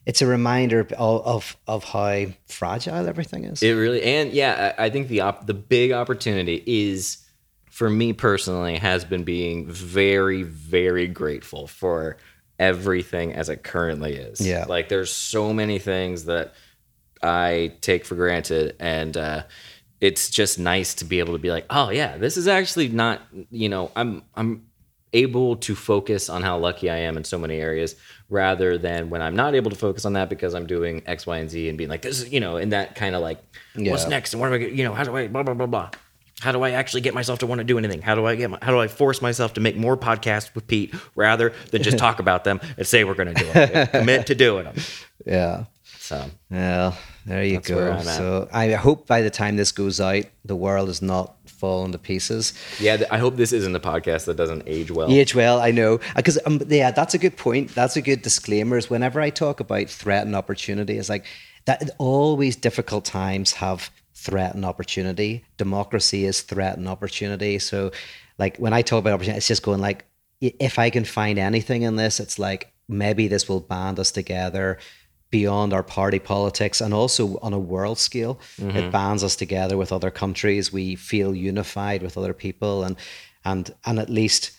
It's 0.05 0.21
a 0.21 0.27
reminder 0.27 0.79
of, 0.79 0.91
of 0.93 1.57
of 1.67 1.83
how 1.83 2.25
fragile 2.47 3.07
everything 3.07 3.45
is. 3.45 3.63
It 3.63 3.71
really 3.73 4.03
and 4.03 4.31
yeah, 4.31 4.73
I, 4.77 4.85
I 4.85 4.89
think 4.89 5.07
the 5.07 5.21
op- 5.21 5.47
the 5.47 5.53
big 5.53 5.91
opportunity 5.91 6.63
is 6.65 7.17
for 7.69 7.89
me 7.89 8.13
personally 8.13 8.77
has 8.77 9.05
been 9.05 9.23
being 9.23 9.67
very 9.67 10.43
very 10.43 11.07
grateful 11.07 11.67
for 11.67 12.17
everything 12.59 13.33
as 13.33 13.49
it 13.49 13.63
currently 13.63 14.13
is. 14.13 14.39
Yeah. 14.39 14.65
like 14.67 14.89
there's 14.89 15.11
so 15.11 15.53
many 15.53 15.79
things 15.79 16.25
that 16.25 16.53
I 17.21 17.73
take 17.81 18.05
for 18.05 18.15
granted, 18.15 18.75
and 18.79 19.15
uh, 19.15 19.43
it's 20.01 20.29
just 20.29 20.59
nice 20.59 20.93
to 20.95 21.05
be 21.05 21.19
able 21.19 21.33
to 21.33 21.39
be 21.39 21.49
like, 21.49 21.65
oh 21.69 21.89
yeah, 21.89 22.17
this 22.17 22.35
is 22.35 22.47
actually 22.47 22.89
not. 22.89 23.21
You 23.49 23.69
know, 23.69 23.91
I'm 23.95 24.23
I'm 24.35 24.65
able 25.13 25.55
to 25.57 25.75
focus 25.75 26.29
on 26.29 26.41
how 26.41 26.57
lucky 26.57 26.89
I 26.89 26.97
am 26.97 27.17
in 27.17 27.23
so 27.23 27.37
many 27.37 27.59
areas 27.59 27.95
rather 28.29 28.77
than 28.77 29.09
when 29.09 29.21
I'm 29.21 29.35
not 29.35 29.55
able 29.55 29.69
to 29.69 29.77
focus 29.77 30.05
on 30.05 30.13
that 30.13 30.29
because 30.29 30.53
I'm 30.55 30.65
doing 30.65 31.03
X, 31.05 31.27
Y, 31.27 31.37
and 31.37 31.49
Z 31.49 31.69
and 31.69 31.77
being 31.77 31.89
like, 31.89 32.01
this 32.01 32.21
is, 32.21 32.31
you 32.31 32.39
know, 32.39 32.57
in 32.57 32.69
that 32.69 32.95
kind 32.95 33.15
of 33.15 33.21
like, 33.21 33.39
what's 33.75 34.07
next? 34.07 34.33
And 34.33 34.41
what 34.41 34.49
do 34.49 34.55
I 34.55 34.57
you 34.57 34.83
know, 34.83 34.93
how 34.93 35.03
do 35.03 35.15
I, 35.15 35.27
blah, 35.27 35.43
blah, 35.43 35.53
blah, 35.53 35.67
blah. 35.67 35.89
How 36.39 36.51
do 36.51 36.61
I 36.63 36.71
actually 36.71 37.01
get 37.01 37.13
myself 37.13 37.39
to 37.39 37.47
want 37.47 37.59
to 37.59 37.63
do 37.63 37.77
anything? 37.77 38.01
How 38.01 38.15
do 38.15 38.25
I 38.25 38.35
get, 38.35 38.49
my, 38.49 38.57
how 38.61 38.71
do 38.71 38.79
I 38.79 38.87
force 38.87 39.21
myself 39.21 39.53
to 39.53 39.61
make 39.61 39.77
more 39.77 39.95
podcasts 39.95 40.53
with 40.55 40.67
Pete 40.67 40.93
rather 41.15 41.53
than 41.71 41.83
just 41.83 41.97
talk 41.97 42.19
about 42.19 42.43
them 42.43 42.59
and 42.75 42.85
say 42.85 43.03
we're 43.03 43.13
going 43.13 43.33
to 43.33 43.43
do 43.43 43.49
it? 43.53 43.91
Commit 43.91 44.27
to 44.27 44.35
doing 44.35 44.65
them. 44.65 44.75
Yeah. 45.25 45.65
So 45.99 46.25
Well, 46.51 46.97
there 47.25 47.45
you 47.45 47.61
go. 47.61 47.97
So 48.01 48.49
I 48.51 48.71
hope 48.71 49.07
by 49.07 49.21
the 49.21 49.29
time 49.29 49.55
this 49.55 49.71
goes 49.71 50.01
out, 50.01 50.25
the 50.43 50.55
world 50.55 50.89
is 50.89 51.01
not 51.01 51.37
falling 51.63 51.85
into 51.85 51.97
pieces. 51.97 52.51
yeah, 52.77 53.03
I 53.09 53.17
hope 53.19 53.37
this 53.37 53.53
isn't 53.53 53.73
a 53.73 53.79
podcast 53.79 54.25
that 54.25 54.35
doesn't 54.35 54.63
age 54.65 54.91
well. 54.91 55.09
Age 55.09 55.33
well, 55.33 55.61
I 55.61 55.71
know, 55.71 56.01
because 56.13 56.37
um, 56.45 56.59
yeah, 56.67 56.91
that's 56.91 57.13
a 57.13 57.17
good 57.17 57.37
point. 57.37 57.73
That's 57.73 57.95
a 57.95 58.01
good 58.01 58.21
disclaimer. 58.21 58.77
Is 58.77 58.89
whenever 58.89 59.21
I 59.21 59.29
talk 59.29 59.61
about 59.61 59.87
threat 59.87 60.25
and 60.25 60.35
opportunity, 60.35 60.97
it's 60.97 61.07
like 61.07 61.25
that. 61.63 61.89
Always 61.99 62.57
difficult 62.57 63.05
times 63.05 63.53
have 63.53 63.89
threat 64.13 64.55
and 64.55 64.65
opportunity. 64.65 65.45
Democracy 65.55 66.25
is 66.25 66.41
threat 66.41 66.77
and 66.77 66.85
opportunity. 66.89 67.59
So, 67.59 67.91
like 68.37 68.57
when 68.57 68.73
I 68.73 68.81
talk 68.81 68.99
about 68.99 69.13
opportunity, 69.13 69.37
it's 69.37 69.47
just 69.47 69.63
going 69.63 69.79
like, 69.79 70.03
if 70.41 70.77
I 70.77 70.89
can 70.89 71.05
find 71.05 71.39
anything 71.39 71.83
in 71.83 71.95
this, 71.95 72.19
it's 72.19 72.37
like 72.37 72.73
maybe 72.89 73.29
this 73.29 73.47
will 73.47 73.61
band 73.61 73.99
us 73.99 74.11
together 74.11 74.79
beyond 75.33 75.73
our 75.73 75.81
party 75.81 76.19
politics 76.19 76.79
and 76.79 76.93
also 76.93 77.39
on 77.41 77.53
a 77.53 77.65
world 77.73 77.97
scale. 77.97 78.39
It 78.77 78.91
bands 78.91 79.23
us 79.23 79.35
together 79.35 79.75
with 79.77 79.91
other 79.91 80.11
countries. 80.11 80.71
We 80.71 80.95
feel 80.95 81.33
unified 81.51 82.03
with 82.03 82.17
other 82.19 82.35
people 82.45 82.83
and 82.83 82.95
and 83.43 83.73
and 83.83 83.97
at 83.97 84.09
least 84.09 84.51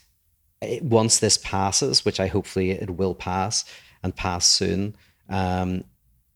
once 0.83 1.14
this 1.18 1.37
passes 1.39 2.05
which 2.07 2.18
i 2.25 2.27
hopefully 2.27 2.70
it 2.70 2.91
will 3.01 3.14
pass 3.14 3.64
and 4.03 4.16
pass 4.16 4.47
soon 4.47 4.97
um 5.29 5.85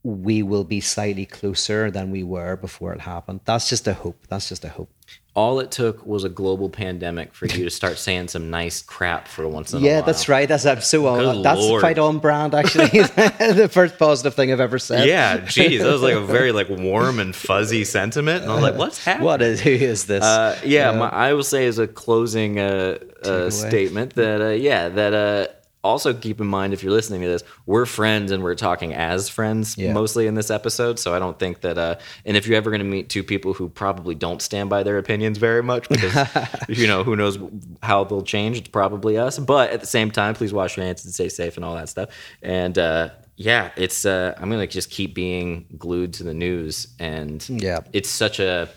we 0.03 0.43
will 0.51 0.65
be 0.65 0.81
slightly 0.81 1.27
closer 1.27 1.91
than 1.91 2.11
we 2.11 2.23
were 2.23 2.57
before 2.57 2.93
it 2.95 3.01
happened. 3.01 3.41
That's 3.45 3.69
just 3.69 3.87
a 3.89 3.93
hope. 3.93 4.21
That's 4.29 4.49
just 4.49 4.65
a 4.65 4.69
hope 4.69 4.91
All 5.39 5.61
it 5.61 5.71
took 5.71 5.97
was 6.05 6.25
a 6.25 6.29
global 6.29 6.69
pandemic 6.69 7.33
for 7.33 7.47
you 7.47 7.63
to 7.65 7.71
start 7.71 7.97
saying 8.07 8.27
some 8.29 8.51
nice 8.51 8.83
crap 8.83 9.29
for 9.29 9.47
once 9.47 9.73
in 9.73 9.79
a 9.79 9.81
while. 9.81 9.91
yeah 9.91 10.01
that's 10.09 10.29
right 10.29 10.49
that's 10.49 10.67
I'm 10.67 10.81
so 10.81 11.07
on 11.07 11.19
Good 11.37 11.45
that's 11.45 11.61
Lord. 11.61 11.81
quite 11.81 11.99
on 11.99 12.19
brand 12.19 12.55
actually 12.55 12.87
the 13.63 13.69
first 13.71 13.99
positive 13.99 14.35
thing 14.35 14.51
i've 14.53 14.61
ever 14.69 14.79
said 14.79 15.07
Yeah, 15.07 15.39
geez, 15.39 15.81
that 15.83 15.93
was 15.93 16.03
like 16.03 16.15
a 16.15 16.27
very 16.39 16.51
like 16.53 16.69
warm 16.69 17.21
and 17.21 17.33
fuzzy 17.35 17.85
sentiment, 17.85 18.43
and 18.43 18.51
I 18.51 18.55
was 18.57 18.65
like, 18.69 18.79
"What's 18.83 19.05
happening?" 19.05 19.27
what 19.27 19.41
is 19.43 19.61
who 19.61 19.71
is 19.71 20.07
this 20.07 20.25
Uh, 20.25 20.59
yeah, 20.65 20.91
my, 20.93 21.09
I 21.09 21.29
will 21.35 21.45
say 21.55 21.67
as 21.67 21.79
a 21.79 21.87
closing 21.87 22.59
uh, 22.59 22.99
uh, 23.23 23.51
statement 23.51 24.15
that 24.15 24.41
uh, 24.41 24.49
yeah, 24.69 24.89
that 24.89 25.15
uh, 25.15 25.47
also 25.85 26.13
keep 26.13 26.41
in 26.41 26.47
mind 26.47 26.73
if 26.73 26.83
you're 26.83 26.93
listening 26.93 27.21
to 27.23 27.29
this, 27.29 27.43
we're 27.67 27.87
friends 27.87 28.33
and 28.33 28.43
we're 28.43 28.55
talking 28.57 28.93
as 28.95 29.29
friends 29.29 29.77
Yeah. 29.79 29.93
mostly 29.93 30.27
in 30.27 30.35
this 30.35 30.51
episode. 30.51 30.99
So 30.99 31.15
I 31.15 31.19
don't 31.19 31.39
think 31.39 31.61
that. 31.61 31.79
Uh, 31.79 31.97
and 32.25 32.37
if 32.37 32.47
you're 32.47 32.57
ever 32.57 32.71
going 32.71 32.81
to 32.81 32.87
meet 32.87 33.09
two 33.09 33.23
people 33.23 33.55
who 33.55 33.69
probably 33.69 34.15
don't 34.15 34.43
stand 34.43 34.69
by 34.71 34.83
their 34.83 34.99
opinions 34.99 35.39
very 35.39 35.63
much, 35.63 35.89
because 35.89 36.15
you 36.69 36.87
know 36.87 37.05
who 37.05 37.15
knows 37.17 37.39
how 37.83 38.05
they'll 38.05 38.23
change, 38.23 38.59
it's 38.59 38.69
probably 38.69 39.17
us. 39.19 39.39
But 39.39 39.71
at 39.71 39.81
the 39.81 39.87
same 39.87 40.11
time, 40.11 40.35
please 40.35 40.53
wash 40.53 40.77
your 40.77 40.85
hands 40.85 41.05
and 41.05 41.15
stay 41.15 41.29
safe 41.29 41.57
and 41.57 41.65
all 41.65 41.75
that 41.77 41.89
stuff. 41.89 42.09
And 42.43 42.77
uh, 42.77 43.11
yeah, 43.37 43.71
it's 43.77 44.05
uh, 44.05 44.35
I'm 44.37 44.51
gonna 44.51 44.67
just 44.67 44.91
keep 44.91 45.15
being 45.15 45.67
glued 45.79 46.13
to 46.15 46.25
the 46.25 46.35
news, 46.35 46.89
and 46.99 47.49
Yeah. 47.49 47.81
it's 47.93 48.09
such 48.11 48.41
a 48.41 48.69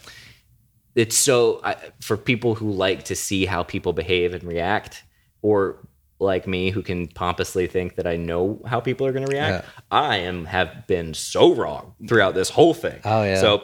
it's 0.96 1.18
so 1.18 1.62
I, 1.64 1.76
for 2.02 2.18
people 2.18 2.54
who 2.56 2.70
like 2.72 3.06
to 3.06 3.16
see 3.16 3.46
how 3.46 3.64
people 3.64 3.94
behave 3.94 4.34
and 4.34 4.44
react 4.44 5.04
or 5.42 5.78
like 6.22 6.48
me 6.48 6.70
who 6.70 6.82
can 6.84 7.08
pompously 7.08 7.68
think 7.68 7.96
that 7.96 8.06
I 8.06 8.16
know 8.16 8.62
how 8.66 8.80
people 8.80 9.08
are 9.08 9.12
going 9.12 9.26
to 9.26 9.32
react 9.32 9.66
I 9.90 10.18
am 10.18 10.46
have 10.46 10.86
been 10.88 11.14
so 11.14 11.54
wrong 11.54 11.96
throughout 12.08 12.34
this 12.36 12.50
whole 12.50 12.74
thing 12.74 13.00
Oh, 13.04 13.24
yeah. 13.24 13.36
so 13.42 13.64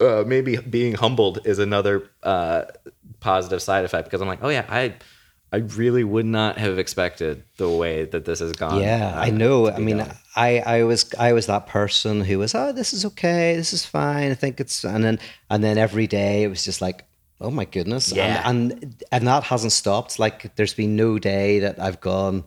uh, 0.00 0.24
maybe 0.26 0.56
being 0.56 0.94
humbled 0.94 1.40
is 1.44 1.58
another 1.58 2.08
uh, 2.22 2.62
positive 3.20 3.60
side 3.62 3.84
effect 3.84 4.04
because 4.06 4.20
I'm 4.22 4.28
like 4.28 4.42
oh 4.42 4.48
yeah 4.48 4.64
I 4.68 4.94
I 5.54 5.58
really 5.58 6.02
would 6.02 6.24
not 6.24 6.56
have 6.56 6.78
expected 6.78 7.44
the 7.58 7.68
way 7.68 8.06
that 8.06 8.24
this 8.24 8.38
has 8.38 8.52
gone 8.52 8.80
Yeah, 8.80 9.12
uh, 9.14 9.20
I 9.20 9.28
know. 9.28 9.68
I 9.70 9.80
mean, 9.80 9.98
done. 9.98 10.16
I, 10.34 10.60
I 10.60 10.84
was 10.84 11.12
I 11.18 11.34
was 11.34 11.44
that 11.46 11.66
person 11.66 12.22
who 12.22 12.38
was, 12.38 12.54
oh, 12.54 12.72
this 12.72 12.94
is 12.94 13.04
okay, 13.04 13.54
this 13.54 13.74
is 13.74 13.84
fine. 13.84 14.30
I 14.30 14.34
think 14.34 14.60
it's, 14.60 14.82
and 14.82 15.04
then 15.04 15.18
and 15.50 15.62
then 15.62 15.76
every 15.76 16.06
day 16.06 16.42
it 16.44 16.48
was 16.48 16.64
just 16.64 16.80
like, 16.80 17.04
oh 17.42 17.50
my 17.50 17.64
goodness, 17.66 18.12
Yeah. 18.12 18.42
and, 18.48 18.72
and 18.72 19.04
and 19.12 19.26
that 19.26 19.44
hasn't 19.44 19.72
stopped. 19.72 20.18
Like, 20.18 20.54
there's 20.56 20.74
been 20.74 20.96
no 20.96 21.18
day 21.18 21.58
that 21.60 21.78
I've 21.80 22.00
gone. 22.00 22.44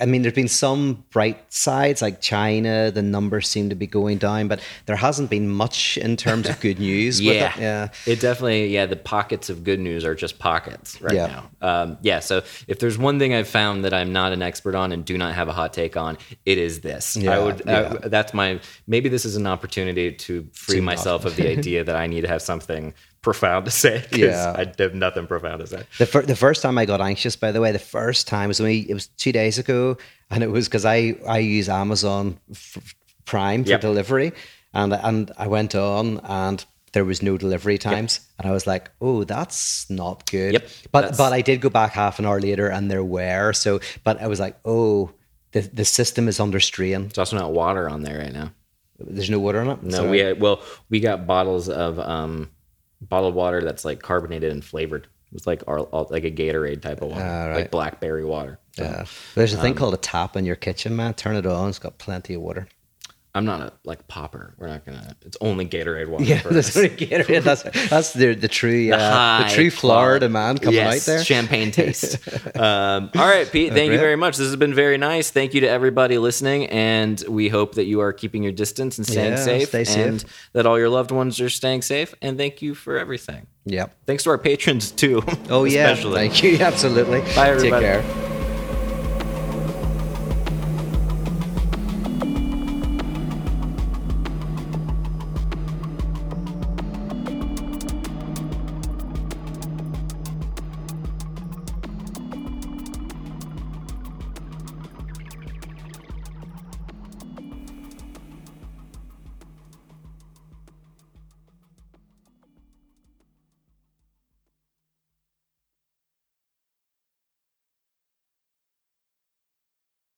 I 0.00 0.06
mean, 0.06 0.22
there's 0.22 0.34
been 0.34 0.46
some 0.48 1.04
bright 1.10 1.52
sides, 1.52 2.00
like 2.00 2.20
China. 2.20 2.92
The 2.92 3.02
numbers 3.02 3.48
seem 3.48 3.68
to 3.70 3.74
be 3.74 3.88
going 3.88 4.18
down, 4.18 4.46
but 4.46 4.60
there 4.86 4.94
hasn't 4.94 5.30
been 5.30 5.48
much 5.48 5.98
in 5.98 6.16
terms 6.16 6.48
of 6.48 6.60
good 6.60 6.78
news. 6.88 7.20
yeah, 7.20 7.54
it. 7.56 7.60
yeah. 7.60 7.88
It 8.06 8.20
definitely, 8.20 8.68
yeah. 8.68 8.86
The 8.86 8.94
pockets 8.96 9.50
of 9.50 9.64
good 9.64 9.80
news 9.80 10.04
are 10.04 10.14
just 10.14 10.38
pockets 10.38 11.00
right 11.02 11.14
Yeah. 11.14 11.26
now. 11.26 11.50
Um, 11.82 11.98
yeah. 12.02 12.20
So 12.20 12.44
if 12.68 12.78
there's 12.78 12.96
one 12.96 13.18
thing 13.18 13.34
I've 13.34 13.48
found 13.48 13.84
that 13.84 13.92
I'm 13.92 14.12
not 14.12 14.32
an 14.32 14.42
expert 14.42 14.76
on 14.76 14.92
and 14.92 15.04
do 15.04 15.18
not 15.18 15.34
have 15.34 15.48
a 15.48 15.52
hot 15.52 15.72
take 15.72 15.96
on, 15.96 16.18
it 16.46 16.56
is 16.56 16.80
this. 16.80 17.16
I 17.16 17.38
would. 17.40 17.62
yeah. 17.66 17.72
Uh, 18.04 18.08
that's 18.08 18.32
my. 18.32 18.60
Maybe 18.86 19.08
this 19.08 19.24
is 19.24 19.34
an 19.34 19.46
opportunity 19.48 20.12
to 20.12 20.48
free 20.52 20.76
To 20.76 20.80
not. 20.82 20.86
myself 20.86 21.24
of 21.24 21.34
the 21.34 21.48
idea 21.50 21.82
that 21.82 21.96
I 21.96 22.06
need 22.06 22.20
to 22.22 22.28
have 22.28 22.42
something 22.42 22.94
profound 23.24 23.64
to 23.64 23.70
say 23.72 23.98
because 24.10 24.18
Yeah. 24.36 24.54
I 24.56 24.82
have 24.82 24.94
nothing 24.94 25.26
profound 25.26 25.60
to 25.60 25.66
say. 25.66 25.82
The, 25.98 26.06
fir- 26.06 26.22
the 26.22 26.36
first 26.36 26.62
time 26.62 26.78
I 26.78 26.84
got 26.84 27.00
anxious, 27.00 27.34
by 27.36 27.50
the 27.50 27.60
way, 27.60 27.72
the 27.72 27.78
first 27.98 28.28
time 28.28 28.48
was 28.48 28.60
only 28.60 28.88
it 28.88 28.94
was 28.94 29.08
two 29.08 29.32
days 29.32 29.58
ago, 29.58 29.96
and 30.30 30.44
it 30.44 30.50
was 30.50 30.68
because 30.68 30.84
I 30.84 31.16
I 31.26 31.38
use 31.38 31.68
Amazon 31.68 32.38
f- 32.52 32.94
Prime 33.24 33.64
for 33.64 33.70
Yep. 33.70 33.80
delivery, 33.80 34.32
and 34.72 34.92
and 34.92 35.32
I 35.38 35.48
went 35.48 35.74
on 35.74 36.20
and 36.24 36.64
there 36.92 37.04
was 37.04 37.22
no 37.22 37.36
delivery 37.36 37.76
times, 37.78 38.20
and 38.38 38.46
I 38.48 38.52
was 38.52 38.66
like, 38.68 38.88
oh, 39.00 39.24
that's 39.24 39.90
not 39.90 40.30
good. 40.30 40.52
Yep, 40.52 40.68
But 40.92 41.16
but 41.16 41.32
I 41.32 41.42
did 41.42 41.60
go 41.60 41.68
back 41.70 41.92
half 41.92 42.18
an 42.20 42.26
hour 42.26 42.40
later, 42.40 42.68
and 42.68 42.88
there 42.90 43.02
were 43.02 43.52
so. 43.52 43.80
But 44.04 44.22
I 44.22 44.28
was 44.28 44.38
like, 44.38 44.56
oh, 44.64 45.10
the 45.52 45.60
the 45.62 45.84
system 45.84 46.28
is 46.28 46.38
under 46.40 46.60
strain. 46.60 47.02
There's 47.08 47.18
also 47.18 47.36
not 47.36 47.52
water 47.52 47.88
on 47.88 48.02
there 48.04 48.18
right 48.18 48.32
now. 48.32 48.52
There's 48.98 49.28
no 49.30 49.40
water 49.40 49.60
on 49.60 49.70
it. 49.70 49.82
No, 49.82 49.96
So- 49.96 50.10
we 50.10 50.20
had, 50.20 50.40
well, 50.40 50.60
we 50.88 51.00
got 51.00 51.26
bottles 51.26 51.68
of 51.68 51.98
um, 51.98 52.48
bottled 53.08 53.34
water 53.34 53.62
that's 53.62 53.84
like 53.84 54.00
carbonated 54.02 54.52
and 54.52 54.64
flavored. 54.64 55.06
It's 55.32 55.46
like 55.46 55.62
our 55.66 55.80
like 56.10 56.24
a 56.24 56.30
Gatorade 56.30 56.80
type 56.80 57.02
of 57.02 57.08
water, 57.08 57.22
Ah, 57.24 57.46
right. 57.48 57.56
like 57.56 57.70
blackberry 57.70 58.24
water. 58.24 58.58
So 58.76 58.84
Yeah. 58.84 59.04
There's 59.34 59.52
a 59.52 59.56
thing 59.60 59.72
Um, 59.72 59.76
called 59.78 59.94
a 59.94 59.98
tap 59.98 60.36
in 60.36 60.44
your 60.44 60.56
kitchen, 60.56 60.94
man. 60.94 61.14
Turn 61.14 61.34
it 61.36 61.44
on. 61.46 61.68
It's 61.68 61.78
got 61.80 61.98
plenty 61.98 62.34
of 62.34 62.42
water. 62.42 62.68
I'm 63.36 63.44
not 63.44 63.60
a 63.60 63.72
like 63.84 64.06
popper. 64.06 64.54
We're 64.58 64.68
not 64.68 64.86
gonna. 64.86 65.16
It's 65.22 65.36
only 65.40 65.66
Gatorade 65.66 66.06
water. 66.08 66.22
Yeah, 66.24 66.38
for 66.38 66.48
that's 66.54 66.68
us. 66.68 66.76
what 66.76 67.00
you 67.00 67.06
get. 67.06 67.28
Yeah, 67.28 67.40
That's 67.40 67.62
that's 67.90 68.12
the 68.12 68.34
the 68.34 68.46
true 68.46 68.92
uh, 68.92 69.48
the, 69.48 69.54
true 69.54 69.70
Florida 69.70 70.28
man 70.28 70.58
coming 70.58 70.74
yes, 70.76 71.08
out 71.08 71.12
there. 71.12 71.24
Champagne 71.24 71.70
taste. 71.72 72.16
um, 72.56 73.10
all 73.16 73.26
right, 73.26 73.50
Pete. 73.50 73.72
Thank 73.72 73.90
you 73.90 73.98
very 73.98 74.14
much. 74.14 74.36
This 74.36 74.46
has 74.46 74.56
been 74.56 74.72
very 74.74 74.98
nice. 74.98 75.30
Thank 75.30 75.52
you 75.52 75.62
to 75.62 75.68
everybody 75.68 76.16
listening, 76.18 76.66
and 76.66 77.22
we 77.28 77.48
hope 77.48 77.74
that 77.74 77.86
you 77.86 78.00
are 78.00 78.12
keeping 78.12 78.44
your 78.44 78.52
distance 78.52 78.98
and 78.98 79.06
staying 79.06 79.32
Yeah, 79.32 79.44
safe, 79.44 79.68
stay 79.68 79.84
safe. 79.84 80.06
and 80.06 80.24
that 80.52 80.64
all 80.64 80.78
your 80.78 80.88
loved 80.88 81.10
ones 81.10 81.40
are 81.40 81.50
staying 81.50 81.82
safe. 81.82 82.14
And 82.22 82.38
thank 82.38 82.62
you 82.62 82.74
for 82.76 82.98
everything. 82.98 83.48
Yep. 83.64 83.96
Thanks 84.06 84.22
to 84.24 84.30
our 84.30 84.38
patrons 84.38 84.92
too. 84.92 85.22
Oh 85.48 85.64
yeah. 85.64 85.94
Thank 85.96 86.42
you. 86.42 86.58
Absolutely. 86.58 87.20
Bye, 87.34 87.48
everybody. 87.50 87.86
Take 87.86 88.02
care. 88.04 88.33